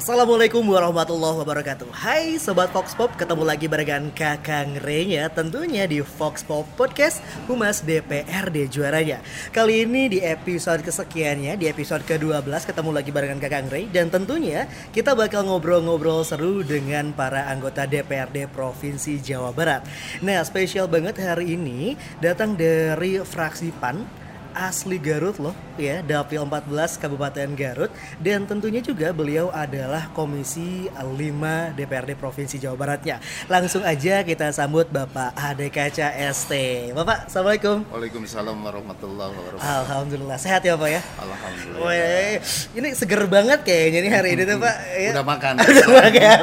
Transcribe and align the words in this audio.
Assalamualaikum 0.00 0.64
warahmatullahi 0.64 1.44
wabarakatuh. 1.44 1.92
Hai 1.92 2.40
Sobat 2.40 2.72
Fox 2.72 2.96
Pop 2.96 3.12
Ketemu 3.20 3.44
lagi 3.44 3.68
barengan 3.68 4.08
Kakang 4.16 4.80
Ray 4.80 5.12
ya 5.12 5.28
Tentunya 5.28 5.84
di 5.84 6.00
Fox 6.00 6.40
Pop 6.40 6.64
Podcast 6.72 7.20
Humas 7.44 7.84
DPRD 7.84 8.72
juaranya. 8.72 9.20
Kali 9.52 9.84
ini 9.84 10.08
di 10.08 10.24
episode 10.24 10.80
kesekiannya 10.80 11.60
Di 11.60 11.68
episode 11.68 12.00
ke-12 12.08 12.48
Ketemu 12.64 12.90
lagi 12.96 13.12
barengan 13.12 13.44
Kakang 13.44 13.68
Ray 13.68 13.92
Dan 13.92 14.08
tentunya 14.08 14.64
kita 14.88 15.12
bakal 15.12 15.44
ngobrol-ngobrol 15.44 16.24
seru 16.24 16.64
Dengan 16.64 17.12
para 17.12 17.52
anggota 17.52 17.84
DPRD 17.84 18.48
Provinsi 18.56 19.20
Jawa 19.20 19.52
Barat. 19.52 19.84
Nah 20.24 20.40
spesial 20.48 20.88
banget 20.88 21.20
hari 21.20 21.60
ini 21.60 21.92
Datang 22.24 22.56
dari 22.56 23.20
fraksi 23.20 23.68
PAN 23.76 24.19
asli 24.52 24.98
Garut 24.98 25.38
loh 25.38 25.54
ya 25.76 26.04
Dapil 26.04 26.42
14 26.44 27.00
Kabupaten 27.00 27.48
Garut. 27.56 27.90
Dan 28.20 28.44
tentunya 28.44 28.84
juga 28.84 29.10
beliau 29.10 29.48
adalah 29.50 30.12
Komisi 30.12 30.90
5 30.92 31.76
DPRD 31.76 32.14
Provinsi 32.14 32.60
Jawa 32.60 32.76
Baratnya. 32.76 33.18
Langsung 33.48 33.80
aja 33.82 34.20
kita 34.22 34.52
sambut 34.52 34.88
Bapak 34.88 35.32
Kaca 35.70 36.12
ST 36.34 36.52
Bapak 36.92 37.30
Assalamualaikum. 37.30 37.86
Waalaikumsalam 37.88 38.56
warahmatullahi 38.60 39.30
wabarakatuh. 39.32 39.70
Alhamdulillah. 39.86 40.36
Sehat 40.36 40.62
ya 40.66 40.74
Pak 40.76 40.88
ya? 40.90 41.00
Alhamdulillah. 41.20 41.86
Wih, 41.86 42.34
ini 42.76 42.88
seger 42.92 43.22
banget 43.30 43.62
kayaknya 43.62 43.98
nih 44.04 44.12
hari 44.12 44.28
ini 44.36 44.42
tuh 44.44 44.56
Pak 44.58 44.76
ya. 44.98 45.10
Udah 45.16 45.26
makan. 45.26 45.54
Udah 45.70 45.88
makan. 45.88 46.42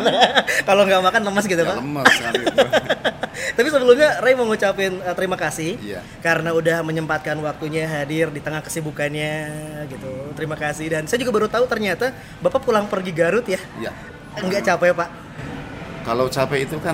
Kalau 0.63 0.81
nggak 0.87 1.01
makan 1.03 1.21
lemas 1.27 1.45
gitu 1.45 1.61
Ya 1.61 1.69
Pak. 1.69 1.75
lemes 1.81 2.13
kan 2.17 2.33
gitu 2.35 2.59
Tapi 3.53 3.67
sebelumnya 3.69 4.17
Ray 4.19 4.33
mau 4.33 4.45
ngucapin 4.45 4.97
uh, 5.01 5.13
terima 5.13 5.37
kasih 5.37 5.77
Iya. 5.77 6.01
karena 6.19 6.53
udah 6.53 6.81
menyempatkan 6.81 7.37
waktunya 7.39 7.85
hadir 7.85 8.33
di 8.33 8.41
tengah 8.41 8.65
kesibukannya 8.65 9.33
gitu. 9.87 10.11
Terima 10.33 10.57
kasih 10.57 10.89
dan 10.89 11.03
saya 11.05 11.21
juga 11.21 11.33
baru 11.33 11.47
tahu 11.47 11.69
ternyata 11.69 12.13
Bapak 12.41 12.65
pulang 12.65 12.89
pergi 12.89 13.11
Garut 13.13 13.45
ya. 13.45 13.61
Iya 13.77 13.93
Enggak 14.37 14.69
capek, 14.69 14.93
Pak. 14.93 15.09
Kalau 16.05 16.29
capek 16.29 16.69
itu 16.69 16.77
kan 16.77 16.93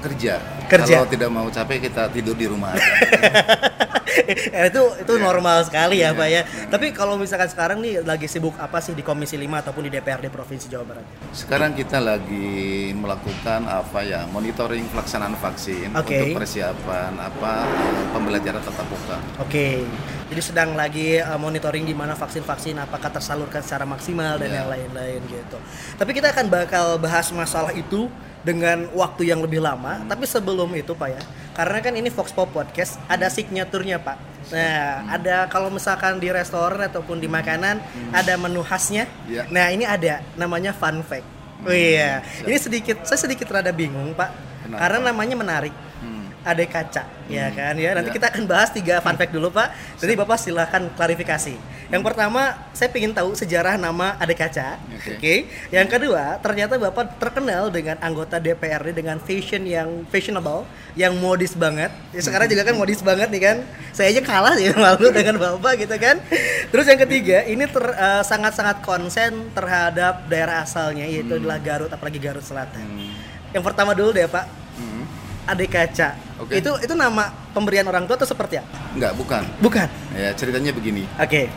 kerja 0.00 0.34
Kerja. 0.68 0.94
Kalau 1.00 1.08
tidak 1.08 1.30
mau 1.32 1.48
capek 1.48 1.88
kita 1.88 2.12
tidur 2.12 2.36
di 2.36 2.44
rumah 2.44 2.76
aja 2.76 2.84
Eh, 4.28 4.68
itu 4.68 4.82
itu 4.98 5.12
normal 5.16 5.62
sekali 5.64 6.02
ya, 6.02 6.10
Iya. 6.10 6.18
Pak 6.18 6.28
ya. 6.28 6.42
Tapi 6.68 6.86
kalau 6.90 7.14
misalkan 7.16 7.48
sekarang 7.48 7.78
nih 7.78 8.02
lagi 8.02 8.26
sibuk 8.26 8.56
apa 8.58 8.80
sih 8.82 8.92
di 8.92 9.00
Komisi 9.00 9.36
5 9.36 9.62
ataupun 9.62 9.86
di 9.86 9.92
DPRD 9.92 10.28
Provinsi 10.28 10.66
Jawa 10.68 10.84
Barat? 10.84 11.04
Sekarang 11.30 11.72
kita 11.72 12.02
lagi 12.02 12.90
melakukan 12.92 13.64
apa 13.64 14.00
ya 14.02 14.24
Monitoring 14.28 14.90
pelaksanaan 14.90 15.36
vaksin 15.38 15.94
Oke. 15.94 16.18
Untuk 16.18 16.44
persiapan 16.44 17.14
apa 17.14 17.52
eh, 17.64 18.04
Pembelajaran 18.12 18.60
tatap 18.60 18.86
muka 18.90 19.16
Oke. 19.40 19.86
Jadi 20.28 20.40
sedang 20.44 20.76
lagi 20.76 21.16
uh, 21.16 21.40
monitoring 21.40 21.88
di 21.88 21.96
mana 21.96 22.12
vaksin-vaksin 22.12 22.76
apakah 22.76 23.08
tersalurkan 23.08 23.64
secara 23.64 23.88
maksimal 23.88 24.36
dan 24.36 24.52
Iya. 24.52 24.56
yang 24.60 24.68
lain-lain 24.68 25.20
gitu. 25.24 25.56
Tapi 25.96 26.10
kita 26.12 26.36
akan 26.36 26.52
bakal 26.52 27.00
bahas 27.00 27.32
masalah 27.32 27.72
itu 27.72 28.12
dengan 28.48 28.88
waktu 28.96 29.28
yang 29.28 29.44
lebih 29.44 29.60
lama. 29.60 30.00
Tapi 30.08 30.24
sebelum 30.24 30.72
itu 30.72 30.96
Pak 30.96 31.08
ya, 31.12 31.20
karena 31.52 31.78
kan 31.84 31.92
ini 31.92 32.08
Fox 32.08 32.32
Pop 32.32 32.48
Podcast 32.48 32.96
ada 33.04 33.28
signaturnya 33.28 34.00
Pak. 34.00 34.16
Nah, 34.48 35.04
ada 35.12 35.44
kalau 35.46 35.68
misalkan 35.68 36.16
di 36.16 36.32
restoran 36.32 36.80
ataupun 36.80 37.20
di 37.20 37.28
makanan 37.28 37.76
ada 38.10 38.32
menu 38.40 38.64
khasnya. 38.64 39.04
Iya. 39.28 39.44
Nah, 39.52 39.68
ini 39.68 39.84
ada 39.84 40.24
namanya 40.34 40.72
fun 40.72 41.04
fact. 41.04 41.28
Oh 41.58 41.74
iya, 41.74 42.22
siap. 42.22 42.46
ini 42.46 42.56
sedikit 42.56 42.96
saya 43.02 43.18
sedikit 43.18 43.50
rada 43.50 43.74
bingung 43.74 44.14
Pak, 44.14 44.30
Kenapa? 44.64 44.78
karena 44.78 44.98
namanya 45.10 45.34
menarik 45.36 45.74
Hmm. 45.98 46.30
ada 46.46 46.62
kaca 46.62 47.02
ya 47.26 47.50
kan 47.50 47.74
ya 47.74 47.90
nanti 47.90 48.14
Ya. 48.14 48.22
kita 48.22 48.30
akan 48.30 48.46
bahas 48.46 48.70
tiga 48.70 49.02
fun 49.02 49.18
fact 49.18 49.34
dulu 49.34 49.50
pak 49.50 49.74
jadi 49.98 50.14
bapak 50.14 50.38
silahkan 50.38 50.86
klarifikasi 50.94 51.58
yang 51.88 52.04
pertama 52.04 52.52
saya 52.76 52.92
ingin 52.92 53.16
tahu 53.16 53.32
sejarah 53.32 53.80
nama 53.80 54.12
ada 54.20 54.34
kaca 54.36 54.76
oke 54.92 55.16
Oke. 55.16 55.34
yang 55.72 55.88
kedua 55.88 56.36
ternyata 56.38 56.76
bapak 56.76 57.16
terkenal 57.16 57.72
dengan 57.72 57.96
anggota 58.04 58.36
DPRD 58.36 58.92
dengan 58.92 59.16
fashion 59.16 59.64
yang 59.64 60.04
fashionable 60.12 60.68
yang 60.92 61.16
modis 61.16 61.56
banget 61.56 61.88
ya, 62.12 62.20
sekarang 62.20 62.44
juga 62.46 62.68
kan 62.68 62.76
modis 62.76 63.00
banget 63.00 63.32
nih 63.32 63.40
kan 63.40 63.56
saya 63.96 64.12
aja 64.12 64.20
kalah 64.20 64.52
sih 64.60 64.68
malu 64.76 65.08
dengan 65.18 65.40
bapak 65.40 65.80
gitu 65.80 65.96
kan 65.96 66.20
terus 66.68 66.84
yang 66.84 67.00
ketiga 67.00 67.48
ini 67.48 67.64
ter- 67.64 67.96
eh, 67.96 68.22
sangat-sangat 68.22 68.84
konsen 68.84 69.48
terhadap 69.56 70.28
daerah 70.28 70.60
asalnya 70.60 71.08
yaitu 71.08 71.40
adalah 71.40 71.56
Garut 71.56 71.88
apalagi 71.88 72.20
Garut 72.20 72.44
Selatan 72.44 72.84
Hmm. 72.84 73.16
yang 73.56 73.64
pertama 73.64 73.96
dulu 73.96 74.12
deh 74.12 74.28
pak 74.28 74.44
Hmm. 74.78 75.02
Adek 75.48 75.74
kaca. 75.74 76.12
Oke. 76.38 76.60
Itu 76.60 76.76
itu 76.78 76.92
nama 76.92 77.32
pemberian 77.50 77.82
orang 77.88 78.04
tua 78.04 78.14
atau 78.14 78.28
seperti 78.28 78.60
apa? 78.60 78.68
Enggak, 78.92 79.16
bukan 79.16 79.42
Bukan. 79.58 79.88
Ya 80.12 80.30
ceritanya 80.36 80.70
begini 80.70 81.08
Oke. 81.16 81.48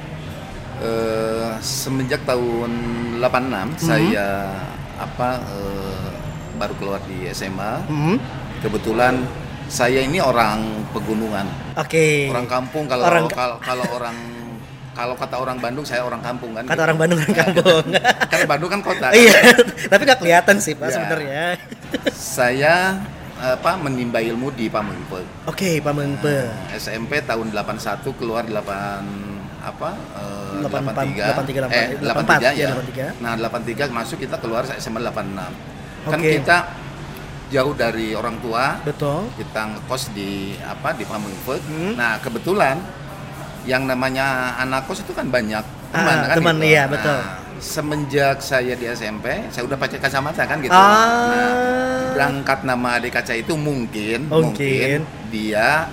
Eh, 0.82 1.52
semenjak 1.62 2.26
tahun 2.26 2.72
86 3.22 3.78
saya 3.80 4.50
apa 4.98 5.38
eh, 5.38 6.10
baru 6.58 6.74
keluar 6.76 7.00
di 7.06 7.30
SMA. 7.30 7.86
Hmm. 7.86 8.18
Kebetulan 8.60 9.22
saya 9.66 10.02
ini 10.02 10.18
orang 10.18 10.62
pegunungan, 10.90 11.46
Oke. 11.76 12.28
orang 12.28 12.46
kampung 12.46 12.86
kalau 12.86 13.06
Orang- 13.06 13.30
kalau 13.30 13.58
kalau 13.58 13.86
orang 13.92 14.18
kalau 14.92 15.16
kata 15.16 15.36
orang 15.38 15.58
Bandung 15.58 15.86
saya 15.86 16.02
orang 16.02 16.20
kampung 16.20 16.52
kan. 16.52 16.66
Kata 16.66 16.74
gitu. 16.74 16.84
orang 16.84 16.98
Bandung 16.98 17.18
kan 17.18 17.30
Nah, 17.30 17.38
kampung. 17.40 17.86
Karena 18.32 18.46
Bandung 18.50 18.70
kan 18.70 18.82
kota. 18.84 19.08
Iya, 19.14 19.38
tapi 19.88 20.02
nggak 20.04 20.20
kelihatan 20.20 20.56
sih 20.60 20.74
Pak 20.74 20.84
Iya. 20.84 20.94
sebenarnya. 20.94 21.44
Saya 22.12 22.76
apa 23.38 23.72
menimba 23.76 24.18
ilmu 24.20 24.50
di 24.52 24.66
Pamengpe. 24.66 25.26
Oke, 25.46 25.78
Pak 25.78 25.94
Mengpe. 25.94 26.46
SMP 26.74 27.22
tahun 27.22 27.50
81 27.50 28.14
keluar 28.14 28.46
8 28.46 29.41
apa 29.62 29.90
eh, 30.18 30.66
83, 30.66 31.22
83 31.38 31.70
eh 31.70 31.88
84, 32.02 32.02
83 32.02 32.42
ya, 32.42 32.52
ya. 32.58 32.70
83. 32.74 33.22
Nah, 33.22 33.34
83 33.38 33.94
masuk 33.94 34.18
kita 34.20 34.36
keluar 34.42 34.66
SMA 34.68 35.00
86. 35.00 35.54
Kan 36.02 36.18
Oke. 36.18 36.30
kita 36.36 36.58
jauh 37.48 37.74
dari 37.76 38.16
orang 38.16 38.40
tua, 38.40 38.80
Betul. 38.82 39.30
kita 39.38 39.62
ngekos 39.70 40.10
di 40.12 40.32
apa 40.60 40.96
di 40.96 41.04
Pamengpe. 41.04 41.60
Hmm. 41.62 41.94
Nah, 41.94 42.18
kebetulan 42.18 42.80
yang 43.64 43.86
namanya 43.86 44.58
anak 44.58 44.90
kos 44.90 45.06
itu 45.06 45.14
kan 45.14 45.30
banyak 45.30 45.62
teman 45.92 46.18
Ah, 46.18 46.26
kan 46.26 46.36
teman, 46.40 46.56
gitu. 46.58 46.66
iya, 46.66 46.84
Nah, 46.88 46.98
betul. 46.98 47.20
Semenjak 47.62 48.42
saya 48.42 48.74
di 48.74 48.90
SMP, 48.90 49.46
saya 49.54 49.70
udah 49.70 49.78
pakai 49.78 50.02
kacamata 50.02 50.42
kan 50.44 50.58
gitu. 50.58 50.74
Ah. 50.74 51.30
Nah, 51.30 51.54
berangkat 52.12 52.66
nama 52.66 52.98
adik 52.98 53.14
kaca 53.14 53.38
itu 53.38 53.54
mungkin 53.54 54.26
Mungkin. 54.26 54.50
mungkin 54.58 55.00
dia 55.30 55.86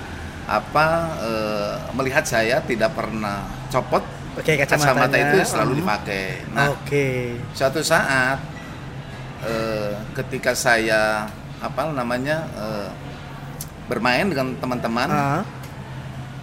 apa 0.49 0.87
eh, 1.21 1.75
melihat 1.91 2.23
saya 2.23 2.61
tidak 2.61 2.93
pernah 2.93 3.43
copot 3.69 4.05
Oke, 4.35 4.55
kacamata 4.55 5.13
itu 5.13 5.37
selalu 5.43 5.73
Hmm. 5.75 5.81
dipakai. 5.83 6.25
Nah, 6.51 6.71
Oke. 6.71 7.35
suatu 7.51 7.83
saat 7.83 8.39
eh, 9.41 9.93
ketika 10.15 10.53
saya 10.53 11.27
apa 11.59 11.91
namanya 11.91 12.47
eh, 12.55 12.89
bermain 13.87 14.27
dengan 14.27 14.55
teman-teman, 14.57 15.09
Ah, 15.09 15.43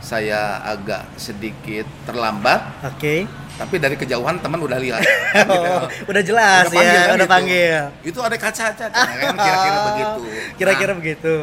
saya 0.01 0.59
agak 0.61 1.07
sedikit 1.15 1.87
terlambat, 2.03 2.61
Oke. 2.85 3.25
tapi 3.55 3.75
dari 3.77 3.95
kejauhan 3.95 4.37
teman 4.37 4.59
udah 4.59 4.77
lihat. 4.77 5.01
Gitu. 5.35 5.51
Oh, 5.51 5.83
udah 6.07 6.21
jelas 6.21 6.63
Udah 6.65 6.75
panggil 6.75 6.91
ya, 6.91 7.01
kan 7.01 7.11
udah 7.11 7.19
gitu. 7.21 7.35
panggil. 7.35 7.81
Itu 8.03 8.19
ada 8.19 8.35
kaca-kaca 8.35 8.85
kan 8.91 9.35
kira-kira 9.35 9.77
begitu. 9.87 10.21
Kira-kira 10.55 10.91
Nah, 10.91 10.99
begitu. 10.99 11.35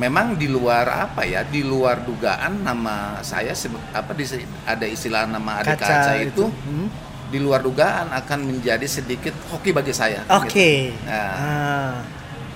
Memang 0.00 0.32
di 0.34 0.48
luar 0.48 0.88
apa 0.88 1.22
ya 1.22 1.44
di 1.44 1.60
luar 1.60 2.00
dugaan 2.00 2.64
nama 2.64 3.20
saya 3.20 3.52
apa 3.92 4.16
di- 4.16 4.24
ada 4.64 4.82
istilah 4.82 5.28
nama 5.28 5.60
adik 5.60 5.76
kaca, 5.76 6.16
itu, 6.16 6.48
Hmm. 6.48 6.88
di 7.28 7.36
luar 7.36 7.60
dugaan 7.60 8.08
akan 8.10 8.38
menjadi 8.42 8.88
sedikit 8.88 9.36
hoki 9.46 9.70
bagi 9.70 9.92
saya 9.92 10.24
Oke. 10.32 10.48
gitu. 10.88 11.04
Nah, 11.04 11.30
Ah, 11.36 11.94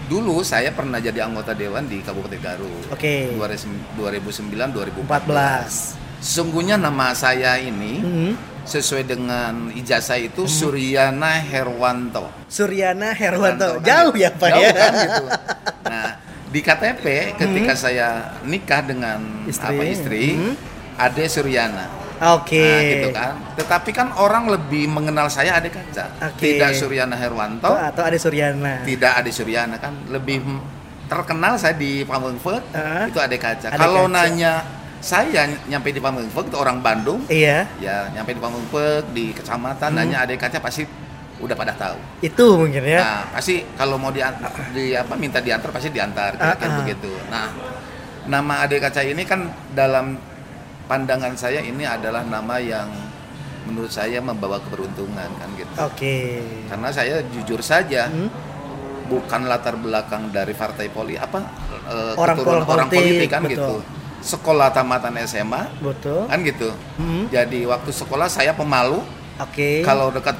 dulu 0.04 0.40
saya 0.40 0.72
pernah 0.72 0.96
jadi 0.98 1.20
anggota 1.20 1.52
dewan 1.52 1.84
di 1.84 2.00
Kabupaten 2.00 2.40
Garut 2.40 2.88
Oke. 2.88 3.28
2009 3.36 4.72
2014 4.72 5.04
14. 5.04 5.76
sesungguhnya 6.18 6.76
nama 6.76 7.12
saya 7.12 7.56
ini 7.56 7.94
Hmm. 8.00 8.32
sesuai 8.64 9.04
dengan 9.04 9.68
ijazah 9.70 10.16
itu 10.16 10.48
Suryana 10.48 11.36
Herwanto 11.38 12.32
Suryana 12.48 13.12
Herwanto. 13.12 13.76
kan 13.78 13.84
Jauh 13.84 14.10
gitu. 14.10 14.24
ya, 14.24 14.30
Pak 14.32 14.48
Jauh 14.48 14.62
ya. 14.62 14.72
kan 14.72 14.92
gitu. 14.96 15.24
Nah, 15.84 16.08
di 16.54 16.62
KTP 16.62 17.04
ketika 17.34 17.74
saya 17.74 18.08
nikah 18.40 18.78
dengan 18.80 19.18
Istri. 19.42 19.66
apa 19.66 19.82
istri, 19.84 20.24
Hmm. 20.32 20.54
Ade 20.94 21.26
Suryana. 21.26 21.90
Oke. 22.30 22.62
Nah, 22.62 22.80
gitu 22.80 23.08
kan. 23.10 23.34
Tetapi 23.58 23.90
kan 23.90 24.14
orang 24.14 24.46
lebih 24.46 24.86
mengenal 24.86 25.26
saya 25.26 25.58
Ade 25.58 25.66
Kaca. 25.66 26.14
Oke. 26.24 26.54
Tidak 26.54 26.70
Suryana 26.72 27.18
Herwanto, 27.18 27.66
Atau, 27.68 28.06
ada 28.06 28.14
Suryana. 28.14 28.86
tidak 28.86 29.18
Ade 29.18 29.34
Suryana 29.34 29.76
kan 29.76 29.90
lebih 30.06 30.38
terkenal 31.04 31.58
saya 31.58 31.74
di 31.74 32.00
Pamengpeuk 32.00 32.62
Ah. 32.70 33.10
itu 33.10 33.18
Ade 33.18 33.34
Kaca. 33.34 33.68
Ade 33.68 33.76
Kalau 33.76 34.06
Kaca. 34.06 34.14
nanya 34.14 34.62
saya 35.00 35.50
nyampe 35.66 35.90
di 35.90 35.98
Pamengpeuk 35.98 36.48
itu 36.48 36.56
orang 36.56 36.78
Bandung, 36.78 37.26
Iya, 37.26 37.66
ya 37.76 38.08
nyampe 38.08 38.30
di 38.30 38.40
Pamengpeuk 38.40 39.10
di 39.10 39.34
kecamatan 39.34 39.90
Hmm. 39.90 39.98
nanya 39.98 40.22
Ade 40.22 40.38
Kaca 40.38 40.62
pasti 40.62 40.86
udah 41.44 41.54
pada 41.54 41.72
tahu. 41.72 41.98
itu 42.20 42.46
mungkin 42.56 42.82
ya. 42.82 42.98
Nah, 42.98 43.22
pasti 43.30 43.60
kalau 43.74 43.94
mau 43.94 44.08
diantar, 44.08 44.48
di 44.70 44.92
apa 44.92 45.12
minta 45.14 45.38
diantar 45.38 45.68
pasti 45.68 45.88
diantar 45.88 46.34
kira-kira 46.34 46.64
Ah, 46.64 46.70
ah. 46.70 46.78
begitu. 46.80 47.12
Nah, 47.28 47.46
nama 48.26 48.54
Ade 48.60 48.76
Kaca 48.78 49.00
ini 49.00 49.22
kan 49.22 49.44
dalam 49.70 50.16
pandangan 50.84 51.32
saya 51.34 51.60
ini 51.60 51.82
adalah 51.82 52.20
nama 52.22 52.56
yang 52.56 52.88
menurut 53.64 53.88
saya 53.88 54.20
membawa 54.20 54.56
keberuntungan 54.58 55.28
kan 55.30 55.48
gitu. 55.54 55.72
Oke. 55.78 56.16
Karena 56.64 56.88
saya 56.88 57.24
jujur 57.26 57.60
saja 57.60 58.08
Hmm? 58.08 58.28
bukan 59.04 59.44
latar 59.44 59.76
belakang 59.76 60.28
dari 60.28 60.52
partai 60.52 60.88
poli 60.88 61.12
apa 61.14 61.44
eh, 61.84 62.12
Orang- 62.14 62.40
keturunan 62.40 62.64
orang 62.64 62.68
orang 62.70 62.88
politik, 62.90 63.28
kan 63.28 63.40
betul. 63.42 63.52
gitu. 63.54 63.76
Sekolah 64.24 64.68
tamatan 64.70 65.20
SMA 65.22 65.68
Betul. 65.78 66.24
kan 66.24 66.40
gitu. 66.40 66.72
Hmm? 66.96 67.28
Jadi 67.28 67.64
waktu 67.64 67.90
sekolah 67.90 68.24
saya 68.26 68.52
pemalu. 68.52 69.04
Oke. 69.36 69.82
Kalau 69.82 70.08
dekat 70.08 70.32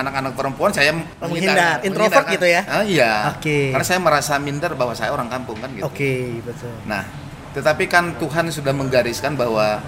anak-anak 0.00 0.32
perempuan 0.34 0.72
saya 0.72 0.90
menghindar. 1.20 1.84
Introvert 1.84 2.26
kan. 2.26 2.34
gitu 2.34 2.46
ya? 2.48 2.62
Ah, 2.66 2.84
iya. 2.84 3.12
Oke. 3.36 3.70
Karena 3.70 3.86
saya 3.86 4.00
merasa 4.00 4.34
minder 4.40 4.72
bahwa 4.74 4.96
saya 4.96 5.12
orang 5.12 5.28
kampung 5.28 5.60
kan 5.60 5.70
gitu. 5.76 5.84
Oke, 5.86 6.40
betul. 6.42 6.72
Nah, 6.88 7.04
tetapi 7.52 7.84
kan 7.86 8.16
Tuhan 8.16 8.48
sudah 8.48 8.72
menggariskan 8.72 9.36
bahwa 9.36 9.78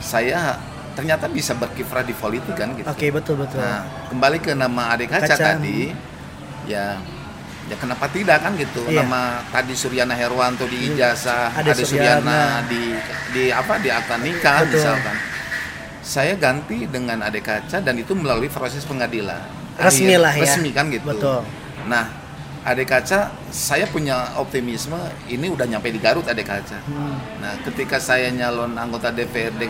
saya 0.00 0.58
ternyata 0.96 1.28
bisa 1.28 1.52
berkiprah 1.52 2.02
di 2.02 2.16
politik 2.16 2.56
kan 2.56 2.72
gitu. 2.74 2.88
Oke, 2.88 3.12
betul 3.12 3.36
betul. 3.36 3.60
Nah, 3.60 3.84
kembali 4.08 4.38
ke 4.40 4.52
nama 4.56 4.96
adik 4.96 5.12
kaca, 5.12 5.28
Kaca. 5.28 5.60
tadi, 5.60 5.92
ya, 6.64 6.96
ya 7.68 7.76
kenapa 7.76 8.08
tidak 8.08 8.40
kan 8.40 8.56
gitu? 8.56 8.80
Iya. 8.88 9.04
Nama 9.04 9.44
tadi 9.52 9.76
Suryana 9.76 10.16
Herwanto 10.16 10.64
di 10.64 10.88
ijazah, 10.88 11.52
Ade 11.52 11.76
Ade 11.76 11.84
Suryana. 11.84 12.24
Suryana 12.24 12.40
di 12.64 12.82
di 13.36 13.44
apa 13.52 13.76
di 13.76 13.88
akta 13.92 14.16
nikah 14.16 14.64
Betul. 14.64 14.80
misalkan. 14.80 15.16
Saya 16.06 16.38
ganti 16.38 16.86
dengan 16.86 17.18
adik 17.18 17.42
kaca 17.42 17.82
dan 17.82 17.98
itu 17.98 18.14
melalui 18.14 18.46
proses 18.46 18.86
pengadilan. 18.86 19.42
Resmi 19.74 20.14
Akhir- 20.14 20.22
lah 20.22 20.32
ya. 20.32 20.42
Resmi 20.46 20.70
kan 20.70 20.86
gitu. 20.86 21.02
Betul. 21.02 21.42
Nah, 21.84 22.06
adik 22.62 22.86
kaca, 22.86 23.34
saya 23.50 23.90
punya 23.90 24.38
optimisme 24.38 24.94
ini 25.26 25.50
udah 25.50 25.66
nyampe 25.66 25.90
di 25.90 25.98
Garut 25.98 26.22
adik 26.24 26.46
kaca. 26.46 26.78
Hmm. 26.86 27.18
Nah, 27.42 27.58
ketika 27.60 27.98
saya 27.98 28.30
nyalon 28.30 28.78
anggota 28.78 29.10
DPRD 29.10 29.62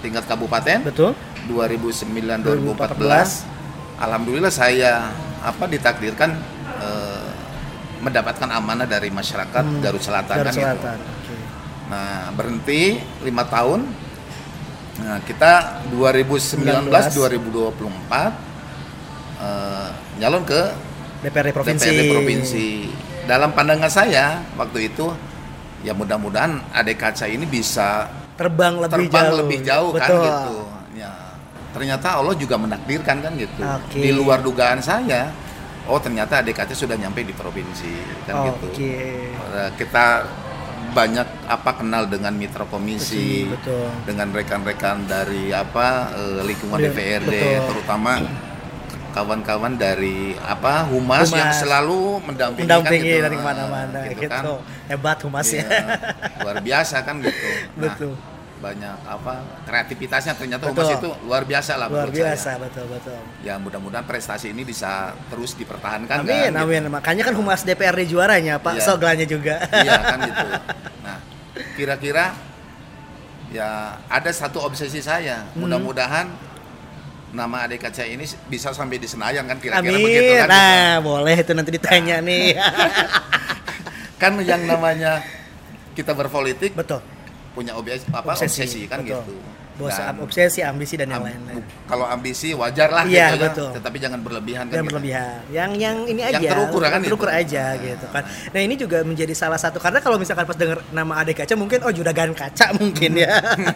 tingkat 0.00 0.24
kabupaten, 0.24 0.80
Betul. 0.80 1.12
2009 1.44 2.40
2014 2.40 3.44
alhamdulillah 3.98 4.50
saya 4.50 5.12
apa 5.40 5.64
ditakdirkan 5.66 6.30
eh, 6.78 7.28
mendapatkan 8.00 8.48
amanah 8.48 8.86
dari 8.86 9.10
masyarakat 9.10 9.62
Hmm, 9.62 9.78
Garut 9.78 10.00
Selatan 10.00 10.40
Garut 10.40 10.46
kan 10.46 10.54
gitu. 10.54 10.62
Selatan. 10.64 10.96
Oke. 10.98 11.36
Nah, 11.86 12.32
berhenti 12.32 12.80
lima 13.22 13.44
tahun. 13.44 13.84
Nah, 15.02 15.18
kita 15.26 15.82
2019 15.90 16.86
2024 16.88 18.32
eh, 19.42 19.88
nyalon 20.22 20.42
ke 20.46 20.60
DPRD 21.22 21.50
provinsi. 21.50 21.86
DPRD 21.86 22.02
provinsi. 22.10 22.68
Dalam 23.22 23.54
pandangan 23.54 23.90
saya 23.90 24.42
waktu 24.58 24.90
itu 24.90 25.06
ya 25.82 25.94
mudah-mudahan 25.94 26.58
adik 26.74 26.98
kaca 26.98 27.26
ini 27.26 27.46
bisa 27.46 28.06
Terbang 28.32 28.80
lebih 28.80 29.06
terbang 29.06 29.26
jauh. 29.28 29.38
lebih 29.38 29.58
jauh 29.62 29.90
kan 29.94 30.08
Betul. 30.08 30.24
gitu. 30.24 30.56
Ya, 30.98 31.12
ternyata 31.70 32.08
Allah 32.18 32.34
juga 32.34 32.56
menakdirkan 32.58 33.16
kan 33.22 33.32
gitu. 33.38 33.60
Oke. 33.62 33.98
Di 34.02 34.10
luar 34.10 34.42
dugaan 34.42 34.82
saya, 34.82 35.30
oh 35.86 35.98
ternyata 36.02 36.42
ADKT 36.42 36.74
sudah 36.74 36.96
nyampe 36.98 37.22
di 37.22 37.34
provinsi 37.36 37.92
kan 38.26 38.50
gitu. 38.50 38.66
Oke. 38.72 38.92
Eh, 39.30 39.70
Kita 39.78 40.26
banyak 40.90 41.24
apa 41.46 41.70
kenal 41.72 42.04
dengan 42.04 42.34
mitra 42.34 42.64
komisi, 42.64 43.46
Betul. 43.46 43.86
dengan 44.04 44.28
rekan-rekan 44.28 45.06
dari 45.06 45.48
apa 45.48 46.10
eh, 46.12 46.40
lingkungan 46.42 46.78
Iya, 46.78 46.90
DPRD, 46.90 47.30
betul. 47.32 47.64
terutama 47.70 48.12
kawan-kawan 49.12 49.76
dari 49.76 50.32
apa 50.38 50.88
humas, 50.88 51.28
yang 51.28 51.46
Humas. 51.46 51.60
selalu 51.60 52.00
mendampingi, 52.24 52.64
Mendampingi 52.64 53.04
kan 53.04 53.14
gitu. 53.14 53.24
dari 53.24 53.38
mana-mana 53.38 53.98
Eh, 54.02 54.14
gitu. 54.16 54.28
kan. 54.28 54.42
Hebat 54.88 55.18
humasnya. 55.20 55.64
Iya, 55.64 55.84
luar 56.40 56.56
biasa 56.60 56.96
kan 57.02 57.16
gitu. 57.20 57.36
Nah, 57.76 57.82
Betul. 57.88 58.12
Banyak 58.62 58.94
apa 59.02 59.42
kreativitasnya 59.66 60.38
ternyata 60.38 60.70
Betul. 60.70 60.86
humas 60.86 60.94
itu 60.94 61.10
luar 61.26 61.42
biasa 61.42 61.72
lah 61.74 61.90
Luar 61.90 62.14
biasa, 62.14 62.54
saya. 62.54 62.58
betul 62.62 62.86
betul. 62.86 63.18
Ya 63.42 63.58
mudah-mudahan 63.58 64.06
prestasi 64.06 64.54
ini 64.54 64.62
bisa 64.62 65.18
terus 65.26 65.58
dipertahankan 65.58 66.22
Amin, 66.22 66.30
kan. 66.30 66.54
gitu. 66.54 66.62
amin. 66.62 66.82
Makanya 66.86 67.22
kan 67.26 67.34
humas 67.34 67.66
DPRD 67.66 68.06
juaranya, 68.06 68.62
Pak. 68.62 68.78
Iya. 68.78 68.86
Soglanya 68.86 69.26
juga. 69.26 69.58
Iya 69.66 69.98
kan 69.98 70.18
gitu. 70.30 70.46
Nah, 71.02 71.18
kira-kira 71.74 72.24
ya 73.50 73.98
ada 74.06 74.30
satu 74.30 74.62
obsesi 74.62 75.02
saya. 75.02 75.42
Hmm. 75.52 75.66
Mudah-mudahan 75.66 76.30
nama 77.34 77.66
adik 77.66 77.82
kaca 77.82 78.06
ini 78.06 78.22
bisa 78.46 78.70
sampai 78.70 79.00
di 79.00 79.08
Senayan 79.10 79.42
kan 79.48 79.58
kira-kira 79.58 79.90
begitu 79.90 80.32
kan. 80.38 80.46
gitu. 80.46 80.52
nah, 80.54 80.92
boleh 81.02 81.34
itu 81.34 81.52
nanti 81.52 81.70
ditanya 81.74 82.16
nih. 82.22 82.54
Kan 84.22 84.38
yang 84.38 84.62
namanya 84.62 85.18
kita 85.98 86.14
berpolitik 86.14 86.78
betul. 86.78 87.02
Punya 87.52 87.72
obsesi 87.74 88.04
apa 88.08 88.32
obsesi, 88.32 88.80
kan 88.86 89.00
betul. 89.00 89.20
gitu. 89.22 89.34
Bos, 89.72 89.88
Dan 89.88 90.20
obsesi, 90.20 90.60
ambisi 90.60 91.00
dan 91.00 91.08
yang 91.08 91.24
lain-lain. 91.24 91.64
kalau 91.88 92.04
ambisi 92.04 92.52
wajar 92.52 92.92
lah 92.92 93.08
Iya, 93.08 93.32
gitu 93.32 93.36
ya. 93.40 93.44
betul. 93.48 93.70
Tetapi 93.72 93.96
jangan 93.98 94.20
berlebihan 94.20 94.64
kan. 94.68 94.74
Yang 94.76 94.84
gitu. 94.84 94.90
berlebihan. 94.92 95.38
Yang 95.48 95.70
yang 95.80 95.96
ini 96.04 96.20
aja. 96.20 96.34
Yang 96.36 96.52
terukur 96.52 96.80
kan 96.84 97.00
terukur 97.00 97.28
itu. 97.32 97.40
aja 97.40 97.64
Nah, 97.64 97.80
gitu 97.80 98.06
kan. 98.12 98.22
Nah, 98.52 98.60
ini 98.60 98.74
juga 98.76 98.98
menjadi 99.00 99.32
salah 99.32 99.56
satu 99.56 99.80
karena 99.80 100.04
kalau 100.04 100.20
misalkan 100.20 100.44
pas 100.44 100.54
denger 100.54 100.76
nama 100.92 101.24
Ade 101.24 101.32
Kaca 101.32 101.56
mungkin 101.56 101.80
oh 101.82 101.90
juragan 101.90 102.36
kaca 102.36 102.66
mungkin 102.76 103.16
ya. 103.16 103.32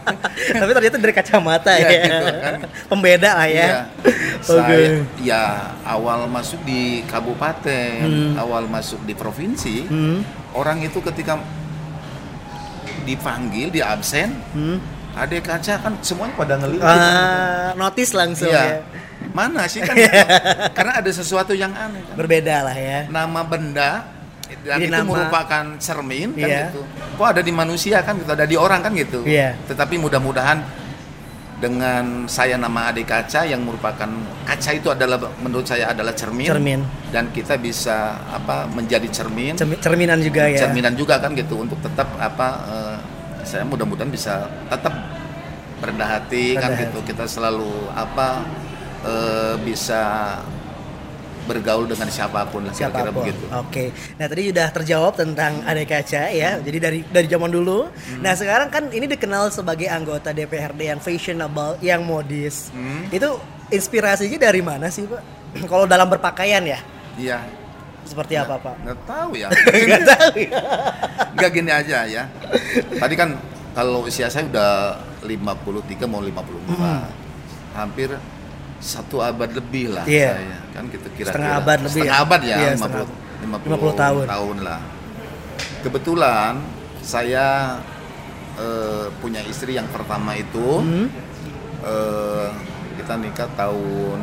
Tapi 0.61 0.71
ternyata 0.71 0.97
dari 0.97 1.13
kacamata 1.17 1.71
Iya, 1.73 1.89
ya. 1.89 1.97
gitu 1.97 2.33
kan. 2.37 2.53
Pembeda 2.93 3.29
lah 3.33 3.47
ya. 3.49 3.57
Iya. 3.57 3.79
Oke. 4.53 4.77
Saya 4.77 5.01
ya 5.17 5.43
awal 5.81 6.29
masuk 6.29 6.61
di 6.61 7.01
kabupaten, 7.09 8.05
Hmm. 8.05 8.37
awal 8.37 8.69
masuk 8.69 9.01
di 9.01 9.17
provinsi, 9.17 9.81
Hmm. 9.83 10.21
orang 10.53 10.77
itu 10.79 11.01
ketika 11.01 11.41
dipanggil, 13.03 13.67
di 13.69 13.81
absen, 13.81 14.33
Hmm. 14.51 14.77
ada 15.13 15.35
kaca 15.37 15.73
kan 15.77 15.93
semuanya 15.99 16.33
pada 16.33 16.53
ngelirik. 16.55 16.81
Ah, 16.81 17.73
notice 17.73 18.13
langsung 18.13 18.49
ya. 18.49 18.63
Iya. 18.63 18.77
Mana 19.33 19.65
sih 19.65 19.81
kan? 19.81 19.93
gitu. 19.93 20.13
Karena 20.77 20.93
ada 20.97 21.09
sesuatu 21.09 21.51
yang 21.51 21.73
aneh. 21.73 22.01
Kan? 22.05 22.15
Berbeda 22.15 22.63
lah 22.63 22.77
ya. 22.77 23.05
Nama 23.05 23.41
benda 23.43 23.91
dan 24.63 24.77
Jadi 24.79 24.85
itu 24.87 24.93
nama- 24.93 25.09
merupakan 25.11 25.63
cermin 25.77 26.29
kan 26.33 26.47
Iya. 26.47 26.63
gitu. 26.69 26.81
Kok 27.17 27.27
ada 27.27 27.41
di 27.41 27.51
manusia 27.51 27.97
kan 28.01 28.15
gitu, 28.15 28.31
ada 28.31 28.45
di 28.45 28.55
orang 28.55 28.79
kan 28.79 28.93
gitu. 28.93 29.25
Iya. 29.25 29.57
Tetapi 29.67 29.97
mudah-mudahan 29.97 30.63
dengan 31.57 32.29
saya 32.29 32.53
nama 32.53 32.93
adik 32.93 33.09
kaca 33.09 33.41
yang 33.41 33.65
merupakan 33.65 34.05
kaca 34.45 34.71
itu 34.71 34.93
adalah 34.93 35.17
menurut 35.41 35.65
saya 35.65 35.89
adalah 35.89 36.13
cermin, 36.13 36.45
Cermin. 36.47 36.81
dan 37.09 37.33
kita 37.33 37.57
bisa 37.57 38.13
apa 38.29 38.69
menjadi 38.69 39.09
cermin, 39.09 39.57
Cermi- 39.57 39.81
Cerminan 39.81 40.21
juga 40.21 40.45
ya. 40.45 40.61
cerminan 40.61 40.93
juga 40.93 41.17
kan 41.17 41.33
gitu 41.33 41.57
untuk 41.57 41.81
tetap 41.81 42.05
apa 42.15 42.47
eh, 42.69 42.95
saya 43.41 43.65
mudah-mudahan 43.65 44.11
bisa 44.11 44.45
tetap 44.69 44.93
rendah 45.81 46.09
hati 46.09 46.53
kan 46.53 46.73
Rendah 46.73 46.81
gitu 46.85 46.99
kita 47.05 47.25
selalu 47.25 47.89
apa 47.89 48.45
eh, 49.01 49.55
bisa 49.65 50.01
bergaul 51.47 51.87
dengan 51.87 52.11
siapa 52.11 52.43
pun 52.51 52.67
lah 52.67 52.75
kira-kira 52.75 53.11
begitu. 53.15 53.43
Oke. 53.55 53.95
Nah, 54.19 54.27
tadi 54.27 54.41
sudah 54.51 54.67
terjawab 54.75 55.13
tentang 55.15 55.63
Ade 55.63 55.87
Kaca 55.87 56.27
ya. 56.29 56.59
Jadi 56.59 56.77
dari 56.77 56.99
dari 57.07 57.27
zaman 57.31 57.47
dulu. 57.47 57.87
Hmm. 57.87 58.21
Nah, 58.21 58.35
sekarang 58.35 58.67
kan 58.67 58.91
ini 58.91 59.07
dikenal 59.07 59.49
sebagai 59.49 59.87
anggota 59.87 60.35
DPRD 60.35 60.91
yang 60.91 60.99
fashionable, 60.99 61.79
yang 61.79 62.03
modis. 62.03 62.69
Hmm. 62.75 63.07
Itu 63.07 63.39
inspirasinya 63.71 64.51
dari 64.51 64.59
mana 64.59 64.91
sih, 64.91 65.07
Pak? 65.07 65.23
Kalau 65.71 65.87
dalam 65.87 66.11
berpakaian 66.11 66.61
ya. 66.67 66.79
Iya. 67.15 67.39
Seperti 68.03 68.39
apa, 68.39 68.55
Pak? 68.59 68.75
Nggak 68.83 68.99
tahu 69.03 69.31
ya. 69.35 69.47
Enggak 69.83 70.03
tahu 70.15 70.33
ya. 70.43 71.47
Gini 71.55 71.71
aja 71.71 71.97
ya. 72.07 72.23
Tadi 72.99 73.15
kan 73.15 73.35
kalau 73.75 74.07
usia 74.07 74.31
saya 74.31 74.47
udah 74.47 74.97
53 75.27 76.07
mau 76.07 76.23
54. 76.23 76.71
Hmm. 76.71 77.03
Hampir 77.75 78.09
satu 78.77 79.19
abad 79.19 79.49
lebih 79.51 79.91
lah 79.91 80.05
Iya. 80.05 80.29
saya. 80.35 80.57
Kan 80.71 80.83
gitu 80.87 81.07
kira-kira. 81.13 81.33
Setengah 81.33 81.53
abad 81.57 81.77
lebih 81.81 82.01
Setengah 82.01 82.13
ya? 82.13 82.23
abad 82.23 82.41
ya, 82.41 82.55
Iya, 82.55 82.69
50, 82.69 82.77
setengah 82.77 83.05
50, 83.37 83.73
50 83.73 83.93
tahun. 83.95 84.25
tahun 84.27 84.57
lah. 84.61 84.79
Kebetulan 85.79 86.53
saya 87.01 87.47
eh, 88.57 89.07
punya 89.17 89.41
istri 89.45 89.73
yang 89.73 89.85
pertama 89.87 90.33
itu 90.33 90.81
Hmm. 90.81 91.07
eh, 91.79 92.49
kita 92.97 93.13
nikah 93.15 93.49
tahun 93.53 94.19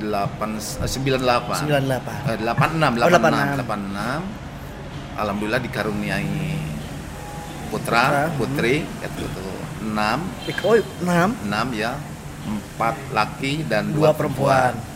8 0.00 0.54
eh, 0.54 0.86
98. 0.86 1.58
98. 1.60 2.30
Eh, 2.30 2.38
86, 2.38 2.94
Oh, 2.96 3.10
86, 3.10 3.58
86. 3.58 3.58
86. 3.58 4.20
Alhamdulillah 5.14 5.60
dikaruniai 5.60 6.54
Putra, 7.70 8.30
putra, 8.30 8.38
putri, 8.38 8.74
itu 8.86 9.22
tuh 9.28 9.50
6, 9.82 10.18
Oh, 10.62 10.78
6 11.02 11.34
6 11.42 11.66
ya. 11.74 11.98
4 12.44 12.78
laki 13.10 13.64
dan 13.64 13.90
dua 13.90 14.12
2 14.12 14.18
perempuan. 14.18 14.74
perempuan. 14.76 14.92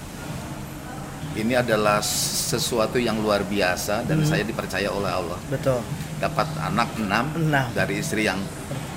Ini 1.35 1.55
adalah 1.57 2.03
sesuatu 2.03 2.99
yang 2.99 3.19
luar 3.19 3.43
biasa 3.43 4.03
dan 4.03 4.21
Hmm. 4.21 4.27
saya 4.27 4.43
dipercaya 4.43 4.91
oleh 4.91 5.07
Allah. 5.09 5.39
Betul. 5.47 5.79
Dapat 6.19 6.49
anak 6.61 6.89
6 6.99 7.27
Enam. 7.39 7.67
dari 7.73 7.95
istri 7.97 8.27
yang 8.27 8.43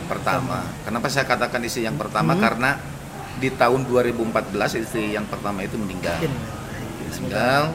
pertama. 0.05 0.65
Kenapa 0.81 1.05
saya 1.05 1.23
katakan 1.23 1.61
istri 1.61 1.85
yang 1.85 1.95
pertama? 1.95 2.33
Hmm. 2.33 2.41
Karena 2.41 2.71
di 3.37 3.49
tahun 3.49 3.85
2014 3.85 4.73
istri 4.75 5.13
yang 5.13 5.25
pertama 5.25 5.61
itu 5.61 5.77
meninggal. 5.77 6.17
Meninggal 7.11 7.69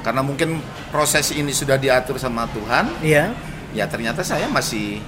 karena 0.00 0.20
mungkin 0.20 0.60
proses 0.88 1.32
ini 1.32 1.48
sudah 1.50 1.74
diatur 1.74 2.16
sama 2.16 2.44
Tuhan 2.46 2.92
Iya. 3.00 3.32
ya 3.72 3.84
ternyata 3.84 4.20
saya 4.20 4.44
masih 4.46 5.00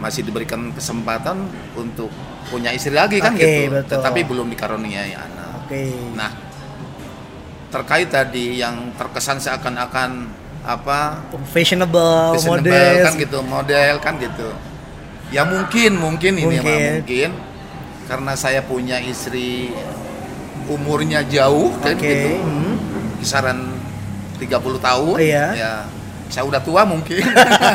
masih 0.00 0.24
diberikan 0.24 0.72
kesempatan 0.72 1.44
untuk 1.76 2.08
punya 2.48 2.72
istri 2.72 2.90
lagi 2.90 3.20
kan 3.20 3.36
Oke, 3.36 3.44
gitu. 3.44 3.76
betul. 3.76 4.00
Tetapi 4.00 4.20
belum 4.24 4.46
dikaruniai 4.48 5.12
anak. 5.12 5.68
Oke. 5.68 5.92
Nah, 6.16 6.30
terkait 7.70 8.08
tadi 8.10 8.58
yang 8.58 8.90
terkesan 8.96 9.38
seakan-akan 9.38 10.26
apa 10.60 11.24
Fashionable, 11.52 12.36
fashionable 12.36 12.68
modest. 12.68 13.04
kan 13.06 13.12
gitu, 13.16 13.38
model 13.44 13.94
kan 14.02 14.14
gitu. 14.18 14.48
Ya 15.30 15.46
mungkin, 15.46 15.94
mungkin 15.94 16.32
ini 16.36 16.58
mah 16.58 16.64
Mungkin. 16.64 16.90
mungkin 17.00 17.30
karena 18.10 18.32
saya 18.34 18.60
punya 18.66 18.98
istri 18.98 19.70
umurnya 20.66 21.22
jauh 21.22 21.70
kan 21.78 21.94
Oke. 21.94 22.02
gitu. 22.02 22.30
hmm. 22.42 22.74
Kisaran 23.22 23.58
30 24.42 24.80
tahun. 24.80 25.16
Iya. 25.20 25.46
Ya, 25.54 25.72
saya 26.30 26.46
udah 26.46 26.58
tua 26.58 26.82
mungkin. 26.82 27.20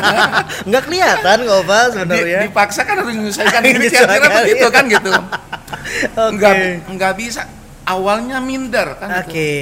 Nggak 0.68 0.82
kelihatan 0.84 1.36
kok 1.42 1.60
Pak 1.62 1.82
Di- 1.82 1.92
sebenarnya. 1.94 2.40
dipaksa 2.44 2.80
kan 2.82 2.94
harus 2.98 3.08
menyelesaikan 3.08 3.60
diri 3.66 3.76
Menyesuaikan 3.78 4.08
kira-kira 4.08 4.36
begitu 4.42 4.66
kan 4.68 4.84
gitu. 4.88 5.10
Oke. 5.16 6.30
Enggak 6.32 6.54
enggak 6.88 7.12
bisa. 7.14 7.42
Awalnya 7.86 8.42
minder 8.42 8.98
kan 8.98 9.08
gitu. 9.22 9.30
Oke. 9.30 9.52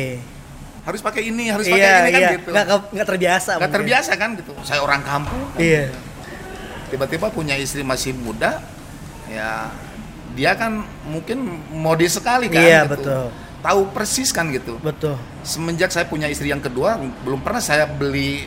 Harus 0.84 1.00
pakai 1.00 1.22
ini, 1.26 1.48
harus 1.48 1.64
pakai 1.64 1.80
Iya, 1.80 1.94
ini 1.98 2.10
kan 2.10 2.20
iya. 2.20 2.30
gitu. 2.36 2.48
Nggak, 2.48 2.66
nggak 2.92 3.06
terbiasa. 3.08 3.50
Nggak 3.50 3.60
mungkin. 3.60 3.76
terbiasa 3.76 4.10
kan 4.14 4.30
gitu. 4.36 4.52
Saya 4.62 4.80
orang 4.80 5.00
kampung. 5.02 5.42
kan 5.52 5.60
Iya. 5.60 5.82
gitu. 5.88 5.98
Tiba-tiba 6.92 7.26
punya 7.28 7.56
istri 7.56 7.82
masih 7.82 8.14
muda, 8.14 8.60
ya 9.26 9.68
dia 10.34 10.52
kan 10.54 10.82
mungkin 11.04 11.42
modis 11.70 12.14
sekali 12.14 12.46
kan. 12.48 12.60
Iya, 12.60 12.80
gitu. 12.84 12.92
betul. 12.96 13.24
Tahu 13.64 13.80
persis 13.90 14.28
kan 14.28 14.52
gitu. 14.52 14.76
Betul. 14.78 15.16
Semenjak 15.40 15.88
saya 15.88 16.04
punya 16.04 16.28
istri 16.28 16.52
yang 16.52 16.60
kedua, 16.60 17.00
belum 17.24 17.40
pernah 17.40 17.60
saya 17.60 17.88
beli 17.88 18.44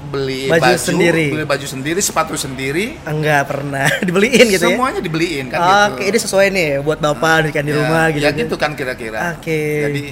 beli 0.00 0.48
Baju 0.48 0.62
baju, 0.64 0.78
sendiri. 0.80 1.26
beli 1.28 1.44
baju 1.44 1.66
sendiri, 1.66 2.00
sepatu 2.00 2.32
sendiri. 2.34 2.96
Enggak 3.04 3.46
pernah 3.46 3.86
dibeliin 4.06 4.46
gitu 4.48 4.64
ya. 4.64 4.72
Semuanya 4.72 5.00
dibeliin 5.00 5.46
kan 5.48 5.60
Oke, 5.92 6.00
gitu. 6.00 6.08
ini 6.08 6.18
sesuai 6.18 6.46
nih 6.48 6.68
buat 6.80 6.98
Bapak 6.98 7.52
kan 7.52 7.62
di 7.62 7.70
Ya, 7.70 7.78
rumah 7.78 8.04
gitu. 8.08 8.24
Ya 8.24 8.30
kan. 8.32 8.40
gitu 8.40 8.54
kan 8.56 8.70
kira-kira. 8.72 9.36
Oke. 9.36 9.60
Jadi 9.86 10.02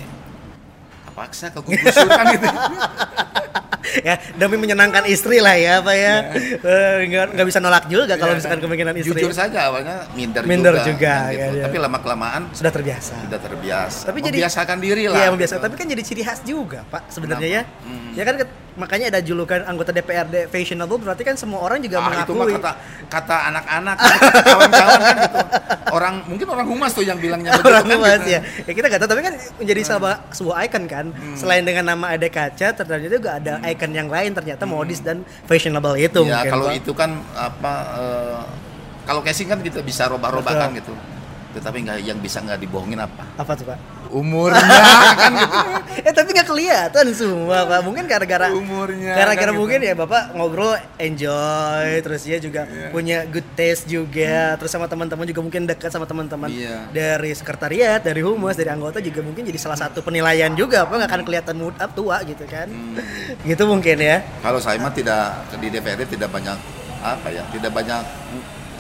paksa 1.16 1.50
ke 1.50 1.59
gusur 1.59 2.07
kan 2.07 2.26
gitu. 2.30 2.47
ya 4.00 4.14
demi 4.35 4.57
menyenangkan 4.57 5.04
istri 5.04 5.38
lah 5.38 5.54
ya 5.54 5.80
Pak 5.80 5.95
ya. 5.95 6.14
Eh, 6.59 6.97
Nggak 7.07 7.25
nggak 7.35 7.47
bisa 7.47 7.59
nolak 7.59 7.85
juga 7.87 8.14
kalau 8.14 8.33
Ya, 8.33 8.38
misalkan 8.38 8.57
kan. 8.57 8.64
kemungkinan 8.64 8.95
istri. 8.97 9.18
Jujur 9.18 9.33
saja 9.33 9.59
awalnya 9.66 10.07
minder, 10.12 10.42
Minder 10.42 10.75
juga. 10.75 10.87
juga, 10.87 11.14
kan 11.14 11.30
gitu. 11.30 11.40
kan, 11.40 11.50
ya. 11.54 11.64
Tapi 11.66 11.76
lama 11.78 11.99
kelamaan 11.99 12.42
Sudah 12.50 12.71
terbiasa. 12.71 13.14
sudah 13.21 13.40
terbiasa. 13.40 14.02
Tapi 14.04 14.18
jadi- 14.21 14.38
membiasakan 14.38 14.76
diri 14.78 15.04
lah. 15.07 15.18
Iya, 15.18 15.28
membiasa. 15.30 15.54
gitu. 15.54 15.64
Tapi 15.64 15.75
kan 15.75 15.87
jadi 15.88 16.02
ciri 16.02 16.23
khas 16.23 16.40
juga, 16.42 16.80
Pak, 16.85 17.02
sebenarnya 17.09 17.49
ya. 17.49 17.62
Hmm. 17.83 18.12
Ya 18.12 18.23
kan 18.23 18.35
makanya 18.75 19.11
ada 19.11 19.21
julukan 19.21 19.59
anggota 19.64 19.90
DPRD 19.90 20.47
fashionable 20.47 20.99
berarti 20.99 21.23
kan 21.23 21.35
semua 21.35 21.59
orang 21.61 21.83
juga 21.83 21.99
Ah, 21.99 22.23
itu 22.23 22.30
mah 22.30 22.47
mengakui. 22.47 22.54
kata 22.57 22.73
kata 23.11 23.37
anak-anak, 23.49 23.97
kawan-kawan 24.47 24.99
kan 25.00 25.16
gitu. 25.18 25.38
Mungkin 26.28 26.47
orang 26.47 26.66
humas 26.68 26.92
tuh 26.92 27.02
yang 27.02 27.16
bilangnya 27.16 27.56
begitu 27.56 27.73
orang 27.73 27.87
kan, 27.88 27.97
luas 27.97 28.20
gitu. 28.20 28.35
ya. 28.37 28.40
Ya 28.68 28.73
kita 28.76 28.87
nggak 28.92 29.00
tahu 29.00 29.11
tapi 29.11 29.23
kan 29.25 29.35
menjadi 29.56 29.80
sebuah 29.88 30.14
sebuah 30.37 30.56
icon 30.68 30.85
kan. 30.85 31.06
Hmm. 31.11 31.37
Selain 31.37 31.64
dengan 31.64 31.85
nama 31.88 32.12
Ade 32.12 32.28
Kaca, 32.28 32.68
ternyata 32.76 33.16
juga 33.16 33.30
ada 33.40 33.52
icon 33.64 33.92
yang 33.97 34.08
lain 34.12 34.30
ternyata 34.37 34.68
modis 34.68 35.00
dan 35.00 35.25
fashionable 35.49 35.97
itu 35.97 36.23
Ya 36.28 36.44
kalau 36.47 36.68
itu 36.68 36.92
kan 36.92 37.16
apa 37.32 37.73
eh, 37.97 38.40
kalau 39.08 39.25
casing 39.25 39.49
kan 39.49 39.64
kita 39.64 39.80
bisa 39.80 40.04
robah-robah 40.12 40.52
Betul. 40.52 40.62
kan 40.62 40.70
gitu. 40.76 40.92
Tetapi 41.56 41.76
nggak 41.80 41.99
yang 42.04 42.20
bisa 42.20 42.44
nggak 42.44 42.61
dibohongin 42.61 43.00
apa? 43.00 43.25
apa 43.40 43.52
tuh, 43.56 43.64
Pak? 43.73 43.78
Umurnya 44.08 44.60
kan 45.20 45.32
gitu. 45.32 45.58
eh 46.00 46.12
tapi 46.12 46.28
nggak 46.30 46.46
kelihatan 46.46 47.06
semua, 47.12 47.64
Pak. 47.64 47.80
Mungkin 47.82 48.04
gara-gara 48.04 48.48
Umurnya, 48.50 49.12
gara-gara 49.12 49.44
kan 49.44 49.52
gitu. 49.52 49.60
mungkin 49.60 49.78
ya 49.80 49.92
Bapak 49.92 50.32
ngobrol 50.32 50.74
enjoy 50.96 51.88
terus 52.00 52.22
ya 52.24 52.36
juga 52.36 52.64
Iya. 52.64 52.88
punya 52.88 53.18
good 53.24 53.44
taste 53.52 53.84
juga, 53.84 54.56
terus 54.56 54.68
sama 54.68 54.86
teman-teman 54.86 55.24
juga 55.24 55.40
mungkin 55.40 55.64
dekat 55.64 55.88
sama 55.88 56.04
teman-teman 56.04 56.48
Iya. 56.48 56.88
dari 56.88 57.30
sekretariat, 57.30 57.98
dari 57.98 58.20
humas, 58.20 58.54
dari 58.54 58.68
anggota 58.68 58.98
juga 58.98 59.20
mungkin 59.20 59.42
jadi 59.42 59.56
salah 59.56 59.76
satu 59.76 60.00
penilaian 60.00 60.52
juga, 60.52 60.82
Pak 60.82 60.94
nggak 60.94 61.10
akan 61.10 61.22
kelihatan 61.22 61.56
mood 61.56 61.76
up 61.76 61.90
tua 61.92 62.20
gitu 62.22 62.44
kan. 62.44 62.66
Hmm. 62.66 62.96
Gitu 63.40 63.62
mungkin 63.62 63.96
ya. 63.96 64.24
Kalau 64.40 64.58
saya 64.58 64.76
mah 64.76 64.90
tidak 64.90 65.32
di 65.54 65.68
DPRD 65.68 66.08
tidak 66.10 66.28
banyak 66.28 66.56
apa 66.98 67.28
ya, 67.28 67.42
tidak 67.48 67.70
banyak 67.70 68.02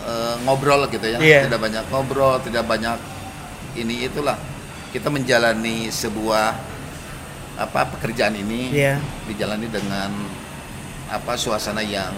eh, 0.00 0.34
ngobrol 0.42 0.88
gitu 0.88 1.06
ya, 1.06 1.18
Iya. 1.18 1.40
tidak 1.46 1.60
banyak 1.60 1.84
ngobrol, 1.88 2.40
tidak 2.40 2.64
banyak 2.64 2.96
ini 3.74 4.04
itulah. 4.04 4.34
Kita 4.88 5.08
menjalani 5.08 5.88
sebuah 5.88 6.46
apa 7.58 7.80
pekerjaan 7.90 8.32
ini 8.32 8.70
Iya. 8.72 8.96
dijalani 9.26 9.66
dengan 9.66 10.10
apa 11.08 11.34
suasana 11.34 11.80
yang 11.80 12.14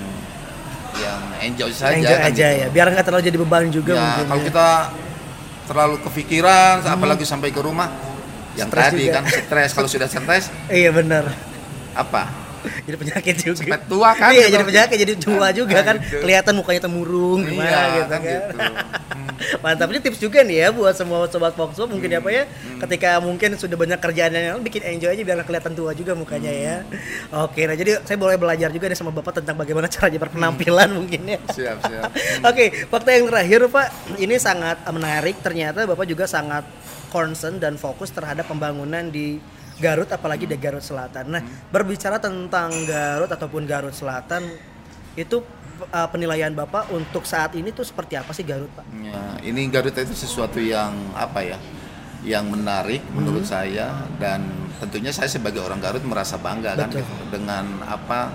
yang 0.92 1.20
enjoy 1.40 1.70
saja 1.70 1.94
enjoy 1.94 2.12
kan 2.12 2.28
aja 2.28 2.46
gitu. 2.46 2.60
ya, 2.60 2.66
biar 2.68 2.86
nggak 2.90 3.04
terlalu 3.04 3.22
jadi 3.24 3.38
beban 3.38 3.64
juga 3.70 3.92
Ya, 3.92 4.02
mungkin. 4.04 4.26
kalau 4.26 4.40
ya. 4.40 4.46
kita 4.46 4.68
terlalu 5.64 5.96
kepikiran, 6.02 6.74
apalagi 6.84 7.22
sampai 7.22 7.48
ke 7.48 7.62
rumah, 7.62 7.88
yang 8.52 8.66
Stres 8.66 8.90
tadi 8.90 9.06
juga. 9.06 9.14
kan 9.16 9.24
stres. 9.24 9.70
Kalau 9.70 9.86
sudah 9.86 10.08
stres, 10.08 10.44
Iya 10.72 10.90
benar. 10.90 11.30
apa? 11.92 12.26
Jadi 12.86 12.96
penyakit 12.96 13.34
juga. 13.40 13.58
Cepet 13.64 13.82
tua 13.86 14.10
kan? 14.12 14.30
Iya, 14.30 14.46
gitu. 14.46 14.54
jadi 14.56 14.64
penyakit, 14.66 14.96
jadi 15.00 15.14
tua 15.16 15.46
juga 15.52 15.76
Nah, 15.80 15.84
kan. 15.84 15.96
gitu. 16.00 16.16
Kelihatan 16.20 16.52
mukanya 16.56 16.80
temurung 16.84 17.40
gimana 17.44 17.68
Iya, 17.68 17.80
gitu 17.80 18.04
kan 18.10 18.20
kan. 18.20 18.24
gitu. 18.28 18.56
Hmm. 18.60 18.78
Mantap 19.64 19.88
ini 19.88 20.00
tips 20.04 20.20
juga 20.20 20.44
nih 20.44 20.56
ya 20.60 20.68
buat 20.68 20.92
semua 20.92 21.24
sobat 21.26 21.56
Foxpop 21.56 21.88
mungkin 21.88 22.12
ya 22.12 22.20
Pak 22.20 22.32
ya. 22.32 22.44
Hmm. 22.44 22.78
Ketika 22.84 23.10
mungkin 23.24 23.56
sudah 23.56 23.76
banyak 23.76 23.96
kerjaan 23.96 24.32
yang 24.36 24.60
bikin 24.60 24.84
enjoy 24.84 25.08
aja 25.10 25.22
biar 25.24 25.40
kelihatan 25.42 25.72
tua 25.72 25.96
juga 25.96 26.12
mukanya 26.12 26.52
ya. 26.52 26.76
Hmm. 26.84 27.48
Oke, 27.48 27.64
nah 27.64 27.72
jadi 27.72 28.04
saya 28.04 28.20
boleh 28.20 28.36
belajar 28.36 28.68
juga 28.68 28.86
nih 28.86 28.98
sama 28.98 29.12
Bapak 29.12 29.40
tentang 29.40 29.56
bagaimana 29.56 29.88
caranya 29.94 30.20
berpenampilan 30.20 30.88
mungkin 30.92 31.20
ya. 31.24 31.38
Siap, 31.48 31.76
siap. 31.88 32.10
Oke, 32.44 32.64
fakta 32.86 33.10
yang 33.16 33.26
terakhir 33.32 33.60
Pak, 33.66 33.86
ini 34.20 34.36
sangat 34.36 34.76
menarik. 34.86 35.40
Ternyata 35.40 35.88
Bapak 35.88 36.04
juga 36.04 36.28
sangat 36.28 36.68
concern 37.08 37.58
dan 37.58 37.74
fokus 37.74 38.12
terhadap 38.12 38.46
pembangunan 38.46 39.08
di 39.08 39.40
Garut, 39.80 40.06
apalagi 40.06 40.44
di 40.44 40.54
Garut 40.54 40.84
Selatan. 40.84 41.24
Nah, 41.32 41.42
berbicara 41.72 42.20
tentang 42.20 42.68
Garut 42.84 43.30
ataupun 43.32 43.64
Garut 43.64 43.96
Selatan, 43.96 44.44
itu 45.16 45.40
uh, 45.88 46.08
penilaian 46.12 46.52
Bapak 46.52 46.92
untuk 46.92 47.24
saat 47.24 47.56
ini 47.56 47.72
tuh 47.72 47.82
seperti 47.82 48.14
apa 48.14 48.30
sih 48.30 48.44
Garut 48.44 48.68
Pak? 48.70 48.84
Ya, 49.00 49.20
ini 49.42 49.66
Garut 49.72 49.96
itu 49.96 50.12
sesuatu 50.12 50.60
yang 50.60 50.92
apa 51.16 51.40
ya? 51.42 51.58
Yang 52.20 52.44
menarik 52.52 53.02
menurut 53.16 53.48
Hmm. 53.48 53.52
saya 53.56 53.88
dan 54.20 54.44
tentunya 54.76 55.08
saya 55.08 55.32
sebagai 55.32 55.64
orang 55.64 55.80
Garut 55.80 56.04
merasa 56.04 56.36
bangga 56.36 56.76
kan 56.76 56.92
Betul. 56.92 57.00
gitu, 57.00 57.14
dengan 57.32 57.64
apa 57.88 58.28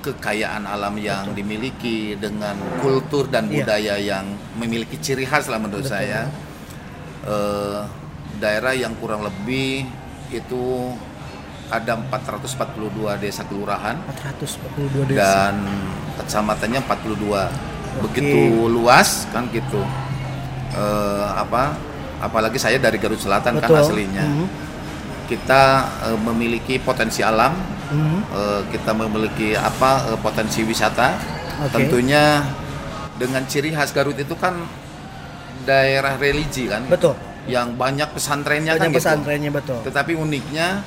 kekayaan 0.00 0.64
alam 0.64 0.96
yang 0.96 1.34
dimiliki 1.34 2.16
dengan 2.16 2.56
kultur 2.80 3.28
dan 3.28 3.50
Iya. 3.50 3.54
budaya 3.60 3.94
yang 4.00 4.24
memiliki 4.56 4.96
ciri 4.96 5.26
khas 5.26 5.50
lah 5.50 5.58
menurut 5.60 5.84
Betul. 5.84 5.92
saya. 5.92 6.30
Eh, 7.20 7.80
daerah 8.40 8.72
yang 8.72 8.96
kurang 8.96 9.20
lebih 9.20 9.84
itu 10.30 10.94
ada 11.68 11.94
442 11.94 13.14
desa 13.16 13.42
kelurahan 13.44 13.94
442 14.06 15.06
desa. 15.06 15.14
dan 15.14 15.54
kecamatannya 16.16 16.80
42 16.82 17.46
begitu 18.02 18.40
luas 18.66 19.26
kan 19.30 19.46
gitu 19.50 19.82
Eh, 20.70 21.26
apa 21.34 21.74
apalagi 22.22 22.54
saya 22.54 22.78
dari 22.78 22.94
Garut 22.94 23.18
Selatan 23.18 23.58
kan 23.58 23.66
Betul. 23.66 23.90
aslinya 23.90 24.22
Mhm. 24.22 24.46
kita 25.26 25.62
eh, 26.06 26.18
memiliki 26.20 26.78
potensi 26.78 27.26
alam 27.26 27.50
Mhm. 27.90 28.18
eh, 28.30 28.60
kita 28.70 28.94
memiliki 28.94 29.58
apa 29.58 30.14
eh, 30.14 30.18
potensi 30.22 30.62
wisata 30.62 31.18
Oke. 31.66 31.74
tentunya 31.74 32.46
dengan 33.18 33.42
ciri 33.44 33.74
khas 33.74 33.90
Garut 33.90 34.14
itu 34.14 34.30
kan 34.32 34.62
daerah 35.60 36.14
religi 36.14 36.70
kan 36.70 36.86
Betul. 36.86 37.18
Yang 37.50 37.74
banyak 37.74 38.06
pesantrennya 38.10 38.78
kan 38.78 38.86
Banyak 38.86 38.94
gitu 38.94 39.00
pesantrennya 39.02 39.50
betul. 39.50 39.78
tetapi 39.82 40.12
uniknya 40.14 40.86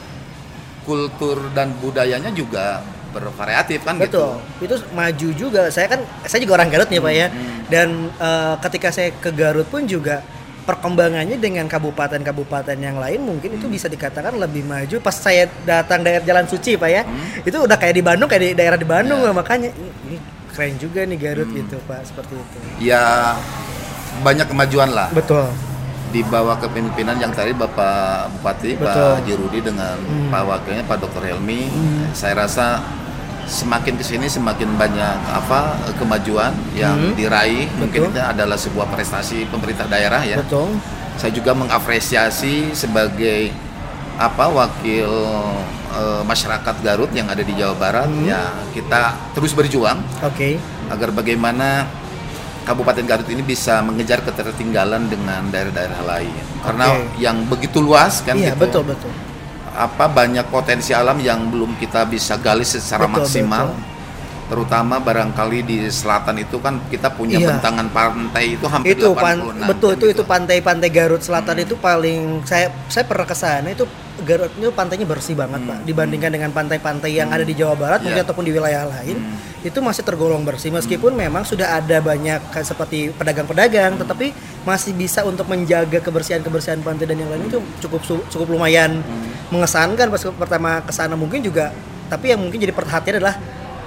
kultur 0.84 1.52
dan 1.52 1.72
budayanya 1.78 2.32
juga 2.32 2.84
bervariatif 3.14 3.86
kan 3.86 3.96
Betul. 3.96 4.42
gitu. 4.58 4.66
Itu 4.66 4.76
maju 4.92 5.28
juga. 5.38 5.62
Saya 5.70 5.86
kan 5.86 6.02
saya 6.26 6.42
juga 6.42 6.58
orang 6.58 6.68
Garut 6.68 6.90
nih 6.90 6.98
Pak 6.98 7.14
ya. 7.14 7.28
Hmm. 7.30 7.62
Dan 7.70 7.88
eh, 8.10 8.54
ketika 8.60 8.90
saya 8.90 9.14
ke 9.14 9.30
Garut 9.30 9.70
pun 9.70 9.86
juga 9.86 10.26
perkembangannya 10.64 11.38
dengan 11.38 11.68
kabupaten-kabupaten 11.68 12.74
yang 12.74 12.98
lain 12.98 13.20
mungkin 13.22 13.54
itu 13.54 13.70
bisa 13.70 13.86
dikatakan 13.86 14.34
lebih 14.34 14.66
maju. 14.66 14.98
Pas 14.98 15.14
saya 15.14 15.46
datang 15.62 16.02
daerah 16.02 16.26
Jalan 16.26 16.50
Suci 16.50 16.74
Pak 16.74 16.90
ya, 16.90 17.06
Hmm. 17.06 17.46
itu 17.46 17.54
udah 17.54 17.78
kayak 17.78 17.94
di 17.94 18.02
Bandung 18.02 18.26
kayak 18.26 18.44
di 18.44 18.52
daerah 18.56 18.76
di 18.76 18.88
Bandung 18.88 19.22
Ya. 19.22 19.30
lah 19.30 19.34
makanya 19.36 19.70
ini 20.04 20.18
keren 20.50 20.76
juga 20.76 21.06
nih 21.06 21.20
Garut 21.22 21.48
Hmm. 21.48 21.58
gitu 21.62 21.78
Pak 21.86 22.02
seperti 22.04 22.34
itu. 22.34 22.58
Ya 22.82 23.38
banyak 24.20 24.46
kemajuan 24.46 24.90
lah 24.90 25.10
Betul. 25.12 25.48
Di 26.14 26.22
bawah 26.22 26.54
kepemimpinan 26.56 27.18
yang 27.18 27.34
tadi 27.34 27.50
Bapak 27.52 28.30
Bupati 28.32 28.78
Betul. 28.78 28.86
Pak 28.86 29.26
Jirudi 29.26 29.60
dengan 29.60 29.98
Hmm. 29.98 30.30
Pak 30.30 30.44
Wakilnya 30.46 30.86
Pak 30.86 31.02
Dr. 31.02 31.26
Helmi. 31.26 31.66
Hmm. 31.66 32.06
Saya 32.14 32.38
rasa 32.40 32.86
semakin 33.44 33.98
ke 33.98 34.06
sini 34.06 34.30
semakin 34.30 34.78
banyak 34.78 35.18
apa 35.28 35.74
kemajuan 35.98 36.54
yang 36.72 36.94
Hmm. 36.94 37.18
diraih. 37.18 37.66
Mungkin 37.76 38.08
Betul. 38.08 38.14
itu 38.14 38.22
adalah 38.24 38.56
sebuah 38.56 38.88
prestasi 38.88 39.50
pemerintah 39.50 39.90
daerah 39.90 40.22
ya. 40.22 40.38
Betul. 40.38 40.78
saya 41.14 41.30
juga 41.30 41.54
mengapresiasi 41.54 42.74
sebagai 42.74 43.54
apa 44.16 44.50
wakil 44.50 45.10
eh, 45.94 46.22
masyarakat 46.26 46.74
Garut 46.82 47.14
yang 47.14 47.30
ada 47.30 47.38
di 47.40 47.54
Jawa 47.54 47.78
Barat 47.78 48.10
Hmm. 48.10 48.26
ya 48.26 48.50
kita 48.74 49.14
terus 49.30 49.54
berjuang 49.54 50.02
Oke. 50.20 50.58
agar 50.90 51.14
bagaimana 51.14 51.86
Kabupaten 52.64 53.06
Garut 53.06 53.28
ini 53.28 53.44
bisa 53.44 53.84
mengejar 53.84 54.24
ketertinggalan 54.24 55.12
dengan 55.12 55.46
daerah-daerah 55.52 56.02
lain. 56.04 56.34
Karena 56.64 56.96
yang 57.20 57.44
begitu 57.46 57.84
luas 57.84 58.24
kan 58.24 58.40
iya 58.40 58.56
gitu 58.56 58.64
betul 58.64 58.84
betul. 58.88 59.12
Apa 59.74 60.06
banyak 60.08 60.48
potensi 60.54 60.94
alam 60.94 61.18
yang 61.20 61.50
belum 61.50 61.76
kita 61.82 62.06
bisa 62.06 62.38
gali 62.38 62.64
secara 62.64 63.10
Betul, 63.10 63.26
maksimal. 63.26 63.66
betul. 63.74 63.93
Terutama 64.54 65.02
barangkali 65.02 65.66
di 65.66 65.78
selatan 65.90 66.38
itu 66.38 66.62
kan 66.62 66.78
kita 66.86 67.10
punya 67.10 67.42
Iya. 67.42 67.58
bentangan 67.58 67.90
pantai 67.90 68.54
itu 68.54 68.66
hampir 68.70 68.94
itu 68.94 69.10
pan, 69.18 69.42
86 69.42 69.66
betul 69.66 69.90
kan 69.90 69.98
itu 69.98 70.06
gitu. 70.06 70.14
itu 70.14 70.24
pantai-pantai 70.24 70.90
Garut 70.90 71.18
Selatan 71.20 71.58
itu 71.58 71.74
paling 71.76 72.46
saya 72.46 72.70
saya 72.86 73.02
pernah 73.04 73.26
ke 73.26 73.34
sana 73.34 73.66
itu 73.68 73.90
Garut 74.22 74.54
itu 74.54 74.70
pantainya 74.70 75.10
bersih 75.10 75.34
banget 75.34 75.66
pak 75.66 75.82
dibandingkan 75.82 76.30
dengan 76.30 76.54
pantai-pantai 76.54 77.10
yang 77.10 77.34
ada 77.34 77.42
di 77.42 77.58
Jawa 77.58 77.74
Barat 77.74 77.98
Hmm. 77.98 78.06
Iya. 78.06 78.14
mungkin 78.14 78.24
ataupun 78.24 78.44
di 78.46 78.52
wilayah 78.54 78.86
lain 78.86 79.18
itu 79.64 79.80
masih 79.80 80.04
tergolong 80.04 80.46
bersih 80.46 80.70
meskipun 80.70 81.18
memang 81.18 81.42
sudah 81.42 81.74
ada 81.74 81.98
banyak 81.98 82.54
kayak 82.54 82.68
seperti 82.68 83.10
pedagang-pedagang 83.10 83.98
tetapi 83.98 84.30
masih 84.62 84.94
bisa 84.94 85.26
untuk 85.26 85.50
menjaga 85.50 85.98
kebersihan-kebersihan 85.98 86.78
pantai 86.80 87.10
dan 87.10 87.18
yang 87.18 87.32
lain 87.34 87.50
itu 87.50 87.58
cukup 87.82 88.06
cukup 88.30 88.48
lumayan 88.52 89.02
mengesankan 89.50 90.08
pas 90.08 90.22
pertama 90.22 90.78
ke 90.80 90.92
sana 90.92 91.16
mungkin 91.16 91.42
juga 91.42 91.74
tapi 92.06 92.30
yang 92.30 92.38
mungkin 92.38 92.60
jadi 92.60 92.70
perhatian 92.70 93.18
adalah 93.18 93.40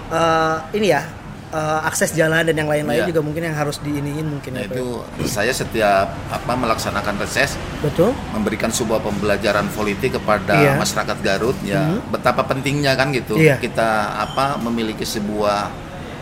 eh, 0.09 0.57
ini 0.73 0.89
ya 0.89 1.03
eh, 1.49 1.81
akses 1.83 2.11
jalan 2.13 2.43
dan 2.43 2.55
yang 2.55 2.67
lain-lain 2.67 3.03
Iya. 3.03 3.09
juga 3.09 3.21
mungkin 3.23 3.43
yang 3.45 3.55
harus 3.55 3.79
diiniin 3.79 4.27
mungkin 4.27 4.51
Nah, 4.53 4.63
ya, 4.63 4.69
Pak. 4.69 4.75
itu 4.75 4.87
saya 5.25 5.53
setiap 5.53 6.07
apa 6.29 6.53
melaksanakan 6.53 7.15
reses 7.19 7.55
betul 7.79 8.11
memberikan 8.31 8.69
sebuah 8.69 8.99
pembelajaran 8.99 9.67
politik 9.71 10.15
kepada 10.15 10.55
Iya. 10.55 10.73
masyarakat 10.77 11.17
Garut 11.21 11.57
ya 11.63 12.03
betapa 12.07 12.43
pentingnya 12.43 12.93
kan 12.93 13.11
gitu 13.11 13.35
Iya. 13.37 13.57
kita 13.57 13.89
apa 14.21 14.59
memiliki 14.59 15.03
sebuah 15.03 15.71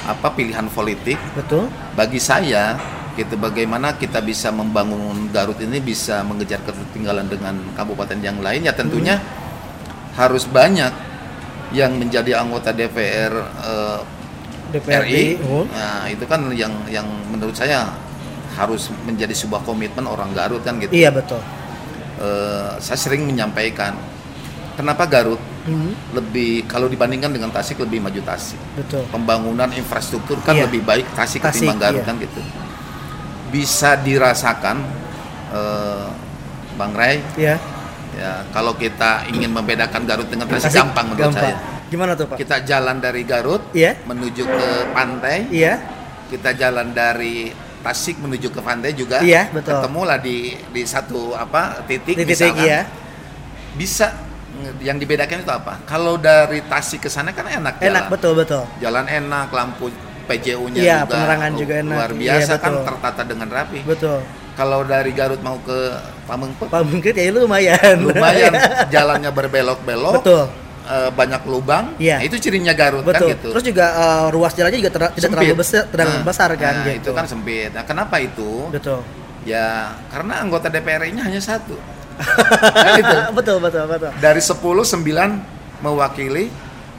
apa 0.04 0.28
pilihan 0.30 0.68
politik 0.68 1.16
betul 1.32 1.72
bagi 1.94 2.20
saya 2.20 2.76
gitu 3.14 3.38
bagaimana 3.38 3.94
kita 3.94 4.20
bisa 4.20 4.50
membangun 4.50 5.30
Garut 5.30 5.56
ini 5.56 5.78
bisa 5.78 6.20
mengejar 6.20 6.60
ketertinggalan 6.60 7.24
dengan 7.24 7.56
kabupaten 7.72 8.18
yang 8.18 8.42
lain 8.42 8.60
ya 8.60 8.74
tentunya 8.74 9.16
harus 10.14 10.44
banyak 10.44 10.92
yang 11.74 11.98
menjadi 11.98 12.38
anggota 12.38 12.70
DPR 12.70 13.34
eh, 13.60 14.00
DPRD 14.70 15.02
RI. 15.04 15.24
oh. 15.44 15.66
Nah, 15.66 16.06
itu 16.06 16.24
kan 16.24 16.46
yang 16.50 16.72
yang 16.88 17.04
menurut 17.28 17.54
saya 17.54 17.90
harus 18.54 18.86
menjadi 19.02 19.34
sebuah 19.34 19.62
komitmen 19.62 20.06
orang 20.06 20.30
Garut 20.30 20.62
kan 20.62 20.78
gitu. 20.78 20.94
iya 20.94 21.10
betul 21.10 21.42
Eh, 22.14 22.72
saya 22.78 22.94
sering 22.94 23.26
menyampaikan 23.26 23.98
kenapa 24.74 25.04
Garut 25.04 25.42
Hmm, 25.64 25.96
lebih 26.12 26.68
kalau 26.68 26.86
dibandingkan 26.86 27.32
dengan 27.32 27.48
Tasik 27.48 27.80
lebih 27.80 27.96
maju 27.98 28.20
Tasik. 28.20 28.60
betul 28.76 29.00
Pembangunan 29.08 29.66
infrastruktur 29.72 30.36
kan 30.44 30.54
Iya. 30.54 30.68
lebih 30.68 30.84
baik 30.84 31.08
Tasik, 31.16 31.40
Tasik, 31.40 31.64
ketimbang 31.64 31.80
Garut 31.80 32.04
iya. 32.04 32.06
kan 32.06 32.14
gitu. 32.20 32.40
Bisa 33.48 33.96
dirasakan 33.96 34.76
eh, 35.50 36.06
Bang 36.74 36.92
Ray 36.92 37.18
ya 37.34 37.56
ya 38.14 38.32
kalau 38.50 38.72
kita 38.74 39.26
ingin 39.28 39.50
membedakan 39.50 40.02
Garut 40.06 40.28
dengan 40.30 40.46
Tasik, 40.46 40.70
gampang 40.72 41.12
menurut 41.12 41.34
saya. 41.34 41.56
gimana 41.86 42.12
tuh 42.14 42.26
pak 42.26 42.36
Kita 42.40 42.56
jalan 42.62 42.96
dari 42.98 43.22
Garut 43.22 43.62
iya 43.72 43.94
menuju 44.02 44.42
ke 44.42 44.68
pantai, 44.90 45.46
iya 45.50 45.78
kita 46.26 46.56
jalan 46.56 46.90
dari 46.90 47.52
Tasik 47.84 48.16
menuju 48.16 48.48
ke 48.48 48.64
pantai 48.64 48.96
juga. 48.96 49.20
Iya, 49.20 49.52
betul. 49.52 49.76
Ketemulah 49.76 50.16
di 50.16 50.56
di 50.72 50.82
satu 50.88 51.36
apa 51.36 51.84
titik, 51.84 52.16
titik 52.16 52.32
misalkan. 52.32 52.64
ya 52.64 52.80
Bisa 53.76 54.08
yang 54.80 54.96
dibedakan 54.96 55.44
itu 55.44 55.52
apa? 55.52 55.84
Kalau 55.84 56.16
dari 56.16 56.64
Tasik 56.64 57.04
ke 57.04 57.10
sana 57.12 57.36
kan 57.36 57.44
enak 57.44 57.76
enak 57.76 57.82
jalan. 57.82 58.04
betul 58.08 58.32
betul 58.32 58.62
Jalan 58.80 59.04
enak, 59.04 59.52
lampu 59.52 59.92
PJU-nya 60.24 60.80
Iya, 60.80 60.96
juga 61.04 61.12
penerangan 61.12 61.52
juga 61.52 61.74
enak. 61.84 61.96
luar 62.00 62.10
Iya, 62.16 62.20
biasa 62.40 62.52
kan 62.56 62.72
betul. 62.72 62.86
tertata 62.88 63.22
dengan 63.22 63.48
rapi. 63.52 63.78
betul 63.84 64.18
Kalau 64.54 64.80
dari 64.82 65.10
Garut 65.12 65.42
mau 65.42 65.58
ke 65.60 65.78
Pamengpeuk 66.24 66.68
pak 66.68 66.80
mungkin 66.82 67.12
ya 67.12 67.28
lumayan 67.30 67.96
lumayan 68.00 68.52
jalannya 68.94 69.28
berbelok-belok. 69.28 70.14
betul 70.18 70.44
eh, 70.84 71.10
banyak 71.10 71.42
lubang. 71.44 71.84
Iya. 71.96 72.20
Nah, 72.20 72.24
itu 72.24 72.36
cirinya 72.38 72.72
Garut 72.72 73.00
betul 73.02 73.28
kan 73.28 73.32
gitu. 73.36 73.48
terus 73.52 73.64
juga 73.64 73.86
eh, 73.92 74.24
ruas 74.30 74.52
jalannya 74.52 74.78
juga 74.78 74.92
ter- 74.92 75.12
tidak 75.14 75.30
terlalu 75.30 75.54
besar 75.56 75.82
terlalu 75.86 76.10
Nah, 76.10 76.22
besar 76.22 76.48
kan 76.54 76.74
nah, 76.74 76.84
gitu 76.86 76.90
itu 76.94 77.10
kan 77.12 77.24
sempit. 77.24 77.70
Nah, 77.70 77.84
kenapa 77.84 78.16
itu? 78.18 78.68
betul 78.68 79.00
Ya, 79.44 79.92
karena 80.08 80.40
anggota 80.40 80.72
DPR-nya 80.72 81.20
hanya 81.20 81.36
satu. 81.36 81.76
Kan 82.16 82.96
gitu. 82.96 83.16
betul 83.34 83.56
betul 83.60 83.84
betul 83.84 84.08
Dari 84.16 84.40
10 84.40 84.56
9 84.56 85.04
mewakili 85.80 86.48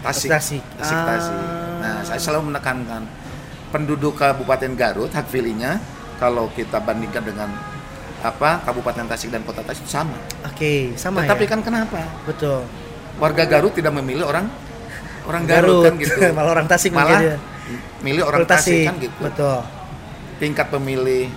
Tasik. 0.02 0.30
Tasik. 0.30 0.62
Tasik, 0.78 0.94
Ah. 0.94 1.06
Tasik. 1.10 1.38
Nah, 1.82 1.98
saya 2.06 2.20
selalu 2.20 2.54
menekankan 2.54 3.02
penduduk 3.68 4.14
Kabupaten 4.14 4.72
Garut 4.74 5.10
hak 5.10 5.26
pilihnya 5.26 5.82
kalau 6.16 6.46
kita 6.50 6.78
bandingkan 6.78 7.24
dengan 7.24 7.50
apa 8.26 8.64
Kabupaten 8.64 9.06
Tasik 9.06 9.30
dan 9.30 9.46
Kota 9.46 9.62
Tasik 9.62 9.86
itu 9.86 9.92
sama. 9.92 10.18
oke 10.44 10.74
sama 10.98 11.22
Tetapi 11.24 11.44
ya 11.46 11.50
kan 11.50 11.60
kenapa? 11.62 12.02
betul 12.26 12.66
Warga 13.16 13.46
Garut 13.48 13.72
tidak 13.72 13.94
memilih 13.94 14.28
orang 14.28 14.50
orang 15.26 15.44
Garut, 15.46 15.84
kan 15.88 15.94
gitu. 15.98 16.20
malah 16.38 16.52
orang 16.54 16.68
Tasik 16.68 16.92
Malah 16.92 17.22
ya. 17.22 17.38
milih 18.02 18.22
orang 18.22 18.44
Orang 18.44 18.52
Tasik, 18.52 18.86
kan 18.86 18.96
gitu. 19.00 19.18
betul 19.22 19.60
Tingkat 20.36 20.68
pemilih 20.68 21.32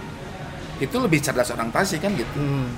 itu 0.78 0.96
lebih 0.98 1.18
cerdas 1.18 1.50
orang 1.50 1.70
Tasik 1.70 2.02
kan 2.02 2.10
gitu. 2.14 2.34
Hmm, 2.34 2.70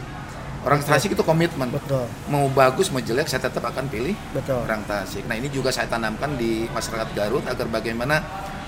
Orang 0.61 0.85
Tasik 0.85 1.17
itu 1.17 1.25
komitmen. 1.25 1.73
betul 1.73 2.05
Mau 2.29 2.45
bagus 2.53 2.93
mau 2.93 3.01
jelek 3.01 3.25
saya 3.25 3.41
tetap 3.41 3.65
akan 3.65 3.89
pilih 3.89 4.13
betul 4.37 4.61
orang 4.61 4.85
Tasik. 4.85 5.25
Nah, 5.25 5.37
ini 5.41 5.49
juga 5.49 5.73
saya 5.73 5.89
tanamkan 5.89 6.37
di 6.37 6.69
masyarakat 6.69 7.09
Garut 7.17 7.45
agar 7.49 7.65
bagaimana 7.67 8.21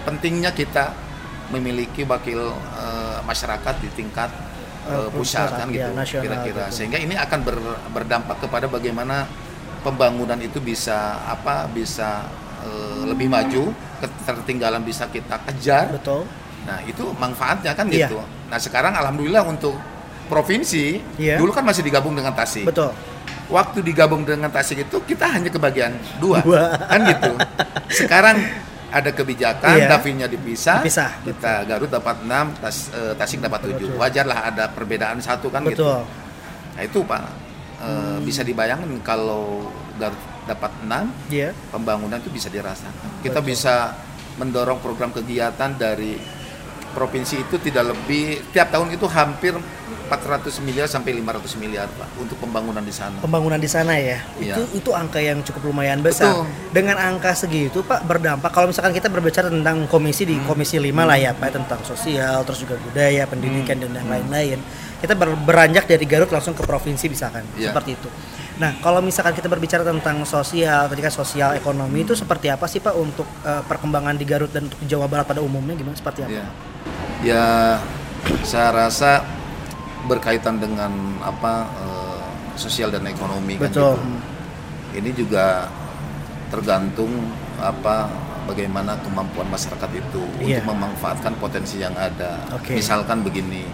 pentingnya 0.02 0.50
kita 0.50 0.96
memiliki 1.52 2.09
wakil 2.09 2.48
eh, 2.57 3.18
masyarakat 3.22 3.74
di 3.85 3.88
tingkat 3.92 4.33
eh, 4.85 5.09
pusat 5.11 5.47
pusat, 5.47 5.49
kan 5.57 5.66
ya, 5.68 5.88
gitu 5.90 6.21
kira-kira. 6.21 6.66
betul. 6.66 6.75
Sehingga 6.75 6.99
ini 6.99 7.14
akan 7.14 7.38
ber- 7.42 7.81
berdampak 7.90 8.37
kepada 8.38 8.66
bagaimana 8.66 9.27
pembangunan 9.81 10.38
itu 10.38 10.59
bisa 10.59 10.97
apa 11.23 11.66
bisa 11.66 12.27
eh, 12.62 13.03
lebih 13.05 13.27
maju, 13.27 13.71
ketertinggalan 13.99 14.81
bisa 14.81 15.07
kita 15.07 15.38
kejar. 15.45 15.90
betul 15.90 16.23
Nah, 16.62 16.79
itu 16.83 17.03
manfaatnya 17.12 17.75
kan 17.75 17.90
Iya. 17.90 18.07
gitu. 18.07 18.23
Nah, 18.47 18.55
sekarang 18.57 18.95
alhamdulillah 18.95 19.42
untuk 19.42 19.75
provinsi 20.27 21.03
Iya. 21.18 21.35
dulu 21.35 21.51
kan 21.51 21.66
masih 21.66 21.83
digabung 21.83 22.14
dengan 22.14 22.31
Tasik. 22.33 22.62
betul 22.64 22.95
Waktu 23.51 23.83
digabung 23.83 24.23
dengan 24.23 24.49
Tasik 24.49 24.81
itu 24.81 24.97
kita 25.03 25.27
hanya 25.29 25.51
kebagian 25.51 25.92
dua, 26.16 26.40
Dua. 26.40 26.73
kan 26.81 27.03
gitu. 27.05 27.33
Sekarang 28.01 28.38
ada 28.92 29.11
kebijakan, 29.11 29.76
Iya. 29.81 29.88
Davinnya 29.88 30.28
dipisah, 30.28 30.85
Dipisah, 30.85 31.24
kita 31.24 31.64
Garut 31.64 31.88
dapat 31.88 32.20
6, 32.28 32.52
Tas, 32.61 32.92
eh, 32.92 33.16
Tasik 33.16 33.40
dapat 33.40 33.64
7. 33.64 33.88
Betul. 33.88 33.96
Wajarlah 33.96 34.38
ada 34.52 34.64
perbedaan 34.68 35.16
satu 35.24 35.48
kan 35.48 35.64
gitu. 35.64 35.88
betul 35.88 36.00
Nah, 36.72 36.83
itu 36.85 37.00
Pak 37.05 37.22
eh, 37.83 38.18
bisa 38.20 38.44
dibayangkan 38.44 38.88
kalau 39.00 39.72
Garut 39.96 40.20
dapat 40.44 40.72
6, 40.85 41.09
iya 41.33 41.57
pembangunan 41.72 42.18
itu 42.20 42.28
bisa 42.28 42.52
dirasakan. 42.52 43.22
Kita 43.24 43.40
Betul. 43.40 43.48
bisa 43.55 43.96
mendorong 44.37 44.81
program 44.81 45.12
kegiatan 45.12 45.72
dari 45.76 46.16
provinsi 46.92 47.40
itu 47.40 47.57
tidak 47.59 47.90
lebih 47.90 48.24
tiap 48.50 48.68
tahun 48.68 48.88
itu 48.90 49.05
hampir 49.07 49.57
400 50.05 50.61
miliar 50.61 50.85
sampai 50.85 51.16
500 51.16 51.57
miliar 51.57 51.88
Pak 51.88 52.20
untuk 52.20 52.37
pembangunan 52.37 52.81
di 52.81 52.92
sana. 52.92 53.16
pembangunan 53.18 53.57
di 53.57 53.64
sana 53.64 53.96
ya 53.96 54.20
Iya. 54.37 54.55
itu 54.55 54.78
itu 54.78 54.90
angka 54.92 55.16
yang 55.16 55.40
cukup 55.40 55.66
lumayan 55.66 56.00
besar 56.00 56.37
Betul. 56.37 56.44
dengan 56.70 56.96
angka 57.00 57.33
segitu 57.33 57.81
pak 57.81 58.05
berdampak 58.05 58.50
kalau 58.50 58.68
misalkan 58.68 58.92
kita 58.92 59.09
berbicara 59.09 59.48
tentang 59.48 59.85
komisi 59.87 60.22
Hmm. 60.22 60.31
di 60.31 60.44
komisi 60.44 60.76
5 60.76 61.02
lah 61.02 61.16
ya 61.16 61.33
pak 61.33 61.50
tentang 61.50 61.81
sosial 61.83 62.44
terus 62.44 62.61
juga 62.61 62.76
budaya 62.78 63.24
pendidikan 63.24 63.74
Hmm. 63.74 63.88
dan 63.88 63.92
yang 63.96 64.09
lain-lain 64.11 64.59
kita 64.98 65.14
ber- 65.14 65.35
beranjak 65.35 65.88
dari 65.88 66.05
Garut 66.05 66.28
langsung 66.28 66.52
ke 66.52 66.61
provinsi 66.61 67.09
misalkan 67.09 67.48
Iya. 67.55 67.72
seperti 67.72 67.96
itu 67.96 68.09
nah 68.52 68.76
kalau 68.78 69.00
misalkan 69.00 69.33
kita 69.33 69.48
berbicara 69.48 69.81
tentang 69.83 70.20
sosial 70.24 70.87
ketika 70.87 71.09
sosial 71.09 71.57
ekonomi 71.57 72.05
itu 72.05 72.12
seperti 72.12 72.46
apa 72.46 72.68
sih 72.68 72.78
pak 72.78 72.92
untuk 72.92 73.24
eh, 73.40 73.62
perkembangan 73.64 74.12
di 74.12 74.28
Garut 74.28 74.52
dan 74.52 74.68
untuk 74.68 74.76
Jawa 74.83 75.09
Barat 75.09 75.24
pada 75.24 75.40
umumnya 75.40 75.72
gimana 75.72 75.96
seperti 75.96 76.20
apa 76.22 76.33
Ya, 76.35 76.44
ya 77.23 77.79
saya 78.43 78.71
rasa 78.71 79.23
berkaitan 80.05 80.59
dengan 80.59 80.91
apa 81.23 81.67
eh, 81.79 82.23
sosial 82.55 82.91
dan 82.91 83.07
ekonomi 83.07 83.57
kan 83.57 83.71
betul 83.71 83.95
gitu. 83.97 84.19
Ini 84.93 85.11
juga 85.17 85.73
tergantung 86.53 87.09
apa 87.57 88.13
bagaimana 88.45 88.93
kemampuan 89.01 89.49
masyarakat 89.49 89.89
itu 89.89 90.21
Iya. 90.37 90.61
untuk 90.61 90.77
memanfaatkan 90.77 91.33
potensi 91.41 91.81
yang 91.81 91.97
ada. 91.97 92.37
Oke. 92.53 92.77
Misalkan 92.77 93.25
begini, 93.25 93.65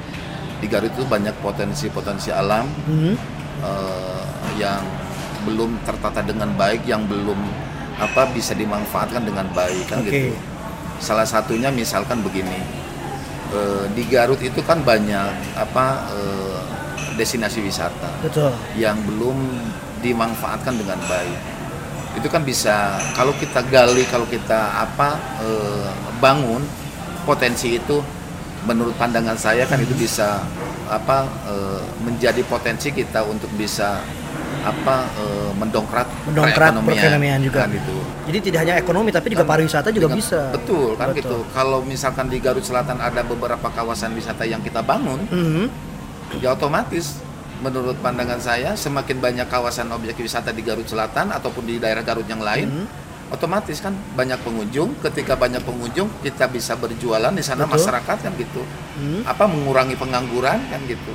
di 0.61 0.67
Garut 0.71 0.93
itu 0.93 1.03
banyak 1.03 1.35
potensi-potensi 1.43 2.31
alam 2.31 2.71
Hmm, 2.87 3.19
eh, 3.65 4.25
yang 4.61 4.85
belum 5.43 5.83
tertata 5.83 6.23
dengan 6.23 6.55
baik, 6.55 6.87
yang 6.87 7.03
belum 7.03 7.39
apa 7.99 8.31
bisa 8.31 8.55
dimanfaatkan 8.55 9.27
dengan 9.27 9.51
baik 9.51 9.91
kan 9.91 9.99
Oke. 9.99 10.31
gitu. 10.31 10.39
Salah 11.01 11.27
satunya 11.27 11.75
misalkan 11.75 12.23
begini, 12.23 12.63
eh, 13.55 13.85
di 13.93 14.03
Garut 14.09 14.41
itu 14.41 14.61
kan 14.65 14.81
banyak 14.83 15.57
apa 15.57 15.87
eh, 16.13 16.61
destinasi 17.19 17.63
wisata 17.65 18.23
betul 18.23 18.55
yang 18.79 18.95
belum 19.03 19.37
dimanfaatkan 20.01 20.75
dengan 20.79 20.99
baik. 21.11 21.41
Itu 22.19 22.27
kan 22.31 22.43
bisa 22.43 22.99
kalau 23.15 23.35
kita 23.37 23.63
gali, 23.71 24.03
kalau 24.11 24.27
kita 24.27 24.75
apa 24.75 25.19
eh, 25.43 25.91
bangun 26.19 26.63
potensi 27.23 27.79
itu 27.79 28.03
menurut 28.67 28.95
pandangan 28.99 29.39
saya 29.39 29.69
kan 29.69 29.79
itu 29.79 29.95
bisa 29.95 30.43
apa 30.89 31.29
eh, 31.47 31.83
menjadi 32.03 32.43
potensi 32.49 32.91
kita 32.91 33.23
untuk 33.27 33.51
bisa 33.55 34.03
apa 34.69 34.97
eh, 35.17 35.51
mendongkrak 35.55 36.09
Mendongkrak 36.27 36.73
perekonomian 36.81 37.41
juga. 37.41 37.65
kan 37.65 37.73
itu. 37.73 37.97
Jadi 38.27 38.39
tidak 38.43 38.59
hanya 38.63 38.75
ekonomi 38.77 39.09
tapi 39.09 39.29
juga 39.29 39.43
Kan 39.43 39.51
pariwisata 39.51 39.89
juga 39.89 40.07
dengan- 40.07 40.21
bisa. 40.21 40.41
Betul 40.53 40.89
kan 40.95 41.07
Betul. 41.11 41.19
gitu. 41.19 41.39
Kalau 41.51 41.79
misalkan 41.81 42.27
di 42.27 42.39
Garut 42.39 42.63
Selatan 42.63 42.99
ada 42.99 43.21
beberapa 43.23 43.69
kawasan 43.69 44.13
wisata 44.13 44.45
yang 44.45 44.61
kita 44.61 44.81
bangun, 44.81 45.25
Mhm. 45.27 45.65
ya 46.39 46.53
otomatis 46.53 47.19
menurut 47.59 47.99
pandangan 47.99 48.39
saya 48.39 48.73
semakin 48.73 49.19
banyak 49.19 49.47
kawasan 49.47 49.91
objek 49.91 50.15
wisata 50.17 50.51
di 50.51 50.61
Garut 50.61 50.87
Selatan 50.87 51.29
ataupun 51.29 51.65
di 51.65 51.77
daerah 51.77 52.01
Garut 52.01 52.25
yang 52.25 52.39
lain, 52.39 52.69
Mhm. 52.69 52.87
otomatis 53.29 53.79
kan 53.79 53.97
banyak 54.13 54.39
pengunjung. 54.39 54.95
Ketika 55.01 55.35
banyak 55.35 55.61
pengunjung, 55.61 56.07
kita 56.21 56.47
bisa 56.47 56.73
berjualan 56.75 57.29
di 57.31 57.43
sana 57.43 57.65
Betul. 57.65 57.81
masyarakat 57.81 58.17
kan 58.21 58.33
gitu. 58.35 58.63
Mhm. 58.95 59.25
Apa 59.25 59.45
mengurangi 59.45 59.97
pengangguran 59.97 60.61
kan 60.65 60.81
gitu. 60.85 61.13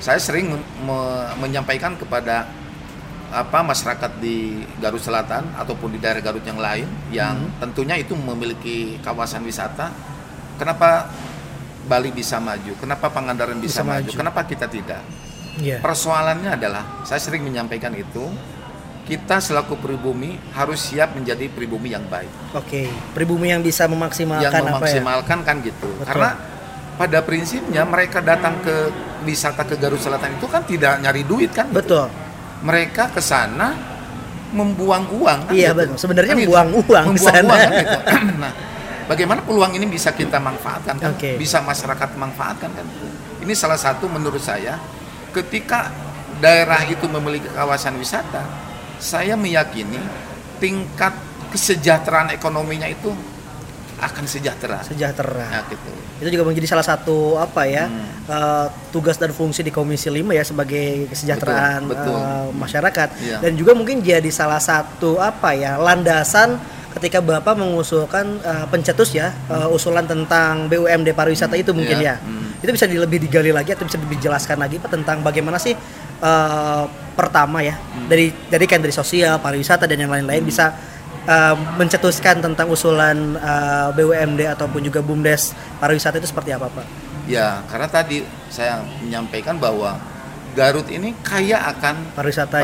Saya 0.00 0.16
sering 0.16 0.48
me- 0.80 1.28
menyampaikan 1.38 1.92
kepada 1.92 2.48
apa 3.30 3.62
masyarakat 3.62 4.18
di 4.18 4.58
Garut 4.76 4.98
Selatan 4.98 5.54
ataupun 5.54 5.90
di 5.90 5.98
daerah 5.98 6.18
Garut 6.18 6.42
yang 6.42 6.58
lain 6.58 6.86
yang 7.10 7.38
Mhm. 7.38 7.62
tentunya 7.62 7.94
itu 7.94 8.12
memiliki 8.12 8.98
kawasan 9.00 9.42
wisata. 9.42 9.90
Kenapa 10.58 11.06
Bali 11.82 12.10
bisa 12.10 12.36
maju? 12.36 12.74
Kenapa 12.76 13.08
Pangandaran 13.08 13.56
Bisa 13.58 13.80
bisa, 13.80 13.82
maju? 13.82 14.04
maju. 14.04 14.18
Kenapa 14.18 14.40
kita 14.44 14.66
tidak? 14.66 15.02
Iya. 15.56 15.78
Persoalannya 15.78 16.50
adalah 16.52 17.02
saya 17.02 17.18
sering 17.18 17.42
menyampaikan 17.42 17.90
itu 17.92 18.30
kita 19.02 19.38
selaku 19.38 19.74
pribumi 19.74 20.38
harus 20.52 20.78
siap 20.84 21.14
menjadi 21.14 21.50
pribumi 21.50 21.90
yang 21.90 22.06
baik, 22.06 22.30
Oke, 22.54 22.86
pribumi 23.10 23.50
yang 23.50 23.58
bisa 23.58 23.90
memaksimalkan 23.90 24.46
yang 24.46 24.54
apa 24.54 24.62
ya? 24.62 24.74
memaksimalkan 25.02 25.38
kan 25.42 25.56
gitu. 25.60 25.90
Betul. 25.98 26.06
Karena 26.06 26.30
pada 26.94 27.18
prinsipnya 27.20 27.82
mereka 27.82 28.22
datang 28.22 28.62
ke 28.62 28.92
wisata 29.22 29.66
ke 29.66 29.74
Garut 29.74 29.98
Selatan 29.98 30.38
itu 30.38 30.46
kan 30.46 30.62
tidak 30.62 31.00
nyari 31.00 31.26
duit 31.26 31.50
kan? 31.50 31.66
Betul. 31.70 32.06
Mereka 32.60 33.10
ke 33.10 33.20
sana 33.20 33.72
membuang 34.50 35.06
uang. 35.14 35.38
kan 35.48 35.54
Iya, 35.54 35.70
gitu. 35.72 35.78
betul. 35.78 35.96
Sebenarnya 35.96 36.32
Kan 36.34 36.38
gitu. 36.38 36.50
membuang 36.50 36.68
uang 36.76 37.04
ke 37.06 37.10
Membuang 37.14 37.34
sana. 37.34 37.48
uang, 37.48 37.60
kan 37.60 37.72
gitu. 37.78 37.98
Nah, 38.42 38.52
bagaimana 39.06 39.40
peluang 39.42 39.72
ini 39.74 39.86
bisa 39.86 40.10
kita 40.10 40.38
manfaatkan 40.38 40.94
kan? 40.98 41.10
Oke. 41.14 41.38
Bisa 41.38 41.62
masyarakat 41.62 42.08
manfaatkan 42.14 42.70
kan? 42.70 42.86
Ini 43.40 43.52
salah 43.54 43.78
satu 43.78 44.06
menurut 44.06 44.42
saya 44.42 44.76
ketika 45.30 45.88
daerah 46.38 46.82
itu 46.84 47.06
memiliki 47.06 47.46
kawasan 47.48 47.96
wisata, 47.96 48.42
saya 48.98 49.38
meyakini 49.38 50.00
tingkat 50.58 51.14
kesejahteraan 51.50 52.30
ekonominya 52.30 52.86
itu 52.86 53.10
akan 54.00 54.24
sejahtera. 54.24 54.80
Sejahtera. 54.80 55.46
Nah, 55.46 55.62
gitu. 55.66 55.90
Itu 56.18 56.28
juga 56.30 56.44
menjadi 56.44 56.66
salah 56.66 56.82
satu 56.82 57.36
apa 57.36 57.64
ya 57.64 57.84
Hmm. 57.84 58.08
eh, 58.26 58.66
tugas 58.88 59.14
dan 59.14 59.30
fungsi 59.30 59.60
di 59.60 59.68
Komisi 59.68 60.08
5 60.08 60.30
ya 60.30 60.42
sebagai 60.42 61.06
kesejahteraan 61.06 61.84
Betul, 61.84 62.08
betul. 62.08 62.16
eh, 62.16 62.48
masyarakat 62.54 63.08
Iya. 63.18 63.36
dan 63.40 63.52
juga 63.54 63.72
mungkin 63.72 64.00
jadi 64.00 64.30
salah 64.30 64.58
satu 64.58 65.16
apa 65.16 65.52
ya 65.52 65.76
landasan 65.76 66.56
ketika 66.90 67.18
Bapak 67.18 67.54
mengusulkan 67.54 68.26
eh, 68.38 68.66
pencetus 68.66 69.12
ya 69.12 69.30
eh, 69.46 69.68
usulan 69.68 70.04
tentang 70.04 70.66
BUMD 70.66 71.10
pariwisata 71.10 71.54
itu 71.54 71.70
mungkin 71.70 71.96
Iya, 71.96 72.14
ya. 72.14 72.16
hmm. 72.18 72.38
Itu 72.60 72.70
bisa 72.70 72.84
lebih 72.84 73.20
digali 73.20 73.50
lagi 73.50 73.72
atau 73.72 73.84
bisa 73.84 73.96
dijelaskan 73.98 74.58
lagi 74.58 74.76
Pak 74.76 74.90
tentang 74.90 75.20
bagaimana 75.20 75.56
sih 75.56 75.72
eh, 76.20 76.84
pertama 77.12 77.60
ya 77.60 77.76
Hmm. 77.76 78.06
dari 78.06 78.28
dari 78.46 78.64
kan 78.64 78.78
dari 78.78 78.92
sosial, 78.92 79.36
pariwisata 79.38 79.84
dan 79.84 79.96
yang 79.98 80.08
lain-lain 80.10 80.40
bisa 80.42 80.72
eh, 81.24 81.54
mencetuskan 81.76 82.40
tentang 82.40 82.68
usulan 82.68 83.36
eh, 83.36 83.88
BUMD 83.92 84.40
ataupun 84.46 84.80
juga 84.80 85.00
BUMDes 85.00 85.52
pariwisata 85.78 86.20
itu 86.20 86.28
seperti 86.28 86.52
apa 86.54 86.68
Pak? 86.68 86.86
Ya, 87.28 87.62
karena 87.70 87.86
tadi 87.86 88.24
saya 88.48 88.82
menyampaikan 89.02 89.56
bahwa 89.56 89.96
Garut 90.50 90.90
ini 90.90 91.14
kaya 91.22 91.62
akan. 91.70 92.10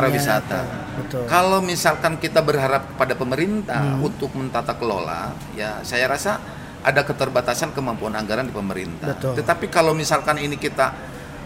Pariwisata. 0.02 0.58
Betul. 0.98 1.22
Kalau 1.30 1.62
misalkan 1.62 2.18
kita 2.18 2.42
berharap 2.42 2.82
kepada 2.90 3.14
pemerintah 3.14 3.78
Hmm. 3.78 4.02
untuk 4.02 4.34
mentata 4.34 4.74
kelola, 4.74 5.30
ya 5.54 5.78
saya 5.86 6.10
rasa 6.10 6.42
ada 6.82 7.06
keterbatasan 7.06 7.70
kemampuan 7.70 8.18
anggaran 8.18 8.50
di 8.50 8.54
pemerintah. 8.54 9.14
Betul. 9.14 9.38
Tetapi 9.38 9.70
kalau 9.70 9.94
misalkan 9.94 10.34
ini 10.42 10.58
kita 10.58 10.90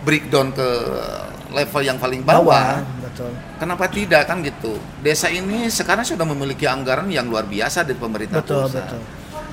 breakdown 0.00 0.56
ke 0.56 0.68
level 1.52 1.82
yang 1.84 2.00
paling 2.00 2.24
Bawah, 2.24 2.40
bawah, 2.40 2.68
betul. 3.10 3.30
kenapa 3.58 3.84
tidak 3.86 4.22
kan 4.24 4.38
gitu? 4.40 4.78
Desa 4.98 5.26
ini 5.26 5.66
sekarang 5.66 6.06
sudah 6.06 6.22
memiliki 6.24 6.64
anggaran 6.64 7.10
yang 7.10 7.26
luar 7.26 7.44
biasa 7.44 7.82
dari 7.82 7.98
pemerintah 7.98 8.40
Betul, 8.40 8.64
pusat. 8.64 8.86
betul. 8.86 9.00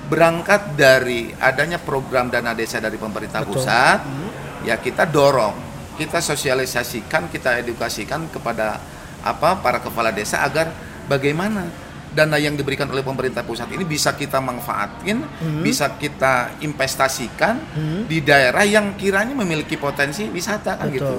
Berangkat 0.08 0.62
dari 0.74 1.36
adanya 1.36 1.76
program 1.78 2.30
dana 2.30 2.54
desa 2.54 2.80
dari 2.80 2.96
pemerintah 2.96 3.44
Betul. 3.44 3.60
pusat, 3.60 4.00
Hmm. 4.00 4.30
ya 4.64 4.80
kita 4.80 5.04
dorong, 5.04 5.58
kita 5.98 6.24
sosialisasikan, 6.24 7.28
kita 7.28 7.60
edukasikan 7.60 8.30
kepada 8.30 8.80
apa 9.20 9.60
para 9.60 9.84
kepala 9.84 10.14
desa 10.14 10.40
agar 10.40 10.72
bagaimana 11.06 11.68
dana 12.08 12.40
yang 12.40 12.56
diberikan 12.56 12.88
oleh 12.88 13.04
pemerintah 13.04 13.44
pusat 13.44 13.68
ini 13.70 13.84
bisa 13.84 14.16
kita 14.16 14.40
manfaatin, 14.40 15.22
Hmm. 15.22 15.60
bisa 15.60 15.92
kita 16.00 16.56
investasikan 16.64 17.60
Hmm. 17.76 18.02
di 18.08 18.24
daerah 18.24 18.64
yang 18.64 18.96
kiranya 18.96 19.36
memiliki 19.36 19.76
potensi 19.76 20.24
wisata 20.26 20.80
kan 20.80 20.88
Betul. 20.88 20.96
gitu. 20.96 21.16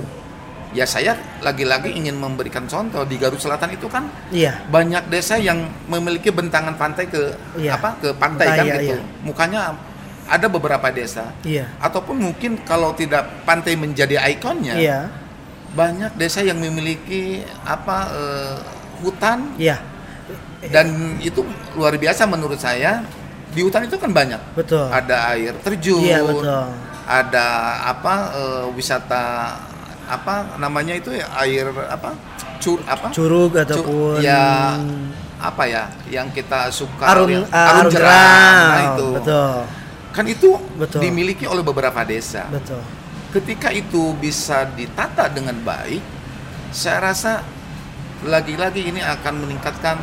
Ya 0.70 0.84
saya 0.84 1.16
lagi-lagi 1.40 1.88
ingin 1.90 2.20
memberikan 2.20 2.68
contoh 2.68 3.00
di 3.08 3.16
Garut 3.16 3.40
Selatan 3.40 3.72
itu 3.72 3.88
kan 3.88 4.04
Iya. 4.28 4.60
banyak 4.68 5.08
desa 5.08 5.40
yang 5.40 5.64
memiliki 5.88 6.28
bentangan 6.28 6.76
pantai 6.76 7.08
ke 7.08 7.32
Iya. 7.56 7.80
apa 7.80 7.96
ke 7.96 8.08
pantai 8.12 8.46
kan 8.52 8.64
iya, 8.68 8.74
gitu. 8.76 8.94
iya. 8.96 9.24
Mukanya 9.24 9.60
ada 10.28 10.46
beberapa 10.46 10.92
desa 10.92 11.32
Iya. 11.40 11.72
ataupun 11.80 12.20
mungkin 12.20 12.60
kalau 12.68 12.92
tidak 12.92 13.24
pantai 13.48 13.80
menjadi 13.80 14.20
ikonnya 14.36 14.76
Iya. 14.76 14.98
banyak 15.72 16.20
desa 16.20 16.44
yang 16.44 16.60
memiliki 16.60 17.40
apa 17.64 17.98
eh, 18.12 18.56
hutan 19.00 19.56
Iya. 19.56 19.80
dan 20.68 21.16
itu 21.24 21.40
luar 21.72 21.96
biasa 21.96 22.28
menurut 22.28 22.60
saya 22.60 23.00
di 23.48 23.64
hutan 23.64 23.88
itu 23.88 23.96
kan 23.96 24.12
banyak 24.12 24.40
Betul. 24.52 24.84
ada 24.92 25.32
air 25.32 25.56
terjun 25.64 26.04
Iya, 26.04 26.20
betul. 26.20 26.64
ada 27.08 27.46
apa 27.88 28.14
eh, 28.36 28.64
wisata 28.76 29.24
apa 30.08 30.56
namanya 30.56 30.96
itu 30.96 31.12
ya 31.12 31.28
air 31.38 31.68
apa 31.68 32.16
cur 32.58 32.80
apa 32.88 33.12
Curug 33.12 33.54
Cu- 33.54 33.60
ataupun 33.60 34.18
ya 34.18 34.74
apa 35.38 35.62
ya 35.68 35.86
yang 36.10 36.32
kita 36.32 36.72
suka 36.72 37.04
arun 37.06 37.28
yang- 37.30 37.46
eh, 37.46 37.68
arun 37.70 37.92
jeram. 37.92 38.10
Nah, 38.10 38.82
itu 38.90 39.06
Betul. 39.20 39.54
kan 40.10 40.24
itu 40.26 40.50
Betul. 40.74 41.00
dimiliki 41.04 41.44
oleh 41.46 41.62
beberapa 41.62 42.02
desa 42.02 42.48
Betul. 42.50 42.82
ketika 43.30 43.70
itu 43.70 44.16
bisa 44.18 44.66
ditata 44.74 45.30
dengan 45.30 45.54
baik 45.62 46.02
saya 46.74 47.12
rasa 47.12 47.44
lagi-lagi 48.26 48.90
ini 48.90 48.98
akan 48.98 49.46
meningkatkan 49.46 49.94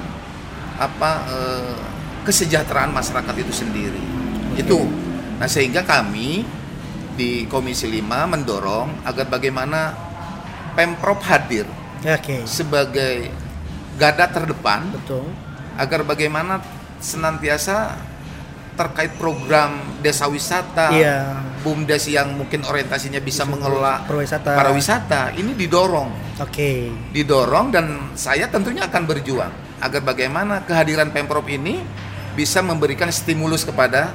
apa 0.80 1.12
eh, 1.28 1.78
kesejahteraan 2.24 2.90
masyarakat 2.90 3.36
itu 3.38 3.52
sendiri 3.52 4.02
itu 4.56 4.88
nah 5.36 5.52
sehingga 5.52 5.84
kami 5.84 6.48
di 7.16 7.48
Komisi 7.48 7.88
5 7.88 8.28
mendorong 8.28 9.08
agar 9.08 9.26
bagaimana 9.26 9.96
Pemprov 10.76 11.24
hadir 11.24 11.64
Oke. 12.04 12.44
sebagai 12.44 13.32
garda 13.96 14.28
terdepan 14.28 14.92
Betul. 14.92 15.32
agar 15.80 16.04
bagaimana 16.04 16.60
senantiasa 17.00 17.96
terkait 18.76 19.16
program 19.16 19.80
desa 20.04 20.28
wisata, 20.28 20.92
Iya. 20.92 21.40
bumdes 21.64 22.12
yang 22.12 22.36
mungkin 22.36 22.60
orientasinya 22.68 23.24
bisa 23.24 23.48
mengelola 23.48 24.04
Pariwisata. 24.04 24.52
pariwisata 24.52 25.22
ini 25.40 25.56
didorong, 25.56 26.12
Oke. 26.44 26.92
didorong 27.16 27.72
dan 27.72 27.86
saya 28.20 28.52
tentunya 28.52 28.84
akan 28.84 29.04
berjuang 29.08 29.80
agar 29.80 30.04
bagaimana 30.04 30.68
kehadiran 30.68 31.08
pemprov 31.16 31.48
ini 31.48 31.80
bisa 32.36 32.60
memberikan 32.60 33.08
stimulus 33.08 33.64
kepada 33.64 34.12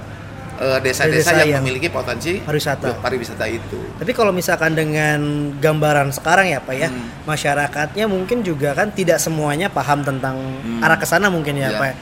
eh, 0.61 0.79
desa-desa 0.79 1.33
Desa 1.33 1.41
yang, 1.41 1.57
yang 1.57 1.63
memiliki 1.65 1.89
potensi 1.89 2.37
pariwisata. 2.39 3.01
pariwisata 3.01 3.49
itu. 3.49 3.81
Tapi 3.97 4.13
kalau 4.13 4.29
misalkan 4.31 4.77
dengan 4.77 5.19
gambaran 5.57 6.13
sekarang 6.13 6.47
ya 6.47 6.61
Pak 6.61 6.75
ya, 6.77 6.89
Hmm. 6.89 7.25
masyarakatnya 7.25 8.05
mungkin 8.05 8.45
juga 8.45 8.77
kan 8.77 8.93
tidak 8.93 9.17
semuanya 9.17 9.67
paham 9.67 10.05
tentang 10.05 10.37
Hmm. 10.37 10.85
arah 10.85 10.95
ke 10.95 11.05
sana 11.05 11.27
mungkin 11.27 11.57
ya 11.57 11.73
Iya. 11.73 11.81
Pak. 11.81 11.89
ya. 11.89 11.95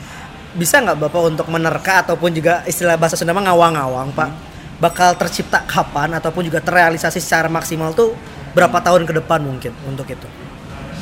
Bisa 0.51 0.81
nggak 0.81 0.99
Bapak 0.99 1.23
untuk 1.29 1.47
menerka 1.47 2.03
ataupun 2.03 2.33
juga 2.33 2.65
istilah 2.65 2.99
bahasa 2.99 3.15
Sunda 3.15 3.31
mah 3.31 3.47
ngawang-ngawang 3.47 4.11
Pak, 4.11 4.29
Hmm. 4.29 4.41
bakal 4.79 5.15
tercipta 5.15 5.63
kapan 5.63 6.15
ataupun 6.15 6.43
juga 6.43 6.59
terrealisasi 6.59 7.19
secara 7.19 7.47
maksimal 7.47 7.95
tuh 7.95 8.19
berapa 8.53 8.81
tahun 8.81 9.07
ke 9.07 9.13
depan 9.17 9.39
mungkin 9.39 9.71
untuk 9.85 10.05
itu? 10.05 10.27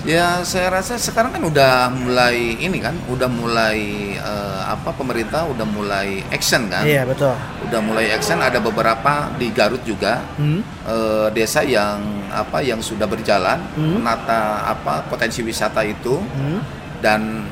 Ya 0.07 0.39
saya 0.41 0.71
rasa 0.71 0.95
sekarang 0.97 1.35
kan 1.35 1.43
udah 1.43 1.91
mulai 1.91 2.55
ini 2.57 2.79
kan, 2.79 2.95
udah 3.07 3.27
mulai 3.27 3.79
eh, 4.15 4.61
apa 4.65 4.95
pemerintah 4.95 5.43
udah 5.45 5.67
mulai 5.67 6.23
action 6.31 6.71
kan, 6.71 6.87
Iya 6.87 7.03
betul. 7.03 7.35
udah 7.67 7.81
mulai 7.83 8.15
action 8.15 8.39
ada 8.39 8.57
beberapa 8.57 9.35
di 9.35 9.51
Garut 9.51 9.83
juga 9.83 10.23
Hmm. 10.39 10.63
eh, 10.87 11.27
desa 11.33 11.61
yang 11.61 11.99
apa 12.31 12.63
yang 12.63 12.79
sudah 12.79 13.03
berjalan 13.05 13.59
Hmm. 13.75 13.99
menata 13.99 14.39
apa 14.69 15.03
potensi 15.05 15.43
wisata 15.43 15.83
itu 15.83 16.23
Hmm. 16.23 16.63
dan 16.97 17.43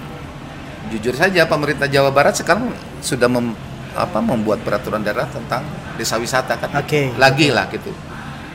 jujur 0.89 1.13
saja 1.13 1.45
pemerintah 1.45 1.91
Jawa 1.91 2.15
Barat 2.15 2.39
sekarang 2.39 2.71
sudah 3.01 3.27
mem- 3.27 3.59
apa 3.93 4.19
membuat 4.19 4.63
peraturan 4.63 5.03
daerah 5.03 5.27
tentang 5.27 5.67
desa 5.95 6.19
wisata 6.19 6.55
kan. 6.55 6.71
Oke, 6.77 7.11
Lagi 7.15 7.51
lah 7.51 7.67
gitu. 7.67 7.91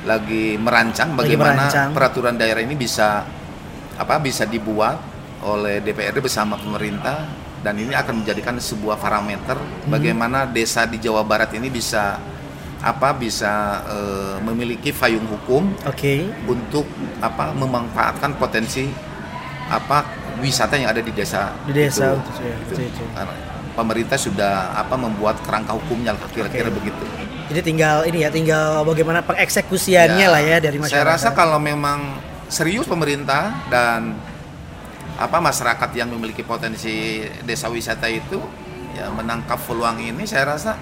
Lagi 0.03 0.55
merancang 0.55 1.12
bagaimana 1.13 1.67
merancang. 1.67 1.91
peraturan 1.91 2.35
daerah 2.35 2.59
ini 2.59 2.75
bisa 2.75 3.23
apa 3.99 4.15
bisa 4.17 4.47
dibuat 4.47 4.95
oleh 5.39 5.79
DPRD 5.79 6.19
bersama 6.19 6.55
pemerintah 6.55 7.27
dan 7.59 7.75
ini 7.75 7.91
akan 7.91 8.23
menjadikan 8.23 8.55
sebuah 8.55 8.95
parameter 8.95 9.59
Hmm. 9.59 9.91
bagaimana 9.91 10.47
desa 10.47 10.88
di 10.88 10.95
Jawa 10.97 11.21
Barat 11.21 11.51
ini 11.51 11.67
bisa 11.67 12.15
apa 12.79 13.12
bisa 13.12 13.51
eh, 13.85 14.35
memiliki 14.39 14.95
payung 14.95 15.27
hukum 15.27 15.67
Oke. 15.83 16.23
untuk 16.47 16.88
apa 17.19 17.51
memanfaatkan 17.51 18.39
potensi 18.39 18.88
apa 19.67 20.07
wisata 20.39 20.79
yang 20.79 20.88
ada 20.89 21.03
di 21.03 21.12
desa 21.12 21.51
Di 21.67 21.75
desa, 21.75 22.15
itu. 22.15 22.31
itu, 22.31 22.41
ya, 22.41 22.55
itu, 22.57 22.73
itu. 22.88 23.03
Pemerintah 23.75 24.15
sudah 24.15 24.75
apa 24.75 24.95
membuat 24.95 25.39
kerangka 25.39 25.71
hukumnya 25.71 26.15
kira-kira 26.31 26.67
Oke. 26.67 26.79
begitu. 26.79 27.03
Jadi 27.49 27.62
tinggal 27.63 28.03
ini 28.03 28.23
ya, 28.23 28.29
tinggal 28.29 28.83
bagaimana 28.83 29.23
pengeksekusiannya 29.23 30.27
lah 30.27 30.41
ya 30.41 30.57
dari 30.59 30.77
masyarakat. 30.77 30.95
Saya 30.95 31.05
rasa 31.07 31.29
kalau 31.31 31.57
memang 31.57 32.19
serius 32.49 32.85
pemerintah 32.85 33.53
dan 33.69 34.17
apa 35.15 35.38
masyarakat 35.38 35.89
yang 35.93 36.09
memiliki 36.09 36.41
potensi 36.41 37.21
desa 37.43 37.67
wisata 37.67 38.07
itu 38.07 38.39
ya 38.91 39.12
menangkap 39.12 39.59
peluang 39.62 39.99
ini 39.99 40.25
saya 40.25 40.55
rasa 40.55 40.73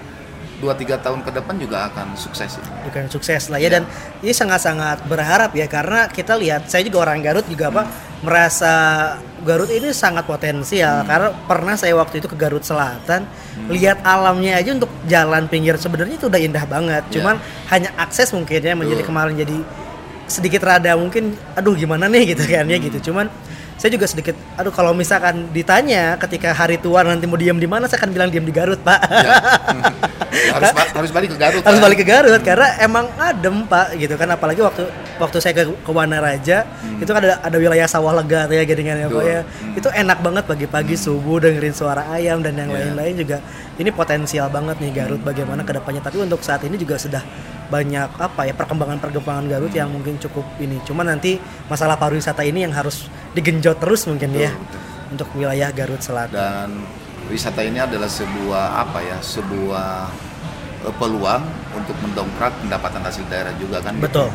2-3 0.58 0.98
tahun 0.98 1.20
ke 1.22 1.30
depan 1.30 1.54
juga 1.54 1.86
akan 1.86 2.18
sukses. 2.18 2.58
bukan 2.82 3.06
sukses 3.06 3.46
lah 3.46 3.62
ya 3.62 3.70
Ya. 3.70 3.78
dan 3.78 3.82
ini 4.22 4.34
sangat-sangat 4.34 5.06
berharap 5.06 5.54
ya 5.54 5.70
karena 5.70 6.10
kita 6.10 6.34
lihat 6.34 6.66
saya 6.66 6.82
juga 6.82 7.06
orang 7.06 7.22
Garut 7.22 7.46
juga 7.46 7.70
apa 7.70 7.82
merasa 8.26 8.72
Garut 9.46 9.70
ini 9.70 9.94
sangat 9.94 10.26
potensial 10.26 11.06
karena 11.06 11.30
pernah 11.46 11.78
saya 11.78 11.94
waktu 11.94 12.18
itu 12.18 12.26
ke 12.26 12.34
Garut 12.34 12.66
Selatan 12.66 13.22
lihat 13.70 14.02
alamnya 14.02 14.58
aja 14.58 14.74
untuk 14.74 14.90
jalan 15.06 15.46
pinggir 15.46 15.78
sebenarnya 15.78 16.18
itu 16.18 16.26
udah 16.26 16.40
indah 16.42 16.64
banget 16.66 17.02
Ya. 17.06 17.12
cuman 17.18 17.36
hanya 17.70 17.90
akses 17.94 18.34
mungkin 18.34 18.58
ya 18.58 18.74
menjadi 18.74 19.02
kemarin 19.06 19.38
jadi 19.38 19.58
sedikit 20.28 20.62
rada 20.62 20.92
mungkin 20.94 21.24
aduh 21.52 21.72
gimana 21.72 22.06
nih 22.06 22.32
gitu 22.32 22.44
kan 22.46 22.64
ya 22.64 22.78
gitu 22.78 23.10
cuman 23.10 23.26
saya 23.74 23.90
juga 23.90 24.04
sedikit 24.04 24.34
aduh 24.54 24.70
kalau 24.70 24.90
misalkan 24.90 25.48
ditanya 25.48 26.18
ketika 26.18 26.50
hari 26.50 26.76
tua 26.76 27.00
nanti 27.00 27.24
mau 27.24 27.34
diam 27.34 27.56
di 27.56 27.64
mana 27.64 27.86
saya 27.86 27.98
akan 27.98 28.10
bilang 28.10 28.28
diam 28.28 28.42
di 28.42 28.50
Garut 28.50 28.78
pak 28.78 29.00
Ya. 30.28 30.52
harus 30.54 30.70
ba- 30.70 30.90
harus 30.94 31.10
balik 31.10 31.28
ke 31.30 31.36
Garut. 31.36 31.62
harus 31.62 31.78
Pak. 31.78 31.84
balik 31.84 31.98
ke 31.98 32.06
Garut 32.06 32.42
karena 32.42 32.68
emang 32.78 33.08
adem 33.16 33.64
pak 33.64 33.96
gitu 33.96 34.14
kan 34.14 34.28
apalagi 34.28 34.60
waktu 34.60 34.84
waktu 35.16 35.36
saya 35.38 35.52
ke 35.52 35.62
ke 35.66 35.90
Wanaraja 35.90 36.62
itu 36.94 37.08
kan 37.08 37.20
ada 37.20 37.40
ada 37.40 37.56
wilayah 37.56 37.86
sawah 37.86 38.12
lega 38.12 38.46
ya 38.46 38.62
gedingan 38.62 38.96
ya 38.98 39.08
pak 39.08 39.18
Hmm. 39.18 39.30
Ya 39.30 39.40
Hmm. 39.42 39.74
itu 39.74 39.88
enak 39.90 40.18
banget 40.20 40.44
pagi-pagi 40.44 40.94
subuh 40.94 41.40
dengerin 41.40 41.72
suara 41.72 42.06
ayam 42.08 42.38
dan 42.38 42.54
yang 42.56 42.68
Iya. 42.68 42.92
lain-lain 42.92 43.14
juga 43.18 43.36
ini 43.76 43.90
potensial 43.90 44.46
banget 44.48 44.78
nih 44.78 44.92
Garut 44.92 45.20
bagaimana 45.22 45.62
ke 45.62 45.72
depannya 45.72 46.00
tapi 46.00 46.18
untuk 46.18 46.38
saat 46.40 46.62
ini 46.62 46.76
juga 46.76 46.94
sudah 46.96 47.22
banyak 47.68 48.08
apa 48.16 48.48
ya 48.48 48.54
perkembangan-perkembangan 48.56 49.44
Garut 49.46 49.72
yang 49.72 49.92
mungkin 49.92 50.16
cukup 50.16 50.44
ini. 50.58 50.80
Cuma 50.84 51.04
nanti 51.04 51.36
masalah 51.68 52.00
pariwisata 52.00 52.40
ini 52.42 52.64
yang 52.64 52.72
harus 52.72 53.06
digenjot 53.36 53.78
terus 53.78 54.08
mungkin 54.08 54.32
ya 54.34 54.52
betul. 54.52 54.80
untuk 55.12 55.28
wilayah 55.36 55.68
Garut 55.72 56.00
Selatan. 56.00 56.32
Dan 56.32 56.68
wisata 57.28 57.60
ini 57.60 57.76
adalah 57.76 58.08
sebuah 58.08 58.88
apa 58.88 58.98
ya 59.04 59.16
sebuah 59.20 59.88
eh, 60.88 60.94
peluang 60.96 61.44
untuk 61.76 61.96
mendongkrak 62.00 62.56
pendapatan 62.64 63.04
hasil 63.04 63.24
daerah 63.28 63.52
juga 63.60 63.84
kan 63.84 63.92
gitu. 63.96 64.04
betul. 64.08 64.28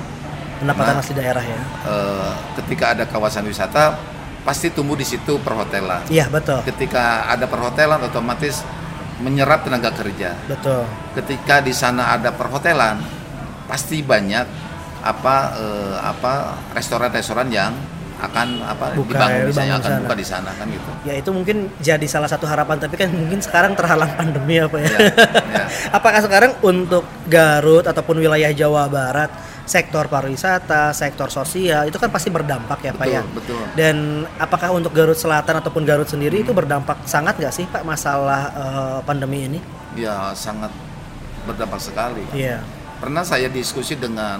Pendapatan 0.61 0.93
Nah. 0.95 1.01
asli 1.03 1.13
daerah 1.17 1.43
ya. 1.43 1.59
Eh, 1.89 2.31
ketika 2.61 2.93
ada 2.93 3.03
kawasan 3.09 3.43
wisata 3.49 3.97
pasti 4.45 4.69
tumbuh 4.69 4.93
di 4.93 5.03
situ 5.03 5.41
perhotelan. 5.41 6.05
Iya 6.07 6.29
betul. 6.29 6.61
Ketika 6.63 7.25
ada 7.27 7.49
perhotelan 7.49 7.99
otomatis 8.05 8.61
menyerap 9.23 9.63
tenaga 9.63 9.89
kerja. 9.95 10.35
Betul. 10.45 10.83
Ketika 11.15 11.63
di 11.63 11.71
sana 11.71 12.13
ada 12.13 12.29
perhotelan 12.35 12.99
pasti 13.73 14.05
banyak 14.05 14.45
apa 15.01 15.35
eh, 15.57 15.95
apa 15.99 16.33
restoran-restoran 16.71 17.49
yang 17.49 17.73
akan 18.13 18.63
apa 18.63 18.95
Buka 18.95 19.19
dibangun 19.19 19.35
ya, 19.35 19.43
di 19.43 19.51
sana 19.51 19.51
dibangun 19.51 19.75
akan 19.75 19.89
sana. 19.91 19.99
buka 19.99 20.15
di 20.15 20.25
sana 20.25 20.49
kan 20.55 20.65
gitu 20.69 20.89
Ya 21.03 21.13
itu 21.17 21.29
mungkin 21.33 21.57
jadi 21.83 22.05
salah 22.07 22.29
satu 22.29 22.45
harapan 22.47 22.79
tapi 22.79 22.95
kan 22.95 23.11
mungkin 23.11 23.43
sekarang 23.43 23.75
terhalang 23.75 24.13
pandemi 24.19 24.63
apa 24.63 24.79
ya. 24.79 24.87
Ya, 24.87 24.99
ya. 25.51 25.65
Apakah 25.91 26.23
sekarang 26.23 26.55
untuk 26.63 27.03
Garut 27.27 27.83
ataupun 27.83 28.15
wilayah 28.15 28.53
Jawa 28.53 28.87
Barat 28.87 29.27
sektor 29.65 30.07
pariwisata, 30.07 30.93
sektor 30.93 31.27
sosial 31.27 31.83
itu 31.83 31.95
kan 31.95 32.07
pasti 32.07 32.31
berdampak 32.31 32.79
ya 32.79 32.91
Pak 32.91 33.03
betul 33.03 33.11
ya. 33.11 33.21
betul 33.35 33.59
Dan 33.75 33.95
apakah 34.37 34.71
untuk 34.71 34.95
Garut 34.95 35.19
Selatan 35.19 35.59
ataupun 35.59 35.83
Garut 35.83 36.07
sendiri 36.07 36.39
itu 36.39 36.55
berdampak 36.55 37.03
sangat 37.03 37.35
nggak 37.35 37.51
sih 37.51 37.65
Pak 37.67 37.83
masalah 37.83 38.41
eh, 38.53 38.99
pandemi 39.03 39.49
ini? 39.49 39.59
ya 39.93 40.31
sangat 40.31 40.71
berdampak 41.43 41.77
sekali 41.77 42.23
Iya, 42.31 42.63
pernah 43.03 43.19
saya 43.21 43.51
diskusi 43.51 43.99
dengan 43.99 44.39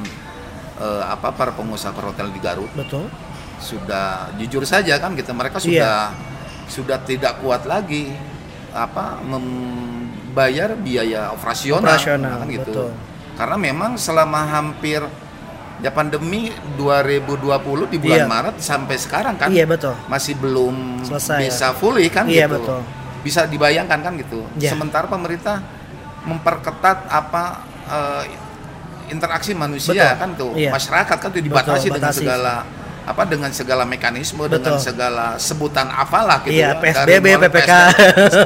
eh, 0.80 1.04
apa 1.04 1.36
para 1.36 1.52
pengusaha 1.52 1.92
perhotelan 1.92 2.32
di 2.32 2.40
Garut 2.40 2.72
betul. 2.72 3.12
sudah 3.60 4.32
jujur 4.40 4.64
saja 4.64 4.96
kan 4.96 5.12
gitu 5.14 5.36
mereka 5.36 5.60
Iya. 5.60 5.68
sudah 5.68 5.98
sudah 6.64 6.98
tidak 7.04 7.44
kuat 7.44 7.68
lagi 7.68 8.08
apa 8.72 9.20
membayar 9.20 10.74
biaya 10.74 11.30
operasional, 11.30 11.84
Operasional, 11.84 12.40
kan 12.40 12.48
gitu 12.48 12.72
betul. 12.72 12.90
karena 13.36 13.58
memang 13.60 13.92
selama 14.00 14.48
hampir 14.48 15.04
ya 15.84 15.92
pandemi 15.92 16.48
2020 16.80 17.92
di 17.92 17.98
bulan 18.00 18.24
Iya. 18.24 18.32
Maret 18.32 18.56
sampai 18.64 18.96
sekarang 18.96 19.36
kan 19.36 19.52
Iya 19.52 19.68
betul. 19.68 19.92
masih 20.08 20.40
belum 20.40 21.04
Selesai, 21.04 21.52
bisa 21.52 21.68
fully 21.76 22.08
kan 22.08 22.32
Iya, 22.32 22.48
gitu 22.48 22.64
betul. 22.64 22.80
bisa 23.22 23.44
dibayangkan 23.44 24.00
kan 24.00 24.14
gitu 24.16 24.40
Iya. 24.56 24.72
sementara 24.72 25.06
pemerintah 25.06 25.60
memperketat 26.24 27.12
apa 27.12 27.44
eh, 27.84 28.24
interaksi 29.08 29.52
manusia 29.52 29.94
Betul. 29.96 30.20
kan 30.20 30.30
tuh 30.34 30.52
Iya. 30.54 30.72
masyarakat 30.72 31.18
kan 31.18 31.30
tuh 31.30 31.42
dibatasi 31.42 31.88
Betul, 31.88 31.96
dengan 31.96 32.12
batasi. 32.12 32.22
segala 32.22 32.54
apa 33.04 33.28
dengan 33.28 33.52
segala 33.52 33.84
mekanisme 33.84 34.40
Betul. 34.40 34.64
dengan 34.64 34.80
segala 34.80 35.26
sebutan 35.36 35.92
apalah 35.92 36.40
gitu 36.40 36.56
Iya, 36.56 36.72
ya, 36.72 36.80
PSBB, 36.80 37.26
dari 37.28 37.44
PPK. 37.52 37.72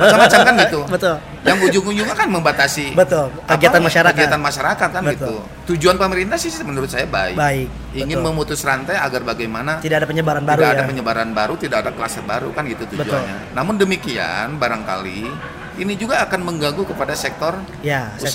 Macam-macam 0.02 0.40
kan 0.42 0.54
gitu 0.58 0.80
Betul. 0.90 1.16
yang 1.46 1.58
ujung-ujungnya 1.62 2.16
kan 2.18 2.26
membatasi 2.28 2.98
Betul. 2.98 3.30
apa, 3.30 3.54
Kegiatan 3.54 3.82
masyarakat. 3.86 4.18
kegiatan 4.18 4.42
masyarakat 4.42 4.90
kan 4.90 5.04
Betul. 5.06 5.14
gitu 5.14 5.36
tujuan 5.68 5.96
pemerintah 5.96 6.36
sih 6.36 6.50
menurut 6.64 6.90
saya 6.90 7.06
baik, 7.06 7.38
Baik. 7.38 7.68
ingin 7.94 8.18
betul. 8.18 8.34
memutus 8.34 8.64
rantai 8.64 8.98
agar 8.98 9.22
bagaimana 9.22 9.78
tidak 9.78 10.02
ada 10.02 10.08
penyebaran 10.08 10.42
baru 10.42 10.58
tidak 10.58 10.66
ya. 10.66 10.74
ada 10.74 10.84
penyebaran 10.86 11.30
baru, 11.32 11.54
tidak 11.56 11.78
ada 11.78 11.92
klaster 11.94 12.24
baru 12.24 12.50
kan 12.50 12.64
gitu 12.66 12.84
tujuannya. 12.90 13.54
Namun 13.54 13.78
demikian 13.78 14.58
barangkali 14.58 15.22
ini 15.78 15.94
juga 15.94 16.22
akan 16.22 16.40
mengganggu 16.44 16.84
kepada 16.84 17.14
sektor 17.14 17.56
ya, 17.80 18.12
usaha 18.18 18.28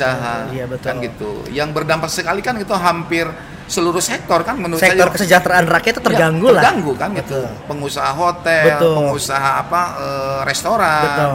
sektor- 0.47 0.55
Iya 0.55 0.65
betul. 0.67 0.87
kan 0.87 0.95
gitu. 0.99 1.31
Yang 1.51 1.69
berdampak 1.75 2.09
sekali 2.09 2.41
kan 2.41 2.55
itu 2.57 2.71
hampir 2.73 3.27
seluruh 3.65 4.01
sektor 4.01 4.43
kan 4.43 4.55
menurut 4.55 4.79
Sektor 4.79 5.09
saya 5.09 5.15
kesejahteraan 5.17 5.65
rakyat 5.67 5.95
itu 5.95 6.03
Ya, 6.03 6.07
terganggu 6.07 6.47
lah. 6.49 6.63
terganggu 6.63 6.93
kan 6.95 7.11
gitu. 7.15 7.41
Betul. 7.41 7.67
Pengusaha 7.67 8.11
hotel, 8.13 8.65
Betul. 8.69 8.95
pengusaha 8.97 9.51
apa 9.59 9.83
eh, 9.97 10.41
restoran, 10.45 11.03
Betul. 11.03 11.33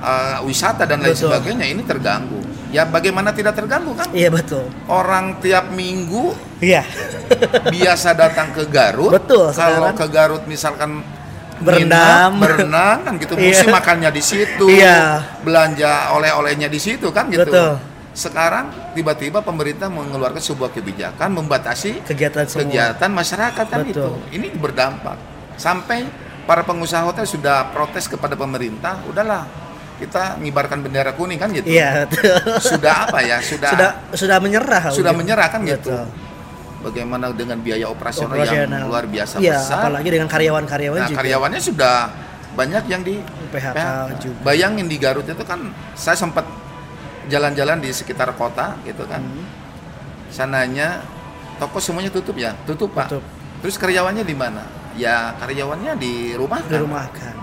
eh, 0.00 0.38
wisata 0.44 0.82
dan 0.84 0.98
lain 1.00 1.12
Betul. 1.12 1.22
sebagainya 1.28 1.66
ini 1.66 1.82
terganggu. 1.82 2.40
Ya 2.68 2.84
bagaimana 2.84 3.32
tidak 3.32 3.56
terganggu 3.56 3.96
kan? 3.96 4.12
Iya 4.12 4.28
betul. 4.28 4.68
Orang 4.84 5.40
tiap 5.40 5.72
minggu 5.72 6.36
Iya. 6.60 6.84
biasa 7.66 8.12
datang 8.12 8.52
ke 8.52 8.68
Garut. 8.68 9.08
Betul, 9.10 9.48
Kalau 9.50 9.88
sekarang. 9.88 9.96
ke 9.96 10.06
Garut 10.08 10.42
misalkan 10.44 11.00
Berendam. 11.60 12.30
nginep, 12.34 12.42
berenang 12.42 12.98
kan 13.04 13.12
gitu. 13.18 13.34
Iya. 13.34 13.46
Musim 13.50 13.68
makannya 13.74 14.10
di 14.14 14.22
situ. 14.22 14.66
Iya. 14.70 14.98
Belanja 15.42 16.14
oleh-olehnya 16.14 16.68
di 16.70 16.80
situ 16.80 17.10
kan 17.10 17.26
gitu. 17.30 17.48
Betul. 17.50 17.78
Sekarang 18.14 18.94
tiba-tiba 18.98 19.38
pemerintah 19.46 19.86
mengeluarkan 19.86 20.42
sebuah 20.42 20.74
kebijakan 20.74 21.38
membatasi 21.38 22.02
Kegiatan 22.02 22.50
semua. 22.50 22.66
kegiatan 22.66 23.10
masyarakat 23.14 23.66
kan 23.70 23.78
Betul. 23.86 23.90
gitu. 23.94 24.10
Ini 24.34 24.46
berdampak. 24.58 25.16
Sampai 25.54 26.02
para 26.46 26.66
pengusaha 26.66 27.04
hotel 27.06 27.26
sudah 27.28 27.70
protes 27.70 28.10
kepada 28.10 28.34
pemerintah, 28.34 28.98
udahlah 29.06 29.46
kita 29.98 30.38
ngibarkan 30.38 30.78
bendera 30.86 31.10
kuning 31.14 31.38
kan 31.38 31.50
gitu. 31.50 31.66
Iya 31.66 32.06
betul. 32.06 32.38
Sudah 32.62 33.10
apa 33.10 33.18
ya? 33.22 33.42
Sudah 33.42 33.70
sudah 33.74 33.90
sudah 34.14 34.38
menyerah. 34.38 34.82
sudah 34.94 35.12
gitu. 35.12 35.20
menyerah 35.20 35.48
kan 35.50 35.60
gitu. 35.66 35.90
Bagaimana 36.78 37.34
dengan 37.34 37.58
biaya 37.58 37.90
operasional, 37.90 38.38
Operasional. 38.38 38.78
yang 38.78 38.86
luar 38.86 39.04
biasa 39.04 39.42
Iya, 39.42 39.58
besar. 39.58 39.82
apalagi 39.82 40.08
dengan 40.14 40.28
karyawan-karyawan 40.30 40.98
Nah, 40.98 41.08
juga. 41.10 41.18
karyawannya 41.18 41.60
sudah 41.60 41.96
banyak 42.54 42.84
yang 42.86 43.02
di 43.02 43.14
PHK 43.50 43.78
juga. 44.22 44.40
Bayangin 44.46 44.86
di 44.86 44.96
Garut 44.96 45.26
itu 45.26 45.42
kan 45.42 45.58
saya 45.94 46.14
sempat 46.14 46.46
jalan-jalan 47.26 47.82
di 47.82 47.90
sekitar 47.90 48.30
kota 48.32 48.78
gitu 48.82 49.02
kan. 49.04 49.18
Hmm, 49.18 49.46
Sananya 50.28 51.02
toko 51.56 51.82
semuanya 51.82 52.14
tutup 52.14 52.38
ya, 52.38 52.54
tutup 52.62 52.94
Pak. 52.94 53.10
Tutup. 53.10 53.24
Terus 53.58 53.74
karyawannya 53.74 54.22
di 54.22 54.36
mana? 54.38 54.62
Ya 54.94 55.34
karyawannya 55.34 55.98
di 55.98 56.38
rumah 56.38 56.62
kan. 56.62 56.78
dirumahkan. 56.78 57.34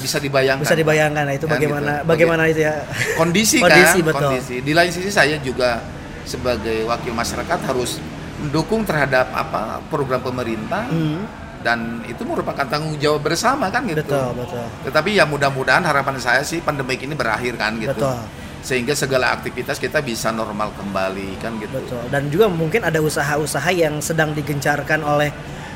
Bisa 0.00 0.20
dibayangkan. 0.20 0.62
Bisa 0.62 0.76
dibayangkan 0.76 1.24
nah, 1.24 1.32
itu 1.32 1.48
Kan 1.48 1.56
bagaimana 1.56 1.92
gitu. 1.96 2.08
bagaimana 2.08 2.42
itu 2.44 2.60
ya. 2.60 2.74
kondisi, 3.16 3.56
Kondisi, 3.64 3.98
kan 3.98 4.06
betul. 4.06 4.20
kondisi 4.36 4.56
di 4.60 4.72
lain 4.76 4.90
sisi 4.92 5.08
saya 5.08 5.36
juga 5.40 5.80
sebagai 6.24 6.88
wakil 6.88 7.12
masyarakat 7.12 7.58
harus 7.68 8.00
mendukung 8.40 8.82
terhadap 8.82 9.30
apa 9.30 9.80
program 9.88 10.20
pemerintah 10.20 10.84
Hmm, 10.90 11.22
dan 11.64 12.04
itu 12.04 12.20
merupakan 12.28 12.68
tanggung 12.68 12.92
jawab 13.00 13.24
bersama 13.24 13.72
kan 13.72 13.88
gitu. 13.88 14.04
Betul, 14.04 14.36
betul. 14.36 14.64
Tetapi 14.84 15.16
ya 15.16 15.24
mudah-mudahan 15.24 15.80
harapan 15.80 16.20
saya 16.20 16.44
sih 16.44 16.60
pandemik 16.60 17.00
ini 17.00 17.16
berakhir 17.16 17.56
kan 17.56 17.80
gitu. 17.80 17.96
Betul. 17.96 18.20
Sehingga 18.60 18.92
segala 18.92 19.32
aktivitas 19.32 19.80
kita 19.80 20.04
bisa 20.04 20.28
normal 20.28 20.76
kembali 20.76 21.40
kan 21.40 21.56
gitu. 21.56 21.80
Betul. 21.80 22.04
Dan 22.12 22.28
juga 22.28 22.52
mungkin 22.52 22.84
ada 22.84 23.00
usaha-usaha 23.00 23.70
yang 23.72 24.00
sedang 24.04 24.36
digencarkan 24.36 25.00
oleh 25.00 25.32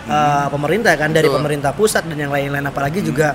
uh, 0.08 0.48
pemerintah 0.52 0.92
kan 1.00 1.08
dari 1.08 1.28
Betul. 1.28 1.40
pemerintah 1.40 1.72
pusat 1.72 2.04
dan 2.04 2.20
yang 2.20 2.32
lain-lain 2.32 2.68
apalagi 2.68 3.00
juga 3.00 3.32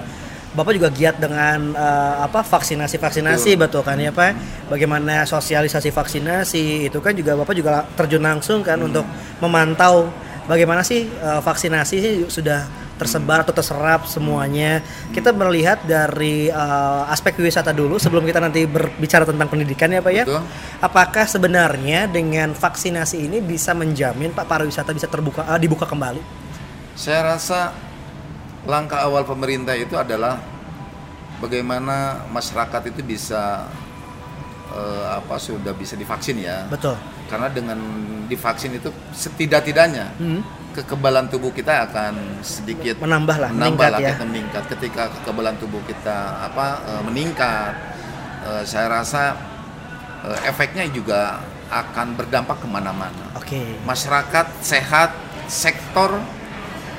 Bapak 0.54 0.78
juga 0.78 0.94
giat 0.94 1.18
dengan 1.18 1.74
uh, 1.74 2.22
apa 2.22 2.46
vaksinasi-vaksinasi 2.46 3.58
betul. 3.58 3.82
kan 3.82 3.98
ya 3.98 4.14
Pak? 4.14 4.32
Bagaimana 4.70 5.26
sosialisasi 5.26 5.90
vaksinasi 5.90 6.94
itu 6.94 6.98
kan 7.02 7.18
juga 7.18 7.34
Bapak 7.34 7.54
juga 7.58 7.90
terjun 7.98 8.22
langsung 8.22 8.62
kan 8.62 8.78
untuk 8.78 9.02
memantau 9.42 10.14
bagaimana 10.46 10.86
sih 10.86 11.10
uh, 11.20 11.42
vaksinasi 11.42 11.96
sih 11.98 12.14
sudah 12.30 12.84
tersebar 12.98 13.42
atau 13.44 13.52
terserap 13.52 14.06
semuanya. 14.06 14.80
Kita 15.10 15.34
melihat 15.34 15.82
dari 15.84 16.48
uh, 16.54 17.10
aspek 17.10 17.42
wisata 17.42 17.74
dulu 17.74 17.98
sebelum 17.98 18.24
kita 18.24 18.40
nanti 18.40 18.64
berbicara 18.70 19.26
tentang 19.26 19.50
pendidikan 19.50 19.90
ya 19.90 20.00
Pak 20.00 20.14
ya. 20.14 20.24
Betul. 20.24 20.44
Apakah 20.80 21.26
sebenarnya 21.26 22.08
dengan 22.08 22.54
vaksinasi 22.54 23.26
ini 23.26 23.42
bisa 23.42 23.74
menjamin 23.74 24.32
Pak 24.32 24.46
pariwisata 24.46 24.94
bisa 24.94 25.10
terbuka 25.10 25.44
eh, 25.50 25.60
dibuka 25.60 25.90
kembali? 25.90 26.22
Saya 26.94 27.36
rasa 27.36 27.74
langkah 28.64 29.04
awal 29.04 29.28
pemerintah 29.28 29.76
itu 29.76 29.96
adalah 29.96 30.40
bagaimana 31.44 32.24
masyarakat 32.32 32.96
itu 32.96 33.02
bisa 33.04 33.68
eh, 34.72 35.06
apa 35.12 35.36
sudah 35.36 35.76
bisa 35.76 35.94
divaksin 36.00 36.40
ya. 36.40 36.64
Betul. 36.72 36.96
Karena 37.28 37.48
dengan 37.52 37.80
divaksin 38.28 38.78
itu 38.78 38.90
setidak-tidaknya 39.12 40.16
Hmm. 40.20 40.42
kekebalan 40.74 41.30
tubuh 41.30 41.54
kita 41.54 41.86
akan 41.86 42.42
sedikit 42.42 42.98
Menambah 42.98 43.38
lah, 43.38 43.50
menambah 43.54 43.78
meningkat 43.78 43.90
lah, 43.94 44.00
ya. 44.02 44.10
kita 44.18 44.26
meningkat. 44.26 44.64
Ketika 44.74 45.04
kekebalan 45.20 45.56
tubuh 45.62 45.82
kita 45.86 46.18
apa 46.50 46.66
eh, 46.88 47.02
meningkat, 47.06 47.74
eh, 48.48 48.64
saya 48.66 48.88
rasa 48.90 49.36
eh, 50.24 50.50
efeknya 50.50 50.88
juga 50.90 51.44
akan 51.70 52.14
berdampak 52.16 52.62
ke 52.62 52.68
mana-mana. 52.70 53.34
Oke. 53.34 53.78
Masyarakat 53.84 54.46
sehat, 54.62 55.10
sektor 55.50 56.22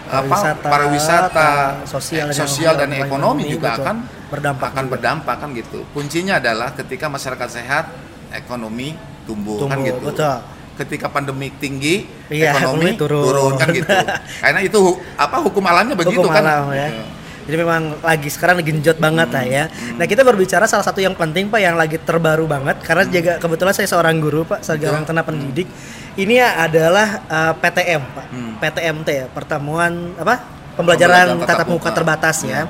Pariwisata, 0.05 0.67
pariwisata, 0.69 1.49
sosial 1.85 2.27
eh, 2.29 2.31
dan 2.31 2.39
sosial 2.39 2.75
dan 2.77 2.91
ekonomi, 2.93 3.09
ekonomi 3.09 3.43
juga 3.49 3.69
betul. 3.73 3.85
akan 3.85 3.97
Berdampak 4.29 4.67
akan 4.69 4.85
juga. 4.85 4.93
berdampak 4.97 5.37
kan 5.39 5.49
gitu. 5.53 5.79
Kuncinya 5.91 6.35
adalah 6.37 6.69
ketika 6.73 7.07
masyarakat 7.09 7.49
sehat, 7.51 7.85
ekonomi 8.31 8.93
tumbuh, 9.25 9.65
kan 9.65 9.79
Tumbuh, 9.79 9.87
gitu. 9.89 10.05
betul. 10.05 10.37
Ketika 10.75 11.07
pandemi 11.07 11.55
tinggi, 11.55 12.03
Iya, 12.27 12.51
ekonomi 12.53 12.93
ekonomi 12.93 12.99
turun. 12.99 13.53
kan 13.55 13.69
gitu. 13.71 13.87
Karena 14.43 14.61
itu 14.61 14.81
apa 15.15 15.37
hukum 15.39 15.63
alamnya 15.63 15.95
begitu 15.95 16.19
Hukum 16.19 16.35
kan. 16.35 16.43
alam 16.43 16.65
ya. 16.75 16.89
Iya. 16.91 17.05
Jadi 17.45 17.57
memang 17.61 18.01
lagi 18.01 18.29
sekarang 18.33 18.65
genjot 18.65 18.97
banget 18.97 19.29
lah 19.29 19.45
ya. 19.45 19.65
Nah 19.95 20.09
kita 20.09 20.25
berbicara 20.25 20.65
salah 20.65 20.81
satu 20.81 21.05
yang 21.05 21.13
penting 21.13 21.53
pak 21.53 21.61
yang 21.61 21.77
lagi 21.77 22.01
terbaru 22.01 22.49
banget 22.49 22.81
karena 22.81 23.05
juga 23.05 23.37
kebetulan 23.37 23.75
saya 23.77 23.89
seorang 23.89 24.17
guru 24.17 24.49
pak 24.49 24.65
seorang 24.65 25.05
tenaga 25.05 25.29
pendidik. 25.29 25.69
Ini 26.15 26.41
adalah 26.41 27.27
uh, 27.27 27.53
PTM 27.59 28.03
pak, 28.15 28.27
Hmm. 28.33 28.53
PTMT 28.63 29.09
ya 29.11 29.27
pertemuan 29.29 30.15
apa 30.15 30.41
pembelajaran 30.79 31.37
Pembelajaran 31.37 31.45
tatap 31.45 31.49
tatap 31.63 31.67
muka 31.69 31.91
muka. 31.91 31.97
terbatas 32.01 32.37
ya. 32.47 32.61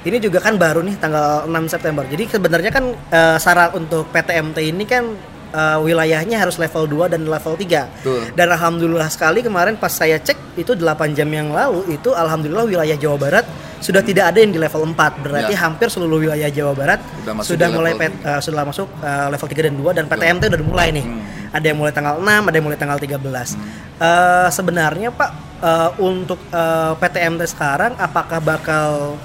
Ini 0.00 0.16
juga 0.16 0.40
kan 0.40 0.56
baru 0.56 0.80
nih 0.80 0.96
tanggal 0.96 1.44
6 1.44 1.52
September. 1.68 2.08
Jadi 2.08 2.24
sebenarnya 2.32 2.70
kan 2.72 2.84
uh, 2.88 3.36
syarat 3.36 3.76
untuk 3.76 4.08
PTMT 4.08 4.72
ini 4.72 4.88
kan 4.88 5.12
uh, 5.52 5.78
wilayahnya 5.80 6.36
harus 6.38 6.56
level 6.56 6.86
2 6.86 7.12
dan 7.12 7.22
level 7.26 7.54
3. 7.54 8.02
Betul. 8.02 8.22
Dan 8.34 8.46
alhamdulillah 8.50 9.08
sekali 9.10 9.40
kemarin 9.40 9.76
pas 9.76 9.90
saya 9.90 10.18
cek 10.18 10.58
itu 10.58 10.74
8 10.74 11.16
jam 11.16 11.28
yang 11.28 11.50
lalu 11.50 11.94
itu 11.94 12.10
alhamdulillah 12.10 12.66
wilayah 12.66 12.96
Jawa 12.96 13.16
Barat 13.16 13.44
sudah 13.80 14.04
tidak 14.04 14.28
ada 14.34 14.38
yang 14.44 14.52
di 14.52 14.60
level 14.60 14.84
4. 14.92 15.24
Berarti 15.24 15.54
Ya. 15.56 15.60
hampir 15.64 15.88
seluruh 15.88 16.20
wilayah 16.20 16.50
Jawa 16.52 16.72
Barat 16.76 17.00
Sudah 17.00 17.34
masuk 17.34 17.50
sudah 17.56 17.68
mulai 17.72 17.92
pet- 17.96 18.20
uh, 18.22 18.40
sudah 18.40 18.62
masuk 18.66 18.88
uh, 19.00 19.26
level 19.32 19.48
3 19.48 19.66
dan 19.70 19.74
2 19.78 19.96
dan 19.96 20.04
PTMT 20.06 20.42
udah 20.52 20.60
mulai 20.66 20.88
nih. 20.92 21.04
Hmm. 21.06 21.22
Ada 21.50 21.64
yang 21.74 21.78
mulai 21.82 21.90
tanggal 21.90 22.14
6, 22.22 22.28
ada 22.46 22.54
yang 22.54 22.66
mulai 22.66 22.78
tanggal 22.78 22.98
13. 23.00 23.56
Uh, 23.98 24.48
sebenarnya 24.52 25.08
Pak 25.10 25.30
uh, 25.60 25.90
untuk 25.98 26.38
uh, 26.52 26.94
PTMT 26.96 27.42
sekarang 27.48 27.92
apakah 27.96 28.38
bakal 28.38 29.16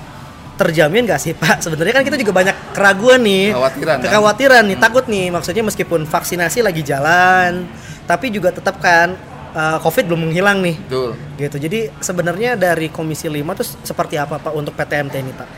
terjamin 0.56 1.04
gak 1.08 1.22
sih 1.22 1.36
Pak? 1.36 1.64
Sebenarnya 1.64 1.94
kan 1.96 2.04
kita 2.08 2.18
juga 2.20 2.34
banyak 2.36 2.56
keraguan 2.76 3.22
nih, 3.24 3.52
Kekhawatiran, 3.52 3.96
kan? 4.00 4.04
kekhawatiran 4.08 4.64
nih, 4.68 4.78
takut 4.80 5.06
nih. 5.08 5.28
Maksudnya 5.32 5.64
meskipun 5.68 6.02
vaksinasi 6.08 6.60
lagi 6.64 6.82
jalan, 6.82 7.68
tapi 8.08 8.32
juga 8.32 8.52
tetap 8.56 8.80
kan 8.80 9.16
uh, 9.56 9.78
COVID 9.84 10.04
belum 10.12 10.32
menghilang 10.32 10.64
nih, 10.64 10.76
Betul. 10.88 11.12
gitu. 11.40 11.58
Jadi 11.60 11.80
sebenarnya 12.00 12.56
dari 12.56 12.88
Komisi 12.92 13.28
5 13.28 13.60
tuh 13.60 13.68
seperti 13.84 14.16
apa 14.20 14.40
Pak 14.40 14.54
untuk 14.56 14.74
PTMT 14.76 15.16
ini 15.20 15.32
Pak? 15.36 15.50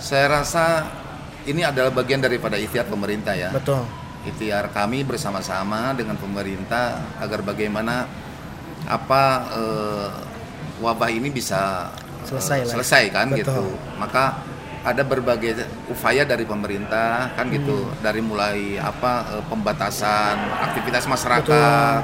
Saya 0.00 0.40
rasa 0.40 0.88
ini 1.44 1.64
adalah 1.64 1.92
bagian 1.92 2.20
daripada 2.20 2.56
ikhtiar 2.56 2.88
pemerintah 2.88 3.36
ya. 3.36 3.52
Betul, 3.52 3.84
ikhtiar 4.24 4.72
kami 4.72 5.04
bersama-sama 5.04 5.92
dengan 5.96 6.16
pemerintah 6.16 7.00
agar 7.20 7.40
bagaimana 7.44 8.08
apa 8.88 9.22
eh, 9.52 10.08
wabah 10.80 11.12
ini 11.12 11.28
bisa 11.28 11.92
eh, 12.30 12.38
Selesai 12.38 12.58
lah. 12.62 12.72
selesai 12.72 13.02
kan 13.10 13.26
Betul. 13.28 13.38
gitu. 13.42 13.64
Maka 13.96 14.24
ada 14.80 15.02
berbagai 15.02 15.60
upaya 15.86 16.24
dari 16.24 16.42
pemerintah 16.42 17.28
kan 17.34 17.46
gitu 17.48 17.84
Hmm. 17.84 18.00
dari 18.00 18.20
mulai 18.20 18.58
apa 18.76 19.12
eh, 19.30 19.42
pembatasan 19.44 20.36
aktivitas 20.62 21.04
masyarakat 21.04 22.00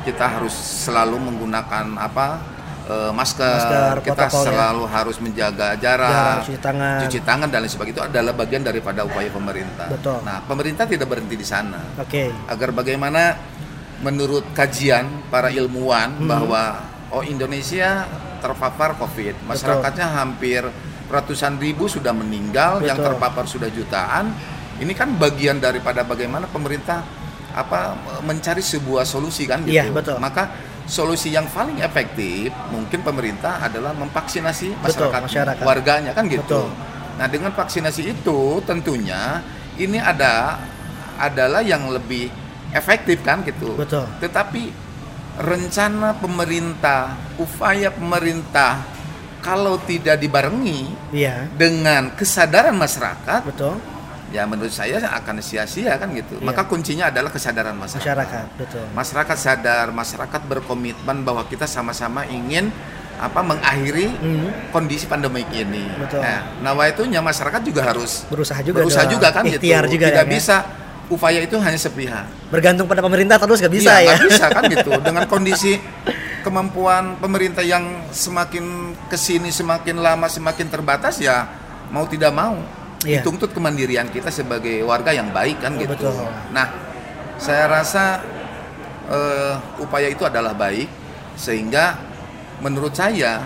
kita 0.00 0.26
harus 0.30 0.54
selalu 0.54 1.18
menggunakan 1.20 1.98
apa 1.98 2.38
eh, 2.86 3.10
masker, 3.10 3.50
Masker, 3.50 3.96
kita 4.04 4.26
ya. 4.26 4.42
selalu 4.46 4.82
harus 4.84 5.16
menjaga 5.18 5.74
jarak, 5.74 6.10
Jarak, 6.10 6.38
cuci 6.40 6.56
tangan. 6.58 6.98
cuci 7.02 7.18
tangan 7.20 7.48
dan 7.48 7.58
lain 7.60 7.70
sebagainya 7.70 7.94
itu 7.94 8.04
adalah 8.04 8.32
bagian 8.32 8.62
daripada 8.62 9.00
upaya 9.02 9.30
pemerintah. 9.30 9.86
Betul. 9.86 10.18
Nah, 10.22 10.38
pemerintah 10.42 10.84
tidak 10.86 11.06
berhenti 11.06 11.34
di 11.34 11.44
sana. 11.44 11.78
Oke, 11.96 12.30
Agar 12.46 12.70
bagaimana 12.70 13.38
menurut 14.00 14.42
kajian 14.52 15.06
para 15.28 15.50
ilmuwan 15.50 16.14
Hmm. 16.14 16.26
bahwa 16.26 16.62
oh 17.10 17.22
Indonesia 17.22 18.06
terpapar 18.40 18.96
Covid, 18.96 19.36
masyarakatnya 19.46 20.06
hampir 20.10 20.64
ratusan 21.10 21.58
ribu 21.60 21.86
sudah 21.90 22.14
meninggal, 22.14 22.80
yang 22.80 22.96
Betul. 22.96 23.14
terpapar 23.14 23.44
sudah 23.44 23.68
jutaan. 23.68 24.32
Ini 24.80 24.92
kan 24.96 25.12
bagian 25.20 25.60
daripada 25.60 26.00
bagaimana 26.02 26.48
pemerintah 26.48 27.04
apa 27.52 27.98
mencari 28.24 28.62
sebuah 28.62 29.04
solusi 29.04 29.44
kan 29.44 29.60
gitu. 29.66 29.76
Iya, 29.76 29.92
betul. 29.92 30.16
Maka 30.22 30.48
solusi 30.86 31.34
yang 31.34 31.46
paling 31.50 31.82
efektif 31.82 32.50
mungkin 32.72 33.04
pemerintah 33.04 33.60
adalah 33.60 33.92
memvaksinasi 33.94 34.80
Betul, 34.80 35.10
masyarakat, 35.10 35.20
masyarakat. 35.28 35.64
warganya 35.66 36.12
kan 36.16 36.24
gitu. 36.30 36.66
Betul. 36.66 36.68
Nah, 37.20 37.26
dengan 37.28 37.52
vaksinasi 37.52 38.02
itu 38.16 38.64
tentunya 38.64 39.44
ini 39.76 40.00
ada 40.00 40.56
adalah 41.20 41.60
yang 41.60 41.92
lebih 41.92 42.32
efektif 42.72 43.20
kan 43.20 43.44
gitu. 43.44 43.76
Betul. 43.76 44.08
Tetapi 44.22 44.89
rencana 45.40 46.12
pemerintah, 46.20 47.16
upaya 47.40 47.88
pemerintah 47.88 48.84
kalau 49.40 49.80
tidak 49.80 50.20
dibarengi 50.20 50.92
iya, 51.16 51.48
dengan 51.56 52.12
kesadaran 52.12 52.76
masyarakat, 52.76 53.40
betul. 53.48 53.80
ya 54.28 54.44
menurut 54.44 54.68
saya 54.68 55.00
akan 55.00 55.40
sia-sia 55.40 55.96
kan 55.96 56.12
gitu. 56.12 56.36
Iya. 56.36 56.44
Maka 56.44 56.68
kuncinya 56.68 57.08
adalah 57.08 57.32
kesadaran 57.32 57.72
masyarakat. 57.72 58.04
Masyarakat, 58.04 58.46
betul. 58.60 58.84
Masyarakat 58.92 59.36
sadar, 59.40 59.86
masyarakat 59.96 60.40
berkomitmen 60.44 61.24
bahwa 61.24 61.48
kita 61.48 61.64
sama-sama 61.64 62.28
ingin 62.28 62.68
apa 63.20 63.40
mengakhiri 63.44 64.08
Hmm, 64.16 64.48
kondisi 64.72 65.04
pandemik 65.04 65.48
ini. 65.52 65.88
Betul. 66.00 66.24
Nah, 66.24 66.56
nawaitunya 66.64 67.20
masyarakat 67.20 67.60
juga 67.64 67.84
harus 67.84 68.24
berusaha 68.28 68.60
juga 68.64 68.80
berusaha 68.80 69.04
juga 69.08 69.28
kan 69.32 69.44
gitu. 69.44 69.60
Juga 69.60 69.88
Tidak 69.88 70.08
ya, 70.08 70.24
kan? 70.24 70.28
bisa 70.28 70.56
upaya 71.10 71.42
itu 71.42 71.58
hanya 71.58 71.76
sepihak. 71.76 72.24
Bergantung 72.48 72.86
pada 72.86 73.02
pemerintah 73.02 73.36
terus 73.36 73.58
gak 73.58 73.74
bisa 73.74 73.98
Iya, 73.98 74.00
ya. 74.00 74.14
nggak 74.16 74.20
bisa 74.30 74.46
kan 74.48 74.62
gitu. 74.70 74.90
Dengan 75.06 75.24
kondisi 75.26 75.72
kemampuan 76.40 77.18
pemerintah 77.20 77.60
yang 77.60 78.08
semakin 78.14 78.96
ke 79.10 79.16
sini 79.18 79.52
semakin 79.52 80.00
lama 80.00 80.24
semakin 80.24 80.72
terbatas 80.72 81.20
ya 81.20 81.44
mau 81.92 82.08
tidak 82.08 82.32
mau 82.32 82.56
Iya. 83.00 83.20
dituntut 83.24 83.52
kemandirian 83.52 84.12
kita 84.12 84.28
sebagai 84.28 84.84
warga 84.84 85.12
yang 85.12 85.32
baik 85.32 85.60
kan 85.60 85.72
Oh, 85.76 85.80
gitu. 85.80 85.92
betul. 85.96 86.12
Nah, 86.52 86.68
saya 87.40 87.64
rasa 87.68 88.20
eh, 89.10 89.54
upaya 89.80 90.06
itu 90.06 90.22
adalah 90.22 90.52
baik 90.54 90.86
sehingga 91.34 91.96
menurut 92.60 92.92
saya 92.92 93.40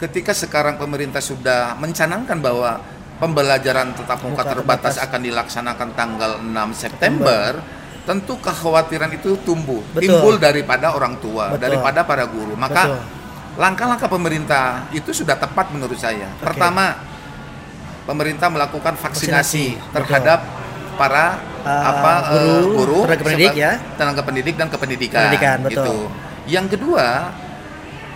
ketika 0.00 0.32
sekarang 0.32 0.80
pemerintah 0.80 1.20
sudah 1.20 1.76
mencanangkan 1.76 2.40
bahwa 2.40 2.80
pembelajaran 3.16 3.96
tatap 3.96 4.20
muka 4.24 4.44
Muka 4.44 4.52
terbatas 4.52 4.94
terbatas. 5.00 5.06
akan 5.08 5.20
dilaksanakan 5.24 5.88
tanggal 5.96 6.30
6 6.40 6.72
September, 6.76 7.48
tentu 8.04 8.36
kekhawatiran 8.38 9.10
itu 9.16 9.40
tumbuh, 9.42 9.80
Betul. 9.92 10.00
timbul 10.04 10.34
daripada 10.36 10.92
orang 10.92 11.16
tua, 11.18 11.56
Betul. 11.56 11.62
daripada 11.64 12.00
para 12.04 12.24
guru. 12.28 12.52
Maka 12.54 12.82
Betul. 12.92 13.00
langkah-langkah 13.56 14.08
pemerintah 14.12 14.64
itu 14.92 15.10
sudah 15.16 15.40
tepat 15.40 15.72
menurut 15.72 15.96
saya. 15.96 16.28
Oke. 16.36 16.44
Pertama, 16.44 17.00
pemerintah 18.04 18.52
melakukan 18.52 18.94
vaksinasi, 18.94 19.80
Vaksinasi, 19.80 19.94
terhadap 19.96 20.40
para 20.96 21.56
Uh, 21.66 21.82
apa 21.82 22.12
eh, 22.30 22.62
guru, 22.62 22.78
guru, 22.78 22.98
tenaga 23.10 23.26
pendidik 23.26 23.58
ya. 23.58 23.72
tenaga 23.98 24.22
pendidik 24.22 24.54
dan 24.54 24.70
kependidikan. 24.70 25.26
Pendidikan, 25.26 25.58
betul. 25.66 25.74
gitu. 25.74 25.98
Yang 26.46 26.66
kedua, 26.78 27.06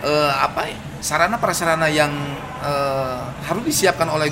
eh, 0.07 0.31
apa 0.39 0.71
sarana 1.03 1.35
prasarana 1.35 1.91
yang 1.91 2.15
eh, 2.63 3.19
harus 3.43 3.63
disiapkan 3.67 4.07
oleh 4.07 4.31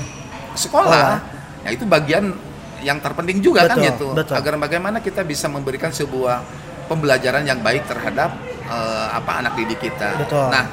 sekolah, 0.53 1.21
ya 1.63 1.69
itu 1.71 1.83
bagian 1.83 2.33
yang 2.79 3.03
terpenting 3.03 3.43
juga 3.43 3.67
kan 3.67 3.75
Betul, 3.75 3.87
gitu. 3.91 4.07
betul. 4.15 4.35
Agar 4.39 4.53
bagaimana 4.55 4.97
kita 4.99 5.27
bisa 5.27 5.51
memberikan 5.51 5.91
sebuah 5.91 6.39
pembelajaran 6.87 7.43
yang 7.43 7.59
baik 7.59 7.83
terhadap 7.85 8.31
eh, 8.65 9.07
apa 9.11 9.31
anak 9.43 9.53
didik 9.59 9.83
kita. 9.83 10.15
Betul. 10.15 10.47
Nah, 10.47 10.65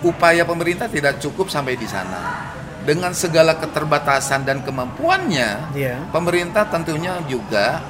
upaya 0.00 0.46
pemerintah 0.46 0.86
tidak 0.86 1.18
cukup 1.18 1.50
sampai 1.50 1.74
di 1.74 1.84
sana. 1.84 2.48
Dengan 2.80 3.12
segala 3.12 3.60
keterbatasan 3.60 4.48
dan 4.48 4.64
kemampuannya, 4.64 5.76
Iya. 5.76 6.08
pemerintah 6.08 6.64
tentunya 6.64 7.20
juga 7.28 7.84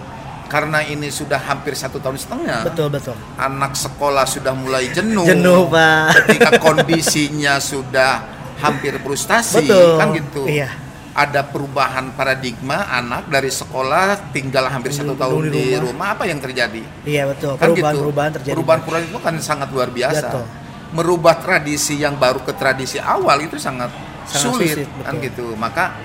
karena 0.51 0.83
ini 0.83 1.07
sudah 1.15 1.39
hampir 1.39 1.79
satu 1.79 2.03
tahun 2.03 2.19
setengah, 2.19 2.67
Betul 2.67 2.91
betul. 2.91 3.15
anak 3.39 3.79
sekolah 3.79 4.27
sudah 4.27 4.51
mulai 4.51 4.91
jenuh, 4.91 5.23
Jenuh 5.23 5.71
pak. 5.71 6.27
ketika 6.27 6.59
kondisinya 6.59 7.63
sudah 7.63 8.40
hampir 8.61 8.93
frustasi, 9.01 9.67
Betul. 9.67 9.99
kan 9.99 10.09
gitu. 10.15 10.43
Iya. 10.47 10.69
Ada 11.11 11.43
perubahan 11.43 12.15
paradigma 12.15 12.87
anak 12.87 13.27
dari 13.27 13.51
sekolah 13.51 14.31
tinggal 14.31 14.71
hampir 14.71 14.95
satu 14.95 15.19
tahun 15.19 15.51
di 15.51 15.59
di 15.59 15.65
rumah. 15.75 15.83
rumah. 15.91 16.09
apa 16.15 16.25
yang 16.31 16.39
terjadi? 16.39 16.83
Iya 17.03 17.27
betul. 17.27 17.59
Kan 17.59 17.75
gitu. 17.75 17.83
Perubahan-perubahan 17.83 18.31
terjadi. 18.39 18.55
Perubahan-perubahan 18.55 19.05
itu 19.11 19.19
kan 19.19 19.35
sangat 19.43 19.69
luar 19.75 19.91
biasa. 19.91 20.29
Betul. 20.31 20.45
Merubah 20.91 21.35
tradisi 21.43 21.99
yang 21.99 22.15
baru 22.15 22.43
ke 22.47 22.55
tradisi 22.55 23.03
awal 23.03 23.43
itu 23.43 23.59
sangat, 23.59 23.91
Sangat 24.27 24.43
sulit, 24.55 24.77
sulit, 24.87 24.89
kan 25.03 25.15
gitu. 25.19 25.47
Maka 25.59 25.99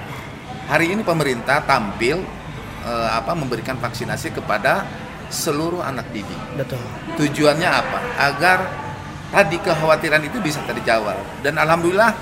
hari 0.66 0.93
ini 0.93 1.06
pemerintah 1.06 1.62
tampil 1.62 2.26
eh, 2.86 3.10
apa 3.14 3.38
memberikan 3.38 3.78
vaksinasi 3.78 4.34
kepada 4.34 4.86
seluruh 5.30 5.82
anak 5.82 6.10
didik. 6.14 6.38
Betul. 6.58 6.82
Tujuannya 7.18 7.70
apa? 7.70 7.99
Agar 8.18 8.58
tadi 9.34 9.58
kekhawatiran 9.62 10.22
itu 10.26 10.38
bisa 10.41 10.62
terjawab. 10.66 11.18
Dan 11.41 11.58
alhamdulillah 11.58 12.14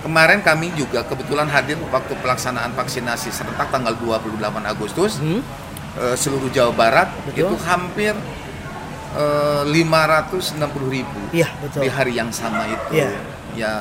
kemarin 0.00 0.40
kami 0.40 0.72
juga 0.72 1.02
kebetulan 1.02 1.44
hadir 1.46 1.76
waktu 1.84 2.12
pelaksanaan 2.16 2.72
vaksinasi 2.72 3.28
serentak 3.28 3.68
tanggal 3.68 3.92
28 3.94 4.32
Agustus 4.64 5.16
Hmm? 5.16 5.44
eh, 5.96 6.14
seluruh 6.14 6.48
Jawa 6.48 6.72
Barat 6.72 7.08
Betul. 7.24 7.46
itu 7.46 7.54
hampir 7.62 8.14
eh, 9.12 9.62
560 9.66 10.56
ribu 10.88 11.20
Iya 11.30 11.48
betul. 11.58 11.80
di 11.82 11.88
hari 11.88 12.12
yang 12.14 12.30
sama 12.30 12.64
itu. 12.64 12.96
Iya. 12.96 13.08
Ya 13.52 13.74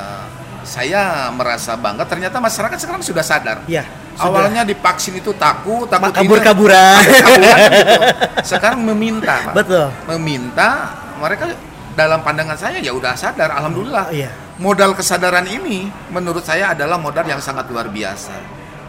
saya 0.59 1.30
merasa 1.32 1.74
bangga. 1.74 2.03
Ternyata 2.03 2.38
masyarakat 2.38 2.76
sekarang 2.76 2.99
sudah 2.99 3.24
sadar. 3.24 3.63
Sudah. 3.63 3.86
Awalnya 4.20 4.67
divaksin 4.67 5.15
itu 5.15 5.32
takut, 5.32 5.88
takut 5.88 6.11
kabur-kaburan. 6.11 6.99
kabur-kaburan 6.99 7.70
gitu. 7.72 7.95
Sekarang 8.43 8.84
meminta, 8.84 9.39
Pak. 9.47 9.53
Betul. 9.55 9.88
Meminta 10.09 10.70
mereka 11.15 11.55
dalam 11.95 12.20
pandangan 12.20 12.59
saya 12.59 12.84
ya 12.84 12.91
udah 12.91 13.15
sadar. 13.15 13.55
Alhamdulillah. 13.55 14.11
Iya. 14.11 14.30
Modal 14.60 14.91
kesadaran 14.91 15.47
ini 15.47 15.88
menurut 16.12 16.43
saya 16.43 16.76
adalah 16.76 16.99
modal 16.99 17.24
yang 17.24 17.39
sangat 17.39 17.72
luar 17.72 17.88
biasa. 17.88 18.36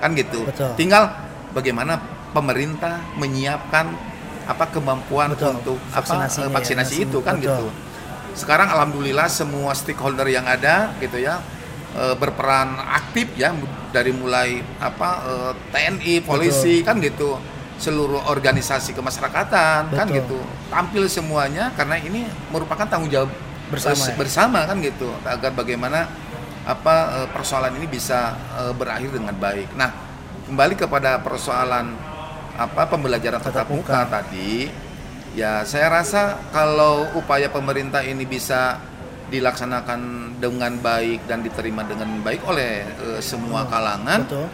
Kan 0.03 0.19
gitu. 0.19 0.43
Betul. 0.43 0.75
Tinggal 0.75 1.15
bagaimana 1.55 2.03
pemerintah 2.35 2.99
menyiapkan 3.15 3.87
apa 4.51 4.67
kemampuan 4.67 5.31
Betul. 5.31 5.63
untuk 5.63 5.79
apa 5.95 6.03
Vaksinasinya 6.03 6.47
eh, 6.47 6.51
ya, 6.51 6.57
vaksinasi 6.59 6.95
vaksin. 6.99 7.07
itu 7.07 7.19
kan 7.23 7.35
Betul. 7.39 7.47
gitu. 7.47 7.67
Sekarang 8.35 8.67
alhamdulillah 8.75 9.31
semua 9.31 9.71
stakeholder 9.79 10.27
yang 10.27 10.43
ada 10.43 10.91
gitu 10.99 11.23
ya 11.23 11.39
eh, 11.95 12.15
berperan 12.19 12.75
aktif 12.91 13.31
ya 13.39 13.55
dari 13.95 14.11
mulai 14.11 14.59
apa 14.83 15.09
eh, 15.23 15.53
TNI, 15.71 16.15
polisi 16.27 16.83
kan 16.83 16.99
gitu, 16.99 17.39
seluruh 17.79 18.27
organisasi 18.27 18.91
kemasyarakatan 18.91 19.95
kan 19.95 20.07
Betul. 20.11 20.19
gitu. 20.19 20.39
Tampil 20.67 21.07
semuanya 21.07 21.71
karena 21.79 21.95
ini 22.03 22.27
merupakan 22.51 22.91
tanggung 22.91 23.11
jawab 23.11 23.31
Bersama 23.71 23.95
bers- 23.95 24.11
ya. 24.11 24.17
bersama 24.19 24.59
kan 24.67 24.77
gitu 24.83 25.09
agar 25.23 25.55
bagaimana 25.55 26.11
apa 26.67 27.25
eh, 27.25 27.29
persoalan 27.33 27.79
ini 27.79 27.87
bisa 27.89 28.37
eh, 28.61 28.75
berakhir 28.75 29.15
dengan 29.17 29.33
baik. 29.33 29.73
Nah, 29.79 29.91
kembali 30.51 30.75
kepada 30.77 31.23
persoalan 31.23 31.95
apa 32.61 32.83
pembelajaran 32.91 33.41
tatap 33.41 33.65
Tatap 33.65 33.73
muka 33.73 34.05
tadi, 34.11 34.69
ya 35.33 35.65
saya 35.65 35.89
rasa 35.89 36.37
kalau 36.53 37.09
upaya 37.17 37.49
pemerintah 37.49 38.05
ini 38.05 38.29
bisa 38.29 38.77
dilaksanakan 39.31 40.35
dengan 40.43 40.75
baik 40.83 41.25
dan 41.31 41.41
diterima 41.41 41.87
dengan 41.87 42.21
baik 42.21 42.43
oleh 42.45 42.85
eh, 42.85 43.21
semua 43.23 43.65
kalangan, 43.71 44.27
Betul. 44.27 44.47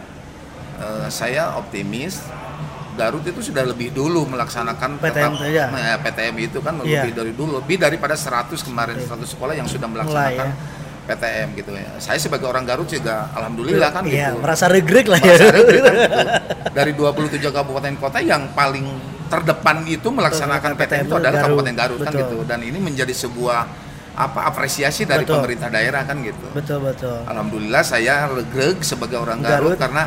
eh, 0.78 1.08
saya 1.08 1.56
optimis. 1.56 2.20
Garut 2.96 3.22
itu 3.22 3.40
sudah 3.42 3.62
lebih 3.62 3.92
dulu 3.92 4.24
melaksanakan 4.26 4.96
PTM 4.98 5.32
tetap- 5.36 5.52
ya. 5.52 5.66
Nah, 5.68 6.00
PTM 6.00 6.34
itu 6.42 6.58
kan 6.58 6.74
lebih 6.76 7.12
dari 7.12 7.32
dulu, 7.32 7.60
lebih 7.60 7.76
daripada 7.76 8.16
100 8.16 8.58
kemarin 8.58 8.96
100 8.98 9.28
sekolah 9.28 9.52
yang 9.52 9.68
sudah 9.68 9.84
melaksanakan 9.84 10.48
PTM 11.06 11.48
gitu 11.54 11.70
ya. 11.70 11.86
Saya 11.98 12.18
sebagai 12.18 12.44
orang 12.44 12.64
Garut 12.64 12.88
juga 12.88 13.30
alhamdulillah 13.30 13.92
kan 13.92 14.02
Iya, 14.02 14.32
gitu. 14.32 14.42
merasa 14.42 14.64
regrek 14.66 15.06
lah 15.06 15.20
ya. 15.20 15.28
Merasa 15.28 15.46
kan 15.46 15.62
gitu. 15.62 15.92
Dari 16.72 16.92
27 16.92 17.52
kabupaten 17.52 17.94
kota 17.96 18.18
yang 18.18 18.50
paling 18.50 18.86
terdepan 19.26 19.82
itu 19.84 20.08
melaksanakan 20.08 20.70
Melaksanakan 20.70 20.70
PTM 20.76 21.02
itu 21.02 21.06
PTM 21.06 21.20
adalah 21.20 21.30
Garut. 21.32 21.44
Kabupaten 21.46 21.74
Garut 21.74 21.98
kan 22.00 22.10
Betul. 22.10 22.22
gitu. 22.24 22.36
Dan 22.42 22.58
ini 22.60 22.78
menjadi 22.78 23.14
sebuah 23.14 23.60
apa 24.16 24.48
apresiasi 24.48 25.04
dari 25.04 25.22
Betul. 25.22 25.44
pemerintah 25.44 25.68
daerah 25.68 26.00
kan 26.02 26.16
gitu. 26.24 26.48
betul 26.50 26.80
betul. 26.80 27.20
Alhamdulillah 27.28 27.84
saya 27.84 28.24
regreg 28.26 28.80
sebagai 28.80 29.20
orang 29.20 29.44
Garut, 29.44 29.76
Garut. 29.76 29.78
karena 29.78 30.02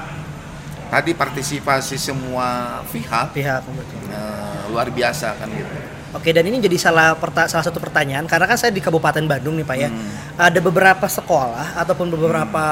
tadi 0.89 1.13
partisipasi 1.13 1.95
semua 1.95 2.81
pihak 2.85 3.31
Pihak 3.31 3.61
betul. 3.63 3.99
eh, 4.09 4.61
luar 4.67 4.89
biasa 4.89 5.33
kan 5.33 5.47
gitu. 5.47 5.69
Oke, 6.09 6.33
dan 6.33 6.41
ini 6.41 6.57
jadi 6.57 6.73
salah 6.75 7.13
perta- 7.13 7.45
salah 7.45 7.61
satu 7.61 7.77
pertanyaan 7.77 8.25
karena 8.25 8.49
kan 8.49 8.57
saya 8.57 8.73
di 8.73 8.81
Kabupaten 8.81 9.21
Bandung 9.23 9.53
nih 9.53 9.63
Pak 9.63 9.77
ya. 9.77 9.89
Hmm. 9.89 10.09
Ada 10.35 10.57
beberapa 10.59 11.05
sekolah 11.05 11.77
ataupun 11.77 12.09
beberapa 12.09 12.65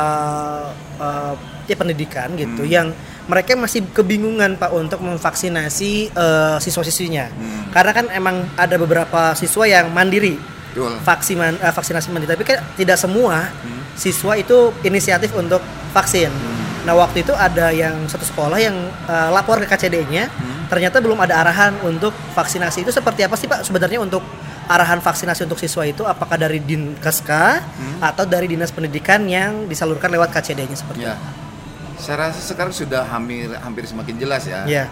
eh, 0.98 1.34
ya 1.66 1.76
pendidikan 1.76 2.34
gitu 2.34 2.64
Hmm. 2.64 2.72
yang 2.72 2.88
mereka 3.28 3.54
masih 3.54 3.86
kebingungan 3.88 4.58
Pak 4.58 4.74
untuk 4.74 5.00
memvaksinasi 5.00 5.92
eh, 6.10 6.58
siswa-siswinya. 6.58 7.30
Hmm. 7.30 7.70
Karena 7.70 7.92
kan 7.94 8.06
emang 8.10 8.50
ada 8.58 8.74
beberapa 8.76 9.38
siswa 9.38 9.70
yang 9.70 9.94
mandiri 9.94 10.42
Betul. 10.74 10.98
vaksin 11.00 11.38
eh, 11.38 11.70
vaksinasi 11.70 12.10
mandiri 12.10 12.34
tapi 12.34 12.42
kan 12.44 12.58
tidak 12.74 12.98
semua 12.98 13.54
Hmm. 13.54 13.86
siswa 13.94 14.34
itu 14.34 14.74
inisiatif 14.82 15.30
untuk 15.32 15.62
vaksin. 15.94 16.34
Nah 16.88 16.96
waktu 16.96 17.20
itu 17.20 17.36
ada 17.36 17.68
yang 17.70 18.08
satu 18.08 18.24
sekolah 18.24 18.56
yang 18.58 18.72
eh, 19.06 19.30
lapor 19.30 19.60
ke 19.60 19.68
KCD-nya, 19.68 20.32
Hmm. 20.32 20.72
ternyata 20.72 21.04
belum 21.04 21.20
ada 21.20 21.36
arahan 21.38 21.76
untuk 21.84 22.16
vaksinasi 22.32 22.88
itu 22.88 22.92
seperti 22.92 23.28
apa 23.28 23.36
sih 23.36 23.44
Pak 23.44 23.68
sebenarnya 23.68 24.00
untuk 24.00 24.24
arahan 24.68 25.00
vaksinasi 25.00 25.44
untuk 25.44 25.60
siswa 25.60 25.84
itu 25.84 26.04
apakah 26.04 26.36
dari 26.36 26.64
Dinkeska 26.64 27.60
Hmm. 27.60 28.00
atau 28.00 28.24
dari 28.24 28.48
dinas 28.48 28.72
pendidikan 28.72 29.28
yang 29.28 29.68
disalurkan 29.68 30.08
lewat 30.08 30.32
KCD-nya 30.32 30.76
seperti 30.76 31.04
Ya. 31.04 31.16
apa? 31.16 31.28
Saya 31.98 32.30
rasa 32.30 32.40
sekarang 32.40 32.72
sudah 32.72 33.04
hampir 33.04 33.52
hampir 33.58 33.84
semakin 33.84 34.16
jelas 34.16 34.46
ya. 34.46 34.64
Ya, 34.64 34.86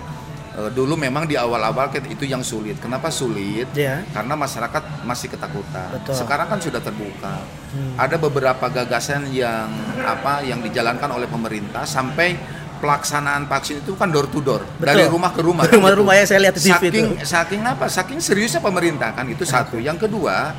Eh, 0.55 0.71
dulu 0.71 0.95
memang 0.95 1.27
di 1.27 1.35
awal-awal 1.35 1.91
itu 2.07 2.23
yang 2.23 2.39
sulit. 2.39 2.79
Kenapa 2.79 3.11
sulit? 3.11 3.67
ya, 3.75 4.07
Karena 4.15 4.39
masyarakat 4.39 5.03
masih 5.03 5.27
ketakutan. 5.27 5.99
Betul. 5.99 6.15
Sekarang 6.15 6.47
kan 6.47 6.59
sudah 6.63 6.79
terbuka. 6.79 7.43
Hmm. 7.75 7.99
Ada 7.99 8.15
beberapa 8.15 8.63
gagasan 8.71 9.27
yang 9.35 9.67
apa 9.99 10.47
yang 10.47 10.63
dijalankan 10.63 11.11
oleh 11.11 11.27
pemerintah 11.27 11.83
sampai 11.83 12.39
pelaksanaan 12.79 13.51
vaksin 13.51 13.83
itu 13.83 13.99
kan 13.99 14.07
door 14.11 14.31
to 14.31 14.39
door 14.39 14.63
Betul. 14.79 14.87
dari 14.95 15.03
rumah 15.11 15.31
ke 15.35 15.41
rumah. 15.43 15.63
Rumah 15.67 15.91
Gitu. 15.91 15.99
rumah 15.99 16.13
ya 16.15 16.23
saya 16.23 16.39
lihat 16.47 16.55
di 16.55 16.61
TV 16.63 16.71
saking 16.71 17.05
itu. 17.19 17.25
saking 17.27 17.61
apa? 17.63 17.85
Saking 17.91 18.19
seriusnya 18.23 18.61
pemerintah 18.63 19.11
kan 19.11 19.27
itu 19.27 19.43
satu. 19.43 19.75
Yang 19.75 20.07
kedua 20.07 20.55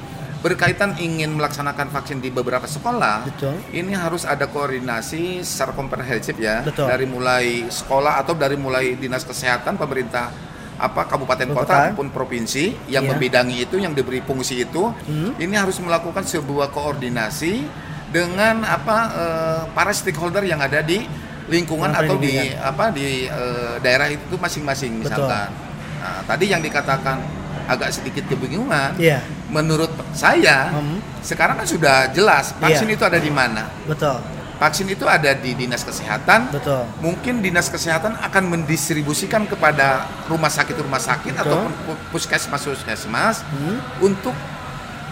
berkaitan 0.47 0.95
ingin 1.03 1.35
melaksanakan 1.35 1.91
vaksin 1.91 2.23
di 2.23 2.31
beberapa 2.31 2.71
sekolah. 2.71 3.27
Betul. 3.27 3.59
Ini 3.75 3.99
harus 3.99 4.23
ada 4.23 4.47
koordinasi 4.47 5.43
secara 5.43 5.75
komprehensif 5.75 6.39
ya 6.39 6.63
Betul. 6.63 6.87
dari 6.87 7.03
mulai 7.03 7.67
sekolah 7.67 8.23
atau 8.23 8.39
dari 8.39 8.55
mulai 8.55 8.95
dinas 8.95 9.27
kesehatan 9.27 9.75
pemerintah 9.75 10.31
apa 10.77 11.09
kabupaten 11.09 11.51
kota 11.51 11.67
Kota. 11.67 11.79
maupun 11.91 12.13
provinsi 12.15 12.87
yang 12.87 13.09
Iya. 13.09 13.11
membidangi 13.11 13.57
itu 13.65 13.81
yang 13.81 13.91
diberi 13.91 14.23
fungsi 14.23 14.63
itu 14.63 14.93
Hmm. 15.09 15.33
ini 15.41 15.57
harus 15.57 15.81
melakukan 15.81 16.23
sebuah 16.23 16.69
koordinasi 16.71 17.65
dengan 18.13 18.63
apa 18.63 18.97
eh, 19.11 19.63
para 19.75 19.91
stakeholder 19.91 20.47
yang 20.47 20.63
ada 20.63 20.79
di 20.85 21.03
lingkungan 21.49 21.91
atau 21.91 22.21
di 22.21 22.39
apa 22.55 22.93
di 22.93 23.25
eh, 23.27 23.75
daerah 23.81 24.07
itu 24.13 24.37
masing-masing 24.39 25.01
Betul. 25.03 25.11
misalkan. 25.11 25.49
Nah, 25.97 26.21
tadi 26.23 26.45
yang 26.53 26.61
dikatakan 26.63 27.19
agak 27.67 27.91
sedikit 27.91 28.25
kebingungan. 28.27 28.95
Iya, 28.97 29.21
Menurut 29.47 29.91
saya 30.11 30.71
Hmm. 30.71 30.99
sekarang 31.21 31.55
kan 31.57 31.67
sudah 31.67 32.11
jelas 32.11 32.51
vaksin 32.57 32.87
Iya. 32.87 32.95
itu 32.95 33.05
ada 33.05 33.19
di 33.19 33.31
mana. 33.31 33.67
betul, 33.85 34.19
Vaksin 34.57 34.89
itu 34.89 35.05
ada 35.05 35.31
di 35.31 35.53
dinas 35.53 35.83
kesehatan. 35.83 36.49
betul. 36.49 36.89
Mungkin 36.99 37.39
dinas 37.41 37.69
kesehatan 37.69 38.17
akan 38.17 38.45
mendistribusikan 38.49 39.45
kepada 39.45 40.03
rumah 40.27 40.49
sakit-rumah 40.49 40.97
sakit 40.99 41.37
ataupun 41.37 41.69
pu- 41.85 42.01
puskesmas-puskesmas 42.11 43.45
Hmm. 43.45 43.79
untuk 44.01 44.33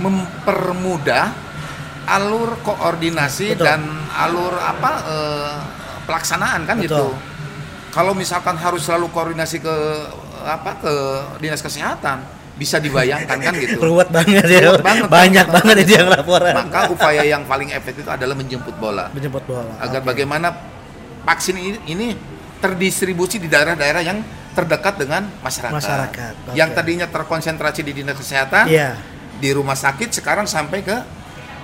mempermudah 0.00 1.30
alur 2.04 2.56
koordinasi 2.60 3.52
Betul. 3.52 3.64
dan 3.64 3.80
alur 4.12 4.52
apa 4.54 4.90
eh, 5.04 5.56
pelaksanaan 6.04 6.64
kan 6.64 6.76
Betul. 6.76 6.84
gitu. 6.86 7.06
Kalau 7.90 8.10
misalkan 8.12 8.56
harus 8.56 8.82
selalu 8.82 9.06
koordinasi 9.08 9.60
ke 9.60 9.76
apa 10.42 10.76
ke 10.76 10.92
dinas 11.38 11.60
kesehatan, 11.60 12.20
bisa 12.54 12.78
dibayangkan 12.78 13.34
kan 13.34 13.52
gitu. 13.54 13.82
Ruwet 13.90 14.08
banget 14.08 14.46
ya. 14.46 14.70
Ruwet 14.70 14.82
banget, 14.82 15.08
Banyak 15.10 15.46
kan? 15.46 15.54
banget 15.58 15.76
itu 15.82 15.92
yang 15.96 16.08
laporan. 16.08 16.54
Maka 16.54 16.80
upaya 16.88 17.22
yang 17.22 17.42
paling 17.44 17.70
efektif 17.70 18.06
itu 18.06 18.12
adalah 18.12 18.32
menjemput 18.32 18.74
bola. 18.76 19.10
Menjemput 19.10 19.42
bola. 19.42 19.74
Agar 19.78 20.00
Oke. 20.00 20.08
bagaimana 20.08 20.48
vaksin 21.24 21.56
ini, 21.56 21.78
ini 21.88 22.06
terdistribusi 22.58 23.36
di 23.36 23.46
daerah-daerah 23.46 24.00
yang 24.00 24.22
terdekat 24.54 24.94
dengan 24.96 25.26
masyarakat. 25.42 25.74
Masyarakat, 25.74 26.32
oke. 26.46 26.54
Yang 26.54 26.70
tadinya 26.72 27.06
terkonsentrasi 27.10 27.82
di 27.82 27.92
dinas 27.92 28.14
kesehatan, 28.14 28.70
Iya. 28.70 28.94
di 29.34 29.50
rumah 29.50 29.74
sakit 29.74 30.14
sekarang 30.14 30.46
sampai 30.46 30.80
ke 30.80 30.94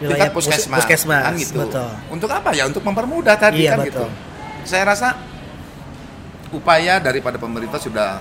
Wilayah 0.01 0.11
tingkat 0.27 0.31
pus- 0.35 0.49
puskesmas, 0.49 0.79
puskesmas, 0.83 1.23
kan 1.23 1.35
gitu. 1.39 1.61
betul. 1.63 1.91
Untuk 2.11 2.27
apa 2.29 2.51
ya? 2.51 2.67
Untuk 2.67 2.83
mempermudah 2.83 3.39
tadi 3.39 3.63
Iya, 3.63 3.79
kan 3.79 3.87
betul. 3.87 4.11
gitu. 4.11 4.67
Saya 4.67 4.91
rasa 4.91 5.15
upaya 6.51 6.99
daripada 6.99 7.39
pemerintah 7.39 7.79
sudah 7.79 8.19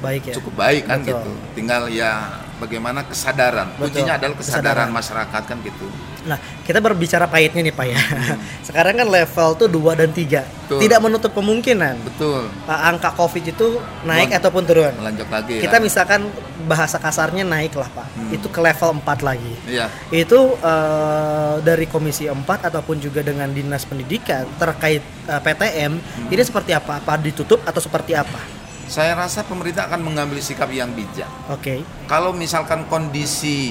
Baik 0.00 0.22
ya. 0.26 0.34
cukup 0.36 0.54
baik 0.54 0.82
kan 0.84 0.98
Betul. 0.98 1.12
gitu. 1.14 1.30
Tinggal 1.52 1.82
ya 1.88 2.12
bagaimana 2.56 3.04
kesadaran. 3.04 3.68
Betul. 3.72 3.84
Kuncinya 3.86 4.12
adalah 4.16 4.36
kesadaran, 4.36 4.64
Kesadaran. 4.64 4.88
masyarakat 4.90 5.42
kan 5.44 5.58
gitu. 5.60 5.86
Nah, 6.20 6.36
kita 6.60 6.76
berbicara 6.78 7.24
pahitnya 7.24 7.60
nih 7.62 7.72
Pak 7.72 7.86
ya. 7.86 7.96
Sekarang 8.68 8.92
kan 8.94 9.08
level 9.08 9.48
tuh 9.56 9.64
2 9.66 9.96
dan 9.96 10.12
3. 10.12 10.20
Hmm. 10.36 10.44
Betul. 10.60 10.78
Tidak 10.78 11.00
menutup 11.00 11.32
kemungkinan 11.32 11.94
Betul. 12.04 12.46
angka 12.66 13.10
Covid 13.12 13.44
itu 13.48 13.68
naik 14.04 14.28
Melon- 14.28 14.38
ataupun 14.38 14.62
turun. 14.62 14.92
Melanjut 14.94 15.26
lagi 15.26 15.56
Kita 15.58 15.76
ya. 15.76 15.82
misalkan 15.82 16.28
bahasa 16.62 16.96
kasarnya 16.96 17.42
naik 17.42 17.72
lah 17.72 17.88
Pak. 17.88 18.06
Hmm. 18.12 18.30
Itu 18.30 18.46
ke 18.46 18.60
level 18.60 19.00
4 19.00 19.24
lagi. 19.24 19.54
Iya. 19.64 19.88
Itu 20.10 20.60
uh, 20.60 21.56
dari 21.58 21.84
Komisi 21.84 22.28
4 22.28 22.36
ataupun 22.44 23.00
juga 23.00 23.20
dengan 23.20 23.48
Dinas 23.48 23.82
Pendidikan 23.82 24.44
terkait 24.56 25.00
uh, 25.24 25.40
PTM, 25.40 25.96
Hmm. 25.96 26.28
ini 26.28 26.42
seperti 26.42 26.70
apa? 26.70 27.00
Apa 27.00 27.16
ditutup 27.16 27.64
atau 27.64 27.80
seperti 27.80 28.12
apa? 28.12 28.59
Saya 28.90 29.14
rasa 29.14 29.46
pemerintah 29.46 29.86
akan 29.86 30.02
mengambil 30.02 30.42
sikap 30.42 30.66
yang 30.68 30.90
bijak. 30.90 31.30
Oke. 31.46 31.86
Kalau 32.04 32.34
misalkan 32.34 32.82
kondisi 32.84 33.70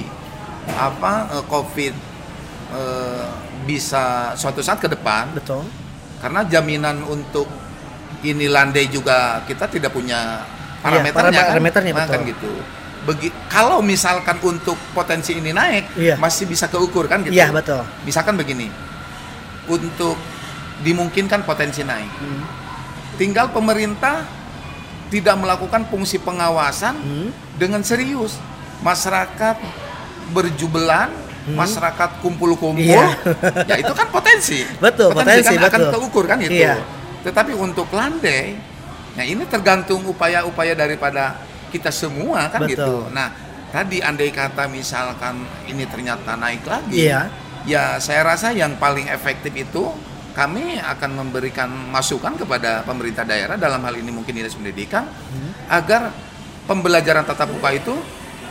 apa 0.72 1.28
eh, 1.30 1.44
COVID 1.44 1.94
eh, 2.72 3.24
bisa 3.60 4.32
suatu 4.32 4.64
saat 4.64 4.80
ke 4.80 4.88
depan, 4.88 5.28
Betul. 5.30 5.68
karena 6.18 6.40
jaminan 6.42 7.04
untuk 7.04 7.44
ini 8.22 8.48
landai 8.48 8.88
juga 8.88 9.44
kita 9.44 9.68
tidak 9.68 9.92
punya 9.92 10.40
parameternya 10.80 11.12
param- 11.12 11.36
kan, 11.36 11.50
parameternya, 11.52 11.92
Nah, 11.92 11.98
betul. 12.00 12.12
kan 12.16 12.20
gitu. 12.26 12.52
Begi- 13.02 13.34
kalau 13.46 13.80
misalkan 13.80 14.40
untuk 14.40 14.76
potensi 14.92 15.32
ini 15.32 15.52
naik, 15.52 15.92
Iya. 15.94 16.16
masih 16.16 16.44
bisa 16.44 16.64
keukur 16.64 17.04
kan 17.04 17.20
gitu. 17.20 17.32
Iya, 17.32 17.52
betul. 17.52 17.84
Misalkan 18.02 18.36
begini, 18.36 18.68
untuk 19.66 20.16
dimungkinkan 20.80 21.44
potensi 21.44 21.80
naik, 21.80 22.08
Hmm. 22.10 22.44
tinggal 23.16 23.48
pemerintah 23.48 24.24
tidak 25.10 25.34
melakukan 25.36 25.82
fungsi 25.90 26.16
pengawasan 26.16 26.94
Hmm. 26.96 27.28
dengan 27.58 27.82
serius. 27.82 28.38
Masyarakat 28.80 29.58
berjubelan, 30.30 31.10
Hmm. 31.50 31.56
masyarakat 31.58 32.22
kumpul-kumpul, 32.22 32.80
Iya. 32.80 33.16
ya 33.66 33.76
itu 33.76 33.92
kan 33.92 34.06
potensi. 34.08 34.62
Betul, 34.78 35.10
potensi, 35.10 35.50
kan 35.50 35.66
akan 35.66 35.80
betul. 35.82 35.92
keukur 35.98 36.24
kan 36.30 36.38
itu. 36.38 36.62
Iya. 36.62 36.78
Tetapi 37.26 37.52
untuk 37.52 37.90
landai, 37.90 38.56
nah 39.18 39.24
ini 39.26 39.42
tergantung 39.44 40.06
upaya-upaya 40.06 40.72
daripada 40.72 41.36
kita 41.68 41.90
semua 41.90 42.46
kan 42.48 42.64
Betul. 42.64 42.72
gitu. 42.72 42.94
Nah, 43.10 43.34
tadi 43.70 43.98
andai 44.00 44.30
kata 44.30 44.70
misalkan 44.70 45.42
ini 45.66 45.84
ternyata 45.90 46.38
naik 46.38 46.62
lagi, 46.64 47.10
Iya. 47.10 47.26
ya 47.66 47.84
saya 47.98 48.22
rasa 48.22 48.54
yang 48.54 48.78
paling 48.78 49.10
efektif 49.10 49.50
itu 49.52 49.90
kami 50.30 50.76
akan 50.76 51.10
memberikan 51.16 51.68
masukan 51.88 52.34
kepada 52.34 52.82
pemerintah 52.82 53.22
daerah 53.22 53.54
dalam 53.54 53.80
hal 53.80 53.94
ini 53.94 54.08
mungkin 54.08 54.32
dinas 54.32 54.52
pendidikan 54.52 55.04
Hmm. 55.04 55.52
agar 55.68 56.10
pembelajaran 56.64 57.22
tatap 57.22 57.48
muka 57.48 57.70
itu 57.70 57.94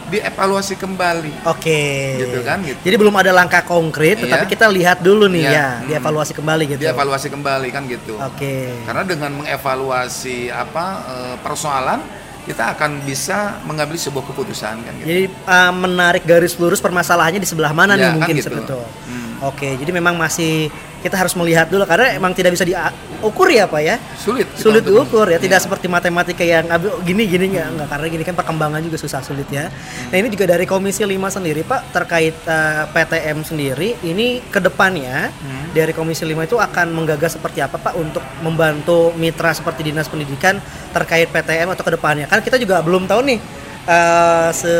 dievaluasi 0.08 0.74
kembali 0.74 1.46
Oke. 1.46 2.18
Gitu 2.18 2.42
kan, 2.42 2.58
gitu. 2.62 2.82
Jadi 2.82 2.96
belum 2.98 3.14
ada 3.14 3.30
langkah 3.30 3.62
konkret, 3.62 4.18
Iya. 4.18 4.24
tetapi 4.26 4.46
kita 4.48 4.66
lihat 4.66 4.98
dulu 5.00 5.30
nih 5.30 5.44
Iya, 5.44 5.54
ya, 5.54 5.68
hmm. 5.70 5.86
dievaluasi 5.88 6.34
kembali 6.34 6.64
gitu. 6.68 6.80
dievaluasi 6.82 7.28
kembali 7.30 7.68
kan 7.70 7.86
gitu 7.86 8.18
Oke. 8.18 8.74
karena 8.84 9.04
dengan 9.04 9.32
mengevaluasi 9.38 10.50
apa 10.50 10.86
eh, 11.06 11.36
persoalan 11.40 12.02
kita 12.42 12.74
akan 12.74 13.06
bisa 13.06 13.62
mengambil 13.62 13.94
sebuah 13.94 14.26
keputusan 14.26 14.82
kan 14.82 14.94
gitu 14.98 15.06
Jadi 15.06 15.24
uh, 15.46 15.70
menarik 15.70 16.26
garis 16.26 16.58
lurus 16.58 16.82
permasalahannya 16.82 17.38
di 17.38 17.46
sebelah 17.46 17.70
mana 17.70 17.94
Ya, 17.94 18.00
nih 18.00 18.08
kan 18.08 18.14
mungkin 18.18 18.36
gitu. 18.36 18.48
sebetulnya. 18.50 18.90
Hmm. 19.06 19.46
Oke, 19.46 19.78
jadi 19.78 19.92
memang 19.94 20.18
masih 20.18 20.74
kita 21.00 21.16
harus 21.16 21.34
melihat 21.34 21.66
dulu 21.66 21.84
karena 21.84 22.14
emang 22.14 22.32
tidak 22.32 22.54
bisa 22.54 22.64
diukur 22.64 23.48
ya 23.48 23.66
Pak 23.66 23.82
ya. 23.82 23.96
sulit 24.16 24.48
Sulit 24.54 24.84
diukur 24.84 25.26
ya, 25.26 25.36
tidak 25.36 25.58
Iya. 25.58 25.66
seperti 25.66 25.88
matematika 25.88 26.44
yang 26.44 26.68
gini 27.02 27.24
gini 27.26 27.46
nggak 27.52 27.68
nggak 27.74 27.88
karena 27.88 28.06
gini 28.08 28.24
kan 28.24 28.36
perkembangan 28.36 28.80
juga 28.80 28.96
susah 28.96 29.20
sulit 29.20 29.48
ya. 29.48 29.72
Nah 30.10 30.16
ini 30.16 30.28
juga 30.28 30.46
dari 30.46 30.64
Komisi 30.64 31.02
5 31.02 31.12
sendiri 31.32 31.64
Pak 31.64 31.92
terkait 31.92 32.36
uh, 32.44 32.86
PTM 32.90 33.38
sendiri 33.42 33.96
ini 34.02 34.44
ke 34.44 34.60
depannya 34.60 35.32
Hmm. 35.32 35.72
dari 35.72 35.92
Komisi 35.92 36.24
5 36.24 36.44
itu 36.44 36.56
akan 36.56 36.92
menggagas 36.92 37.36
seperti 37.36 37.60
apa 37.60 37.78
Pak 37.78 37.94
untuk 37.94 38.22
membantu 38.42 39.14
mitra 39.14 39.52
seperti 39.52 39.86
dinas 39.86 40.06
pendidikan 40.06 40.60
terkait 40.90 41.28
PTM 41.28 41.70
atau 41.70 41.82
ke 41.82 41.92
depannya 41.92 42.26
kan 42.26 42.42
kita 42.42 42.56
juga 42.56 42.82
belum 42.82 43.06
tahu 43.06 43.22
nih 43.24 43.40
uh, 43.88 44.50
se 44.52 44.74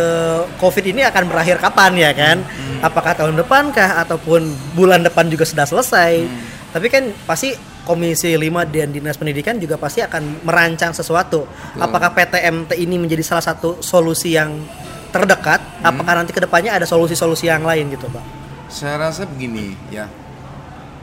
COVID 0.60 0.86
ini 0.92 1.06
akan 1.06 1.24
berakhir 1.30 1.62
kapan 1.62 1.96
ya 1.96 2.12
kan? 2.12 2.44
Apakah 2.84 3.16
tahun 3.16 3.40
depan 3.40 3.72
kah 3.76 4.04
ataupun 4.04 4.50
bulan 4.76 5.04
depan 5.04 5.28
juga 5.32 5.46
sudah 5.46 5.68
selesai? 5.68 6.26
Tapi 6.70 6.88
kan 6.88 7.12
pasti 7.24 7.54
Komisi 7.80 8.38
5 8.38 8.70
dan 8.70 8.94
Dinas 8.94 9.18
Pendidikan 9.18 9.58
juga 9.58 9.74
pasti 9.74 10.06
akan 10.06 10.46
merancang 10.46 10.94
sesuatu. 10.94 11.50
Apakah 11.82 12.14
PTMT 12.14 12.78
ini 12.78 13.02
menjadi 13.02 13.26
salah 13.26 13.42
satu 13.42 13.82
solusi 13.82 14.38
yang 14.38 14.62
terdekat? 15.10 15.58
Apakah 15.82 16.22
nanti 16.22 16.30
ke 16.30 16.38
depannya 16.38 16.78
ada 16.78 16.86
solusi-solusi 16.86 17.50
yang 17.50 17.66
lain 17.66 17.90
gitu, 17.90 18.06
Pak? 18.14 18.40
saya 18.70 19.02
rasa 19.02 19.26
begini 19.26 19.74
ya 19.90 20.06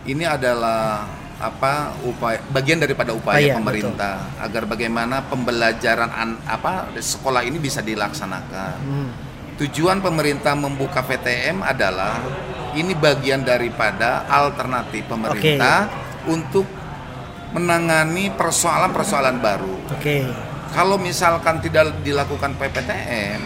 ini 0.07 0.23
adalah 0.23 1.03
apa 1.37 1.73
upaya 2.01 2.41
bagian 2.49 2.79
daripada 2.79 3.13
upaya 3.13 3.37
Ah, 3.37 3.43
iya, 3.43 3.55
pemerintah 3.55 4.15
agar 4.39 4.65
bagaimana 4.65 5.21
pembelajaran 5.23 6.09
an- 6.09 6.41
apa 6.43 6.89
sekolah 6.95 7.43
ini 7.43 7.59
bisa 7.59 7.81
dilaksanakan 7.81 8.77
Hmm. 8.79 9.11
Tujuan 9.57 10.01
pemerintah 10.01 10.53
membuka 10.53 11.01
PTM 11.01 11.61
adalah 11.61 12.21
ini 12.73 12.93
bagian 12.93 13.41
daripada 13.41 14.25
alternatif 14.27 15.09
pemerintah 15.09 15.89
untuk 16.27 16.69
menangani 17.53 18.29
persoalan-persoalan 18.31 19.37
baru. 19.39 19.77
Oke. 19.91 20.29
Kalau 20.69 21.01
misalkan 21.01 21.57
tidak 21.59 22.05
dilakukan 22.05 22.53
PPTM, 22.53 23.41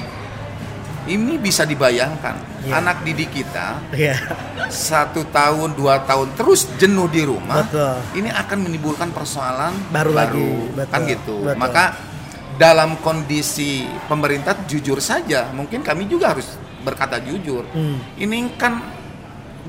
ini 1.07 1.41
bisa 1.41 1.65
dibayangkan 1.65 2.37
Iya. 2.61 2.77
anak 2.77 3.01
didik 3.03 3.33
kita 3.33 3.81
Iya. 3.89 4.21
satu 4.69 5.25
tahun 5.33 5.73
dua 5.73 6.05
tahun 6.05 6.37
terus 6.37 6.69
jenuh 6.77 7.09
di 7.09 7.25
rumah, 7.25 7.65
Betul. 7.65 8.21
ini 8.21 8.29
akan 8.29 8.59
menimbulkan 8.69 9.09
persoalan 9.11 9.73
Baru 9.89 10.13
lagi, 10.13 10.69
betul, 10.77 10.93
kan 10.93 11.01
gitu. 11.09 11.37
betul. 11.41 11.57
Maka 11.57 11.85
dalam 12.61 13.01
kondisi 13.01 13.89
pemerintah 14.05 14.53
jujur 14.69 15.01
saja, 15.01 15.49
mungkin 15.57 15.81
kami 15.81 16.05
juga 16.05 16.37
harus 16.37 16.61
berkata 16.85 17.17
jujur. 17.17 17.65
Hmm. 17.73 17.97
Ini 18.21 18.53
kan 18.61 18.85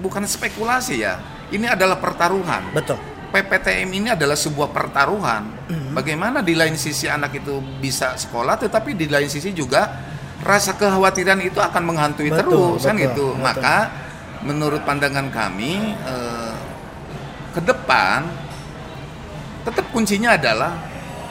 bukan 0.03 0.27
spekulasi 0.27 0.99
ya, 0.99 1.15
ini 1.55 1.71
adalah 1.71 1.95
pertaruhan. 1.95 2.75
Betul. 2.75 2.99
PPTM 3.31 3.87
ini 3.95 4.11
adalah 4.11 4.35
sebuah 4.35 4.75
pertaruhan. 4.75 5.47
Hmm. 5.71 5.95
Bagaimana 5.95 6.43
di 6.43 6.51
lain 6.51 6.75
sisi 6.75 7.07
anak 7.07 7.39
itu 7.39 7.63
bisa 7.79 8.19
sekolah, 8.19 8.59
tetapi 8.59 8.91
di 8.91 9.07
lain 9.07 9.31
sisi 9.31 9.55
juga 9.55 10.10
rasa 10.41 10.73
kekhawatiran 10.73 11.39
itu 11.41 11.57
akan 11.57 11.83
menghantui 11.85 12.29
Betul, 12.29 12.77
terus 12.77 12.83
kan 12.83 12.95
gitu. 12.97 13.33
betul. 13.33 13.41
Maka 13.41 13.75
menurut 14.41 14.81
pandangan 14.81 15.29
kami 15.29 15.93
eh, 15.93 16.53
ke 17.51 17.61
depan 17.61 18.25
tetap 19.61 19.85
kuncinya 19.93 20.33
adalah 20.33 20.73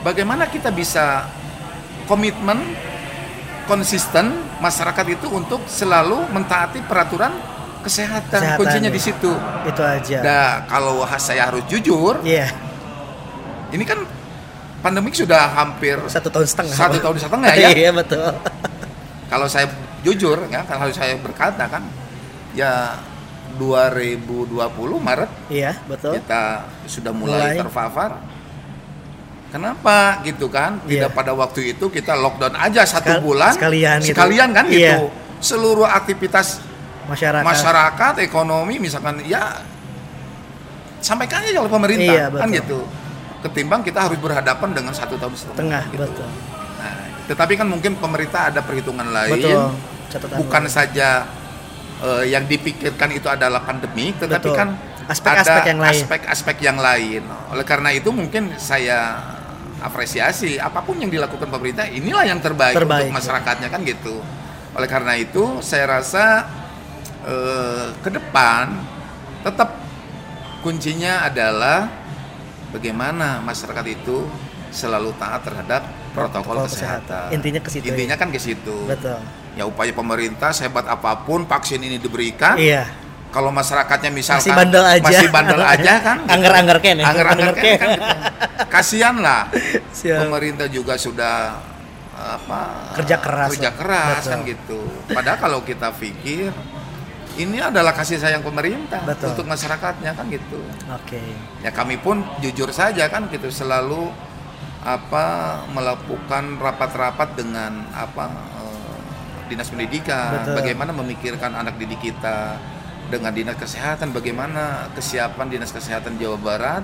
bagaimana 0.01 0.47
kita 0.47 0.71
bisa 0.71 1.27
komitmen 2.07 2.63
konsisten 3.67 4.31
masyarakat 4.59 5.05
itu 5.11 5.27
untuk 5.27 5.63
selalu 5.67 6.27
mentaati 6.31 6.79
peraturan 6.83 7.31
kesehatan. 7.81 8.39
Kesehatan, 8.39 8.59
Kuncinya 8.61 8.89
ya. 8.91 8.95
di 8.95 9.01
situ. 9.01 9.31
Itu 9.65 9.81
aja. 9.81 10.17
Nah, 10.21 10.49
kalau 10.69 11.01
saya 11.17 11.49
harus 11.49 11.65
jujur, 11.65 12.21
Iya. 12.21 12.47
ini 13.73 13.83
kan 13.83 14.05
pandemik 14.81 15.17
sudah 15.17 15.49
hampir 15.51 15.97
Satu 16.07 16.29
tahun 16.29 16.45
setengah. 16.45 16.75
satu 16.77 16.97
tahun 17.01 17.17
setengah 17.19 17.49
ya. 17.57 17.69
Iya, 17.73 17.89
betul. 17.91 18.31
Kalau 19.31 19.47
saya 19.47 19.71
jujur, 20.03 20.35
ya, 20.51 20.67
kalau 20.67 20.91
saya 20.91 21.15
berkata 21.15 21.63
kan, 21.65 21.87
ya 22.51 22.99
2020 23.55 24.59
Maret 24.99 25.31
Iya, 25.47 25.71
betul. 25.87 26.19
kita 26.19 26.67
sudah 26.83 27.15
mulai, 27.15 27.55
Mulai. 27.55 27.59
terpapar. 27.63 28.11
Kenapa 29.51 30.23
gitu 30.23 30.47
kan? 30.47 30.79
Tidak 30.83 31.11
Iya. 31.11 31.15
pada 31.15 31.31
waktu 31.31 31.75
itu 31.75 31.87
kita 31.87 32.15
lockdown 32.15 32.55
aja 32.55 32.83
satu 32.83 33.11
Sekal- 33.11 33.23
bulan, 33.23 33.51
sekalian 33.51 33.97
gitu. 33.99 34.15
sekalian 34.15 34.49
kan 34.51 34.65
Iya. 34.67 34.95
gitu. 34.95 35.07
Seluruh 35.43 35.87
aktivitas 35.87 36.63
Masyarakat. 37.07 37.43
masyarakat, 37.43 38.13
ekonomi, 38.23 38.79
misalkan 38.79 39.19
ya 39.23 39.59
sampaikan 40.99 41.43
aja 41.43 41.59
oleh 41.59 41.71
pemerintah 41.71 42.15
Iya, 42.15 42.25
kan 42.31 42.47
gitu. 42.47 42.79
Ketimbang 43.41 43.81
kita 43.81 44.05
harus 44.07 44.19
berhadapan 44.21 44.69
dengan 44.71 44.93
satu 44.93 45.17
tahun 45.17 45.33
setengah. 45.33 45.57
Tengah, 45.59 45.83
gitu. 45.91 46.03
betul. 46.05 46.29
Tetapi 47.29 47.53
kan 47.59 47.67
mungkin 47.69 47.97
pemerintah 47.97 48.49
ada 48.53 48.61
perhitungan 48.65 49.07
lain. 49.09 49.33
Betul. 49.37 49.61
Catatan 50.11 50.37
Bukan 50.43 50.63
lain. 50.67 50.73
saja 50.73 51.09
eh, 52.01 52.23
yang 52.33 52.43
dipikirkan 52.49 53.09
itu 53.13 53.27
adalah 53.29 53.61
pandemi, 53.63 54.11
tetapi 54.15 54.49
Betul. 54.49 54.57
kan 54.57 54.69
Aspek-aspek 55.09 55.61
ada 55.65 55.69
yang 55.69 55.81
lain. 55.81 55.91
aspek-aspek 55.97 56.57
yang 56.63 56.77
lain. 56.79 57.23
Oleh 57.51 57.65
karena 57.67 57.89
itu 57.91 58.09
mungkin 58.13 58.55
saya 58.55 59.19
apresiasi 59.81 60.61
apa 60.61 60.85
pun 60.85 61.01
yang 61.01 61.09
dilakukan 61.09 61.49
pemerintah 61.49 61.89
inilah 61.89 62.21
yang 62.23 62.37
terbaik, 62.37 62.77
Terbaik, 62.77 63.09
untuk 63.09 63.17
masyarakatnya 63.17 63.67
kan 63.67 63.81
gitu. 63.81 64.21
Oleh 64.77 64.87
karena 64.87 65.17
itu 65.17 65.59
saya 65.59 65.99
rasa 65.99 66.47
eh, 67.25 67.91
ke 67.99 68.09
depan 68.13 68.71
tetap 69.41 69.73
kuncinya 70.61 71.25
adalah 71.25 71.89
bagaimana 72.69 73.41
masyarakat 73.41 73.85
itu 73.89 74.29
selalu 74.71 75.11
taat 75.17 75.43
terhadap 75.43 75.83
protokol, 76.11 76.55
Protokol 76.55 76.55
kesehatan. 76.67 77.01
kesehatan. 77.01 77.27
Intinya 77.33 77.59
ke 77.59 77.69
situ 77.69 77.83
ya. 77.83 77.89
Intinya 77.89 78.15
kan 78.15 78.27
ke 78.29 78.39
situ. 78.39 78.75
Betul. 78.85 79.19
Ya 79.51 79.63
upaya 79.63 79.91
pemerintah 79.91 80.51
sehebat 80.51 80.85
apa 80.85 81.23
pun 81.23 81.43
vaksin 81.43 81.79
ini 81.79 81.97
diberikan, 81.97 82.55
Iya. 82.55 82.87
kalau 83.29 83.51
masyarakatnya 83.51 84.07
misalkan 84.09 84.43
Masih 84.43 84.53
bandel 84.55 84.83
aja. 84.85 85.03
masih 85.03 85.27
bandel 85.27 85.61
aja 85.61 85.93
kan, 85.99 86.17
gitu. 86.23 86.31
Angger-angger 86.31 86.77
ken 86.79 86.95
ya? 86.97 87.05
Angger-angger 87.05 87.55
ken 87.55 87.73
kan 87.75 87.89
gitu. 87.89 88.03
Kasihan 88.67 89.15
lah. 89.17 89.41
Siap. 89.99 90.23
Pemerintah 90.23 90.67
juga 90.67 90.95
sudah 90.95 91.59
apa 92.13 92.93
Kerja 93.01 93.17
keras 93.17 93.49
kerja 93.49 93.71
keras 93.73 94.21
Betul. 94.21 94.29
kan 94.29 94.39
gitu. 94.45 94.79
Padahal 95.09 95.37
kalau 95.39 95.59
kita 95.61 95.89
pikir 95.91 96.53
ini 97.33 97.57
adalah 97.57 97.91
kasih 97.91 98.19
sayang 98.19 98.39
pemerintah 98.39 99.01
Betul. 99.01 99.33
untuk 99.33 99.45
masyarakatnya 99.47 100.13
kan 100.13 100.29
gitu. 100.29 100.61
Oke. 100.91 101.17
Ya 101.59 101.71
kami 101.71 101.97
pun 101.97 102.21
jujur 102.39 102.69
saja 102.69 103.07
kan 103.07 103.25
gitu 103.27 103.49
selalu 103.49 104.11
apa 104.81 105.25
melakukan 105.69 106.57
rapat-rapat 106.57 107.37
dengan 107.37 107.85
apa 107.93 108.25
eh, 108.57 108.97
dinas 109.53 109.69
pendidikan, 109.69 110.41
Betul. 110.41 110.55
bagaimana 110.57 110.91
memikirkan 110.95 111.53
anak 111.53 111.77
didik 111.77 112.01
kita 112.01 112.57
dengan 113.13 113.29
dinas 113.35 113.59
kesehatan, 113.59 114.09
bagaimana 114.09 114.89
kesiapan 114.97 115.47
dinas 115.51 115.69
kesehatan 115.69 116.17
Jawa 116.17 116.39
Barat 116.39 116.83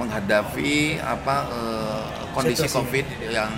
menghadapi 0.00 0.98
apa 0.98 1.36
eh, 1.52 2.02
kondisi 2.32 2.64
Situasi. 2.64 2.76
COVID 2.80 3.06
yang 3.28 3.52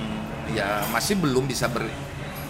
ya 0.50 0.82
masih 0.90 1.18
belum 1.18 1.46
bisa 1.46 1.66
ber, 1.66 1.86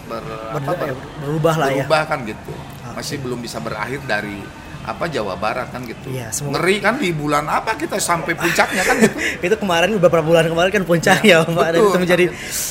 ber, 0.05 0.23
apa, 0.53 0.59
Ber- 0.61 0.77
ber- 0.77 0.89
ya, 0.89 0.95
berubah 1.21 1.55
lah 1.57 1.67
ya. 1.69 1.85
berubah 1.85 2.01
kan 2.05 2.19
gitu, 2.25 2.53
Oke. 2.53 2.93
masih 2.97 3.15
belum 3.21 3.39
bisa 3.41 3.57
berakhir 3.61 4.01
dari 4.05 4.41
apa 4.87 5.03
Jawa 5.05 5.35
Barat 5.35 5.67
kan 5.67 5.83
gitu. 5.83 6.07
Iya, 6.07 6.31
semoga- 6.31 6.57
Ngeri 6.57 6.75
kan 6.79 6.95
di 6.95 7.11
bulan 7.11 7.43
apa 7.43 7.75
kita 7.75 7.99
sampai 7.99 8.31
puncaknya 8.33 8.81
kan 8.81 8.95
gitu. 8.97 9.15
itu 9.45 9.55
kemarin 9.57 9.91
beberapa 9.93 10.23
bulan 10.23 10.47
kemarin 10.47 10.71
kan 10.71 10.83
puncak 10.83 11.19
ya, 11.21 11.43
Pak 11.43 11.51
dan 11.67 11.75
betul. 11.75 11.91
itu 11.91 11.99
menjadi 11.99 12.25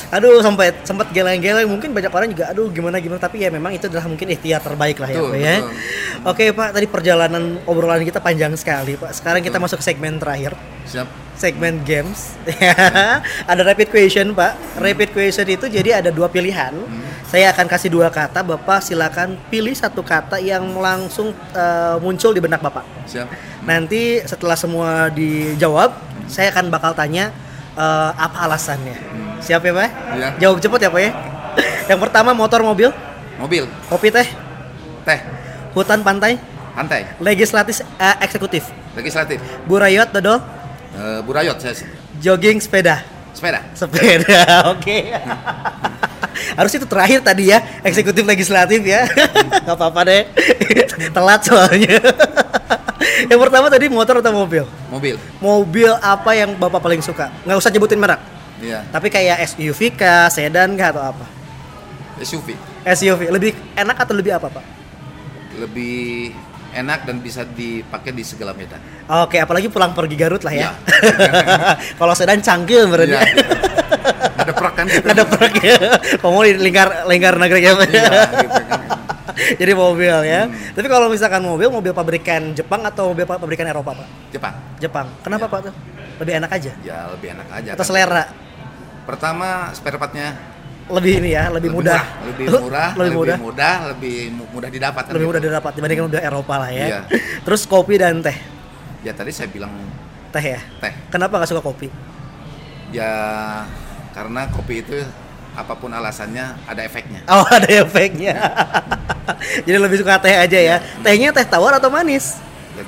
aduh 0.09 0.41
sampai 0.41 0.73
sempat 0.81 1.13
geleng-geleng 1.13 1.69
mungkin 1.69 1.93
banyak 1.93 2.09
orang 2.09 2.27
juga 2.27 2.49
aduh 2.49 2.67
gimana 2.67 2.97
gimana 2.97 3.21
tapi 3.21 3.39
ya 3.39 3.53
memang 3.53 3.69
itu 3.71 3.85
adalah 3.85 4.09
mungkin 4.09 4.27
ikhtiar 4.27 4.59
terbaik 4.59 4.97
lah 4.97 5.07
ya 5.07 5.15
Betul, 5.15 5.29
Pak 5.29 5.37
ya. 5.37 5.55
betul. 5.55 5.71
Oke 6.25 6.45
Pak 6.51 6.69
tadi 6.73 6.85
perjalanan 6.87 7.43
obrolan 7.63 8.01
kita 8.01 8.17
panjang 8.17 8.57
sekali 8.57 8.97
Pak. 8.97 9.13
Sekarang 9.13 9.39
kita 9.39 9.61
masuk 9.61 9.77
ke 9.77 9.85
segmen 9.85 10.17
terakhir 10.17 10.57
Siap. 10.83 11.26
Segmen 11.37 11.85
games. 11.85 12.33
ada 13.51 13.61
rapid 13.61 13.93
question 13.93 14.33
Pak. 14.33 14.81
Rapid 14.81 15.09
question 15.13 15.47
itu 15.47 15.65
jadi 15.69 16.01
ada 16.01 16.09
dua 16.09 16.27
pilihan. 16.27 16.73
Saya 17.27 17.51
akan 17.51 17.67
kasih 17.67 17.91
dua 17.91 18.07
kata, 18.07 18.39
Bapak 18.39 18.81
silakan 18.81 19.35
pilih 19.51 19.75
satu 19.75 19.99
kata 19.99 20.39
yang 20.41 20.63
langsung 20.79 21.35
eh, 21.53 21.95
muncul 22.01 22.33
di 22.33 22.41
benak 22.41 22.59
Bapak. 22.63 22.83
Siap. 23.05 23.27
Nanti 23.67 24.23
setelah 24.25 24.55
semua 24.57 25.11
dijawab, 25.13 25.91
saya 26.25 26.49
akan 26.55 26.73
bakal 26.73 26.97
tanya 26.97 27.29
eh, 27.77 28.11
apa 28.15 28.47
alasannya. 28.49 28.97
Siap 29.43 29.61
ya 29.61 29.73
Pak? 29.75 29.89
Iya. 30.17 30.27
Jawab 30.41 30.57
cepet 30.63 30.79
ya 30.87 30.89
Pak 30.89 31.01
ya. 31.03 31.11
yang 31.93 31.99
pertama 31.99 32.31
motor 32.31 32.63
mobil, 32.63 32.89
Mobil, 33.37 33.69
kopi 33.85 34.09
teh, 34.09 34.25
teh, 35.05 35.19
hutan 35.77 36.01
pantai, 36.01 36.41
pantai, 36.73 37.05
legislatif 37.21 37.85
eh, 38.01 38.17
eksekutif, 38.25 38.65
legislatif, 38.97 39.37
burayot 39.69 40.09
dodol, 40.09 40.41
Eh, 40.97 41.19
burayot, 41.21 41.61
saya 41.61 41.77
jogging 42.17 42.57
sepeda. 42.57 43.05
sepeda. 43.37 43.61
Sepeda, 43.77 44.41
oke. 44.73 44.97
Harus 46.57 46.73
itu 46.73 46.89
terakhir 46.89 47.21
tadi 47.21 47.53
ya, 47.53 47.61
eksekutif 47.85 48.25
legislatif 48.25 48.81
ya. 48.81 49.05
Gak 49.69 49.77
apa-apa 49.77 50.01
deh. 50.09 50.25
Telat 51.15 51.45
soalnya. 51.45 52.01
yang 53.29 53.37
pertama 53.37 53.69
tadi 53.69 53.85
motor 53.93 54.25
atau 54.25 54.33
mobil? 54.33 54.65
Mobil. 54.89 55.15
Mobil 55.37 55.91
apa 56.01 56.33
yang 56.33 56.57
Bapak 56.57 56.81
paling 56.81 57.05
suka? 57.05 57.29
Nggak 57.45 57.57
usah 57.61 57.69
nyebutin 57.69 58.01
merek. 58.01 58.21
Iya. 58.57 58.81
Tapi 58.89 59.13
kayak 59.13 59.37
SUV 59.53 59.93
kah, 59.93 60.33
sedan 60.33 60.73
kah 60.73 60.89
atau 60.97 61.03
apa? 61.13 61.25
SUV. 62.25 62.57
SUV 62.89 63.29
lebih 63.29 63.53
enak 63.77 64.01
atau 64.01 64.17
lebih 64.17 64.33
apa, 64.33 64.49
Pak? 64.49 64.65
Lebih 65.61 66.33
enak 66.77 66.99
dan 67.03 67.17
bisa 67.17 67.41
dipakai 67.43 68.13
di 68.13 68.21
segala 68.21 68.53
medan. 68.53 68.77
Oke, 69.25 69.37
apalagi 69.37 69.67
pulang 69.67 69.91
pergi 69.91 70.13
Garut 70.13 70.41
lah 70.41 70.53
ya. 70.53 70.59
Iya. 70.59 70.71
Kalau 71.99 72.13
sedan 72.13 72.39
canggih 72.39 72.85
berarti. 72.85 73.11
Iya, 73.11 73.21
gitu. 73.25 73.53
Ada 74.37 74.51
perak 74.53 74.73
kan 74.73 74.85
gitu. 74.85 75.07
Ada. 75.07 75.23
Kalau 76.17 76.31
mau 76.31 76.43
di 76.43 76.53
lingkar 76.53 77.05
lingkar 77.05 77.35
negeri 77.35 77.61
ya. 77.61 77.73
Gitu 77.73 78.61
kan. 78.63 78.81
Jadi 79.37 79.71
mobil 79.73 80.15
ya. 80.23 80.45
Hmm. 80.45 80.73
Tapi 80.73 80.87
kalau 80.87 81.07
misalkan 81.07 81.41
mobil, 81.41 81.69
mobil 81.69 81.93
pabrikan 81.93 82.53
Jepang 82.53 82.81
atau 82.81 83.13
mobil 83.13 83.21
pa- 83.23 83.37
pabrikan 83.37 83.65
Eropa, 83.65 83.93
Pak? 83.93 84.07
Jepang. 84.33 84.53
Jepang. 84.77 85.07
Kenapa, 85.21 85.45
Iya. 85.45 85.53
Pak 85.53 85.59
tuh? 85.69 85.73
Lebih 86.17 86.33
enak 86.41 86.51
aja. 86.51 86.71
Ya 86.81 86.97
lebih 87.13 87.27
enak 87.37 87.47
aja. 87.51 87.69
Atau 87.77 87.85
kan. 87.85 87.89
selera? 87.89 88.23
Pertama 89.05 89.69
spare 89.71 89.95
partnya 89.95 90.33
Lebih 90.87 91.13
ini 91.19 91.29
ya, 91.35 91.51
lebih, 91.51 91.67
mudah. 91.67 91.99
murah, 91.99 92.23
lebih 92.23 92.45
murah, 92.47 92.89
lebih 92.95 93.11
mudah. 93.13 93.37
mudah, 93.37 93.75
lebih 93.91 94.15
mu- 94.31 94.47
mudah 94.49 94.69
didapat. 94.71 95.03
kan 95.03 95.11
Lebih 95.11 95.19
gitu. 95.19 95.31
mudah 95.35 95.41
didapat 95.43 95.71
dibandingkan 95.75 96.03
mobil 96.07 96.21
Eropa 96.21 96.53
lah 96.55 96.69
ya. 96.71 96.85
Iya. 96.87 96.99
Terus 97.45 97.61
kopi 97.63 97.99
dan 97.99 98.23
teh. 98.23 98.37
Ya 99.03 99.11
tadi 99.11 99.29
saya 99.29 99.47
bilang 99.47 99.71
Teh 100.31 100.43
ya. 100.43 100.59
teh. 100.79 100.93
Kenapa 101.07 101.37
nggak 101.37 101.49
suka 101.51 101.59
kopi? 101.59 101.91
Ya 102.89 103.11
karena 104.11 104.47
kopi 104.47 104.79
itu 104.79 104.95
apa 105.53 105.73
pun 105.75 105.91
alasannya 105.91 106.55
ada 106.63 106.81
efeknya. 106.81 107.19
Oh, 107.27 107.43
ada 107.57 107.67
efeknya. 107.67 108.35
Jadi 109.67 109.77
lebih 109.77 109.99
suka 109.99 110.23
teh 110.23 110.31
aja 110.31 110.55
ya. 110.57 110.75
Tehnya 111.03 111.35
teh 111.35 111.43
tawar 111.43 111.75
atau 111.75 111.91
manis? 111.91 112.39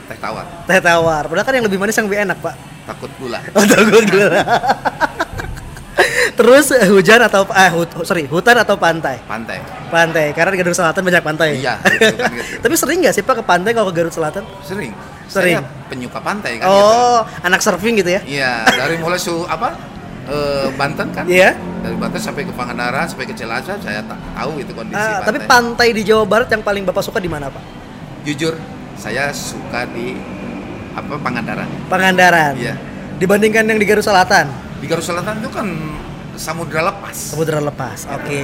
Teh 0.07 0.15
tawar, 0.15 0.45
Teh 0.63 0.79
tawar. 0.79 1.27
Padahal 1.27 1.43
kan 1.43 1.51
yang 1.51 1.65
lebih 1.65 1.81
manis 1.81 1.97
yang 1.97 2.07
lebih 2.07 2.21
enak, 2.23 2.37
Pak. 2.39 2.55
takut 2.85 3.11
gula. 3.17 3.41
Oh, 3.53 3.65
takut 3.65 4.05
gila. 4.05 4.39
Terus 6.33 6.71
eh, 6.71 6.87
hujan 6.87 7.19
atau 7.19 7.43
eh 7.47 7.69
hut- 7.69 8.01
sorry, 8.01 8.23
hutan 8.25 8.55
atau 8.55 8.75
pantai? 8.75 9.19
Pantai. 9.21 9.59
Pantai, 9.87 10.31
karena 10.31 10.51
di 10.51 10.57
Garut 10.57 10.73
Selatan 10.73 11.01
banyak 11.01 11.21
pantai. 11.21 11.49
Iya, 11.55 11.81
gitu 11.83 12.15
kan, 12.15 12.31
gitu. 12.31 12.45
Tapi 12.63 12.73
sering 12.75 12.97
nggak 13.01 13.13
sih 13.13 13.21
Pak 13.21 13.35
ke 13.35 13.43
pantai 13.43 13.71
kalau 13.71 13.89
ke 13.89 13.95
Garut 13.95 14.11
Selatan? 14.11 14.43
Sering. 14.61 14.93
Sering. 15.25 15.57
Saya 15.57 15.87
penyuka 15.87 16.19
pantai 16.19 16.57
kan 16.57 16.65
gitu. 16.65 16.73
Oh, 16.73 17.19
anak 17.41 17.59
surfing 17.59 17.95
gitu 17.95 18.09
ya? 18.09 18.21
Iya, 18.21 18.51
dari 18.67 18.95
mulai 18.97 19.17
su 19.17 19.43
apa? 19.43 19.75
eh, 20.25 20.67
Banten 20.73 21.09
kan? 21.09 21.25
Iya. 21.25 21.57
Dari 21.79 21.95
Banten 21.95 22.19
sampai 22.19 22.43
ke 22.43 22.53
Pangandaran, 22.53 23.05
sampai 23.05 23.25
ke 23.25 23.33
Cilacap, 23.33 23.79
saya 23.79 24.01
tak 24.01 24.19
tahu 24.33 24.51
itu 24.57 24.71
kondisi 24.71 24.95
Ah, 24.95 25.19
pantai. 25.19 25.25
tapi 25.25 25.37
pantai 25.43 25.87
di 25.91 26.01
Jawa 26.03 26.23
Barat 26.23 26.49
yang 26.49 26.61
paling 26.61 26.83
Bapak 26.83 27.01
suka 27.01 27.17
di 27.17 27.25
mana, 27.25 27.47
Pak? 27.47 27.63
Jujur, 28.21 28.53
saya 28.93 29.31
suka 29.31 29.87
di 29.87 30.13
apa 30.91 31.13
Pangandaran. 31.15 31.65
Pangandaran. 31.87 32.53
Iya. 32.55 32.73
Dibandingkan 33.15 33.65
yang 33.65 33.75
di 33.75 33.85
Garut 33.85 34.01
Selatan, 34.01 34.47
Di 34.79 34.85
Garut 34.87 35.03
Selatan 35.03 35.39
itu 35.39 35.49
kan 35.51 35.67
samudra 36.33 36.81
lepas. 36.87 37.15
samudra 37.35 37.59
lepas. 37.59 38.07
Oke. 38.09 38.41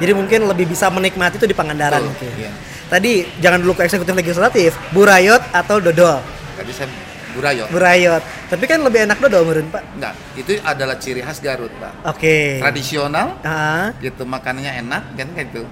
Jadi 0.00 0.12
mungkin 0.12 0.48
lebih 0.48 0.66
bisa 0.66 0.88
menikmati 0.88 1.36
itu 1.36 1.44
di 1.44 1.52
Pangandaran 1.52 2.00
Betul, 2.00 2.10
mungkin. 2.10 2.32
iya. 2.40 2.52
Tadi 2.86 3.12
jangan 3.38 3.58
dulu 3.60 3.72
ke 3.74 3.82
eksekutif 3.84 4.14
legislatif, 4.14 4.70
burayot 4.90 5.42
atau 5.52 5.76
dodol. 5.78 6.22
Tadi 6.56 6.72
saya 6.72 6.88
Burayot. 7.36 7.68
Burayot. 7.68 8.22
Tapi 8.48 8.64
kan 8.64 8.80
lebih 8.80 9.04
enak 9.04 9.20
dodol 9.20 9.44
menurut 9.44 9.68
Pak. 9.68 9.82
Enggak, 9.92 10.14
itu 10.34 10.56
adalah 10.64 10.96
ciri 10.96 11.20
khas 11.20 11.44
Garut, 11.44 11.68
Pak. 11.76 11.92
Oke. 12.08 12.64
Tradisional, 12.64 13.36
Ah, 13.44 13.92
gitu 14.00 14.24
makanannya 14.24 14.80
enak 14.80 15.02
kan 15.12 15.28
kayak 15.36 15.52
gitu. 15.52 15.68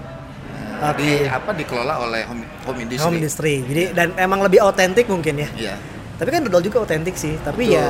Nah, 0.53 0.93
Oke. 0.93 1.01
Di 1.01 1.25
apa 1.25 1.49
dikelola 1.57 2.05
oleh 2.05 2.21
home, 2.29 2.45
home 2.69 2.79
industry. 2.85 3.01
home 3.01 3.17
industry. 3.17 3.55
Jadi 3.65 3.83
dan 3.97 4.13
emang 4.13 4.45
lebih 4.45 4.61
otentik 4.61 5.09
mungkin 5.09 5.41
ya. 5.41 5.49
Iya. 5.57 5.75
Tapi 6.15 6.29
kan 6.29 6.45
dodol 6.45 6.61
juga 6.61 6.85
otentik 6.85 7.17
sih. 7.17 7.33
Tapi 7.41 7.65
Betul. 7.65 7.81
ya 7.81 7.85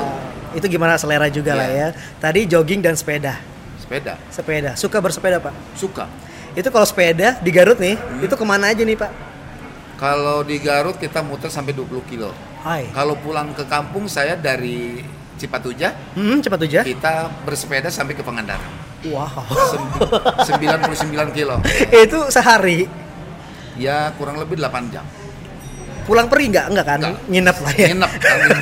itu 0.56 0.66
gimana 0.68 0.96
selera 0.96 1.28
juga 1.28 1.52
Iya. 1.52 1.60
lah 1.60 1.70
ya. 1.70 1.88
Tadi 2.18 2.40
jogging 2.46 2.80
dan 2.80 2.96
sepeda. 2.96 3.38
Sepeda. 3.78 4.16
Sepeda. 4.30 4.72
Suka 4.74 4.98
bersepeda 4.98 5.38
Pak. 5.38 5.54
Suka. 5.76 6.08
Itu 6.52 6.72
kalau 6.72 6.84
sepeda 6.84 7.38
di 7.38 7.52
Garut 7.52 7.76
nih, 7.78 7.94
Hmm. 7.94 8.24
itu 8.24 8.34
ke 8.34 8.42
mana 8.42 8.72
aja 8.72 8.80
nih 8.80 8.96
Pak? 8.96 9.12
Kalau 9.96 10.42
di 10.42 10.58
Garut 10.58 10.96
kita 10.96 11.20
muter 11.20 11.48
sampai 11.48 11.72
20 11.72 12.04
kilo. 12.04 12.32
Hai. 12.62 12.90
Kalau 12.90 13.16
pulang 13.16 13.52
ke 13.52 13.64
kampung 13.64 14.08
saya 14.08 14.34
dari 14.34 15.04
Cipatujah 15.36 15.92
Hmm, 16.16 16.40
cepat 16.40 16.64
aja. 16.64 16.82
kita 16.82 17.28
bersepeda 17.44 17.92
sampai 17.92 18.16
ke 18.16 18.24
Pangandaran. 18.24 18.72
Wow. 19.06 19.28
Sem- 19.68 19.92
99 20.42 21.30
kilo. 21.30 21.60
itu 22.08 22.20
sehari. 22.30 22.88
Ya 23.76 24.10
kurang 24.16 24.40
lebih 24.40 24.56
8 24.56 24.88
jam. 24.90 25.04
Pulang 26.06 26.28
pergi 26.28 26.46
nggak? 26.50 26.66
Nggak 26.70 26.86
kan? 26.86 27.00
Nggak. 27.02 27.16
nginep 27.28 27.58
lah 27.60 27.74
ya. 27.74 27.88
Nginep. 27.90 28.12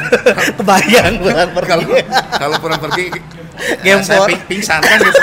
kebayang 0.57 1.13
pulang 1.19 1.49
pergi. 1.51 1.69
Kalau 1.69 1.85
kalau 2.33 2.55
pulang 2.57 2.79
pergi 2.79 3.05
Game 3.79 4.01
ya, 4.01 4.07
saya 4.07 4.25
ping- 4.25 4.43
pingsan 4.49 4.81
kan 4.81 4.97
gitu. 4.97 5.19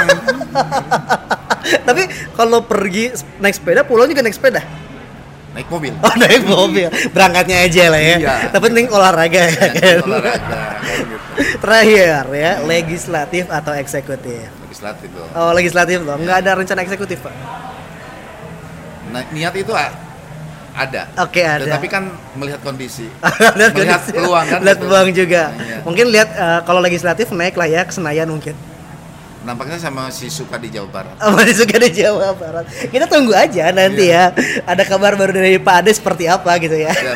Tapi 1.89 2.03
kalau 2.33 2.63
pergi 2.63 3.11
naik 3.37 3.53
sepeda 3.53 3.83
pulang 3.83 4.07
juga 4.07 4.23
naik 4.23 4.33
sepeda? 4.33 4.63
Naik 5.51 5.67
mobil. 5.67 5.91
Oh 5.99 6.15
naik 6.15 6.47
mobil. 6.47 6.89
Berangkatnya 7.11 7.67
aja 7.67 7.91
lah 7.91 7.99
ya. 7.99 8.17
Iya. 8.17 8.35
tapi 8.49 8.71
penting 8.71 8.87
olahraga 8.87 9.41
ya 9.41 9.51
Ya, 9.51 9.69
kan? 9.69 9.97
olahraga 10.07 10.59
gitu. 10.79 11.17
Terakhir 11.59 12.25
ya 12.31 12.53
legislatif 12.63 13.45
atau 13.51 13.73
eksekutif? 13.75 14.47
Legislatif 14.63 15.09
loh 15.11 15.29
oh 15.35 15.51
legislatif 15.51 15.99
loh 16.01 16.17
nggak 16.17 16.37
ada 16.41 16.51
rencana 16.55 16.81
eksekutif 16.81 17.19
pak? 17.21 17.35
Nah, 19.11 19.27
niat 19.29 19.51
itu 19.53 19.75
a- 19.75 19.91
ada. 20.75 21.03
Oke, 21.27 21.43
ada. 21.43 21.67
tetapi 21.67 21.87
kan 21.91 22.05
melihat 22.39 22.61
kondisi. 22.63 23.07
Lihat 23.59 23.73
melihat 23.75 24.01
kondisi. 24.01 24.17
peluang 24.17 24.47
kan. 24.47 24.61
Lihat 24.63 24.79
gitu. 24.79 24.85
peluang 24.87 25.09
juga. 25.13 25.43
Iya. 25.51 25.77
mungkin 25.83 26.07
lihat 26.13 26.29
eh, 26.35 26.61
kalau 26.65 26.81
legislatif 26.81 27.27
naik 27.35 27.55
lah 27.59 27.69
ya 27.69 27.83
ke 27.83 27.93
Senayan 27.93 28.31
mungkin. 28.31 28.55
Nampaknya 29.41 29.81
sama 29.81 30.13
si 30.13 30.29
suka 30.29 30.61
di 30.61 30.69
Jawa 30.69 30.89
Barat. 30.93 31.15
Oh, 31.25 31.33
masih 31.33 31.65
suka 31.65 31.77
di 31.81 31.91
Jawa 31.97 32.37
Barat. 32.37 32.65
Kita 32.69 33.09
tunggu 33.09 33.33
aja 33.33 33.73
nanti 33.73 34.13
Iya. 34.13 34.37
ya 34.37 34.63
ada 34.69 34.83
kabar 34.85 35.17
baru 35.17 35.33
dari 35.33 35.57
Pak 35.57 35.75
Ade 35.81 35.91
seperti 35.97 36.29
apa 36.29 36.53
gitu 36.61 36.77
ya. 36.77 36.93
Ya, 36.93 37.15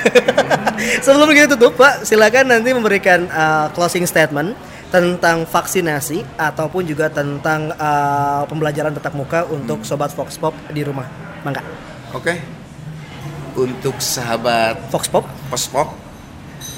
sebelum 1.04 1.28
kita 1.36 1.52
tutup 1.54 1.76
Pak 1.76 2.08
silakan 2.08 2.48
nanti 2.48 2.72
memberikan 2.72 3.28
uh, 3.28 3.68
closing 3.76 4.08
statement 4.08 4.56
tentang 4.88 5.42
vaksinasi 5.44 6.22
ataupun 6.38 6.86
juga 6.86 7.10
tentang 7.10 7.74
uh, 7.76 8.46
pembelajaran 8.46 8.94
tatap 8.94 9.12
muka 9.12 9.42
untuk 9.50 9.82
sobat 9.84 10.08
Fox 10.14 10.40
Pop 10.40 10.56
di 10.72 10.80
rumah. 10.80 11.04
Mangga. 11.44 11.60
Oke 12.14 12.63
untuk 13.54 13.98
sahabat 14.02 14.90
Fox 14.90 15.06
Pop? 15.06 15.26
Pospok 15.50 15.94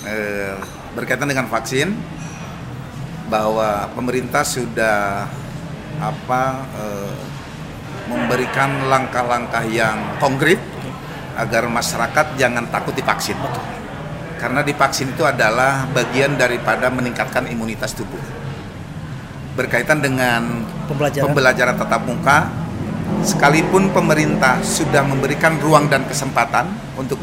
eh, 0.05 0.57
berkaitan 0.93 1.29
dengan 1.29 1.49
vaksin 1.49 1.93
bahwa 3.27 3.91
pemerintah 3.97 4.45
sudah 4.47 5.27
apa 5.97 6.43
eh, 6.77 7.21
memberikan 8.07 8.87
langkah-langkah 8.87 9.65
yang 9.67 10.21
konkret 10.23 10.61
agar 11.37 11.69
masyarakat 11.69 12.27
jangan 12.39 12.65
takut 12.71 12.95
divaksin. 12.97 13.37
Karena 14.37 14.61
divaksin 14.61 15.17
itu 15.17 15.25
adalah 15.25 15.89
bagian 15.91 16.37
daripada 16.37 16.93
meningkatkan 16.93 17.49
imunitas 17.49 17.97
tubuh. 17.97 18.21
Berkaitan 19.57 20.05
dengan 20.05 20.65
pembelajaran. 20.87 21.25
pembelajaran 21.33 21.75
tatap 21.81 22.03
muka 22.05 22.66
sekalipun 23.23 23.93
pemerintah 23.95 24.61
sudah 24.61 25.05
memberikan 25.05 25.57
ruang 25.63 25.89
dan 25.89 26.05
kesempatan 26.05 26.69
untuk 26.97 27.21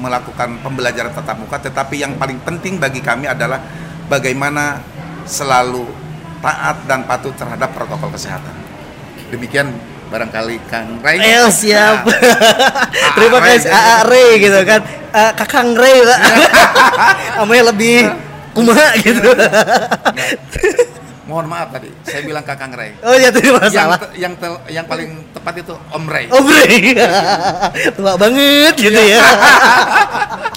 melakukan 0.00 0.60
pembelajaran 0.64 1.12
tatap 1.12 1.40
muka 1.40 1.60
tetapi 1.60 2.00
yang 2.00 2.16
paling 2.16 2.40
penting 2.42 2.80
bagi 2.80 3.00
kami 3.04 3.28
adalah 3.28 3.60
bagaimana 4.08 4.80
selalu 5.24 5.88
taat 6.44 6.76
dan 6.84 7.08
patuh 7.08 7.32
terhadap 7.32 7.72
protokol 7.72 8.12
kesehatan 8.12 8.52
demikian 9.32 9.72
barangkali 10.14 10.56
Kang 10.70 11.02
Ray 11.02 11.18
Eh 11.18 11.50
siap. 11.50 12.06
Nah, 12.06 13.12
Terima 13.18 13.38
kasih 13.42 13.66
AA 13.72 13.96
Ray 14.06 14.30
gitu 14.38 14.60
kan. 14.62 14.80
Eh, 15.10 15.32
Kakang 15.34 15.74
Ray 15.74 16.06
Pak. 16.06 16.20
Namanya 17.42 17.74
lebih 17.74 18.14
kumaha 18.54 18.94
gitu. 19.02 19.26
Mohon 21.24 21.46
maaf 21.48 21.68
tadi 21.70 21.88
saya 22.02 22.20
bilang 22.20 22.42
Kakang 22.42 22.68
Ray 22.70 22.92
Oh 23.00 23.14
ya 23.14 23.32
terima 23.32 23.56
yang 23.62 23.72
salah. 23.72 23.96
te- 23.96 24.12
yang 24.14 24.34
te- 24.36 24.64
yang 24.68 24.84
paling 24.84 25.24
tepat 25.32 25.54
itu 25.58 25.72
Om 25.90 26.04
Ray 26.04 26.26
Om 26.28 26.44
Ray. 26.44 26.76
Tua 27.96 28.12
banget 28.14 28.74
gitu 28.76 29.00
ya. 29.00 29.20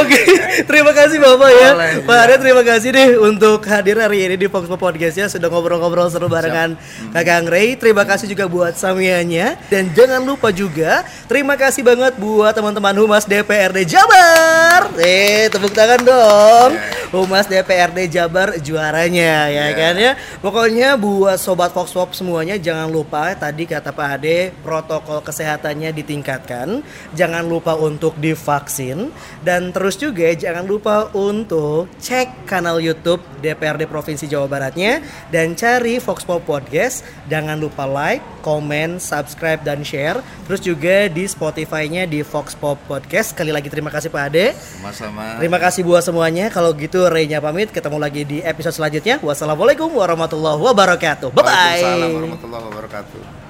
Oke, 0.00 0.16
terima 0.64 0.96
kasih 0.96 1.20
Bapak 1.20 1.50
ya. 1.52 1.70
Pak 1.76 2.16
iya. 2.16 2.24
Arya 2.24 2.36
terima 2.40 2.62
kasih 2.64 2.88
deh 2.88 3.08
untuk 3.20 3.60
hadir 3.68 4.00
hari 4.00 4.24
ini 4.24 4.36
di 4.40 4.48
Fox 4.48 4.64
Podcast 4.66 5.12
ya 5.12 5.26
sudah 5.28 5.52
ngobrol-ngobrol 5.52 6.08
seru 6.08 6.26
barengan 6.26 6.72
Kakang 7.12 7.44
Ray. 7.44 7.76
Terima 7.76 8.08
kasih 8.08 8.32
juga 8.32 8.48
buat 8.48 8.72
samiannya 8.72 9.60
dan 9.68 9.92
jangan 9.92 10.24
lupa 10.24 10.48
juga 10.50 11.04
terima 11.28 11.52
kasih 11.54 11.84
banget 11.84 12.16
buat 12.16 12.56
teman-teman 12.56 12.96
Humas 12.96 13.28
DPRD 13.28 13.84
Jabar. 13.84 14.88
Eh, 14.96 15.52
tepuk 15.52 15.72
tangan 15.76 16.00
dong. 16.00 16.70
Humas 17.12 17.46
DPRD 17.46 18.08
Jabar 18.10 18.56
juaranya 18.58 19.52
ya 19.52 19.68
Iya. 19.68 19.76
kan 19.76 19.94
ya. 19.94 20.12
Pokoknya 20.40 20.96
buat 20.96 21.36
sobat 21.36 21.76
Fox 21.76 21.92
Pop 21.92 22.16
semuanya 22.16 22.56
jangan 22.56 22.88
lupa 22.88 23.36
tadi 23.36 23.68
kata 23.68 23.92
Pak 23.92 24.08
Ade 24.16 24.50
protokol 24.64 25.20
kesehatannya 25.20 25.92
ditingkatkan. 25.92 26.80
Jangan 27.12 27.44
lupa 27.44 27.76
untuk 27.76 28.16
divaksin 28.16 29.12
dan 29.44 29.70
terus 29.70 29.94
juga 29.96 30.32
jangan 30.34 30.66
lupa 30.66 31.10
untuk 31.14 31.86
cek 32.02 32.48
kanal 32.48 32.82
YouTube 32.82 33.22
DPRD 33.42 33.86
Provinsi 33.86 34.26
Jawa 34.26 34.50
Baratnya 34.50 35.02
dan 35.30 35.54
cari 35.54 36.02
Fox 36.02 36.26
Pop 36.26 36.42
Podcast. 36.42 37.06
Jangan 37.30 37.58
lupa 37.58 37.86
like, 37.86 38.22
komen, 38.46 39.02
subscribe 39.02 39.62
dan 39.66 39.82
share. 39.82 40.22
Terus 40.46 40.60
juga 40.62 40.96
di 41.10 41.26
Spotify-nya 41.26 42.06
di 42.06 42.22
Fox 42.22 42.54
Pop 42.54 42.78
Podcast. 42.86 43.34
Sekali 43.34 43.50
lagi 43.50 43.66
terima 43.66 43.90
kasih 43.90 44.10
Pak 44.10 44.22
Ade. 44.30 44.54
sama-sama 44.54 45.38
Terima 45.42 45.58
kasih 45.58 45.82
buat 45.82 46.02
semuanya. 46.06 46.46
Kalau 46.50 46.70
gitu 46.74 47.10
Reynya 47.10 47.42
pamit. 47.42 47.74
Ketemu 47.74 47.98
lagi 47.98 48.22
di 48.22 48.38
episode 48.42 48.78
selanjutnya. 48.78 49.18
Wassalamualaikum 49.18 49.90
warahmatullahi 49.90 50.62
wabarakatuh. 50.62 51.34
Bye 51.34 51.42
bye. 51.42 51.52
Waalaikumsalam 51.52 52.10
warahmatullahi 52.14 52.64
wabarakatuh 52.70 53.45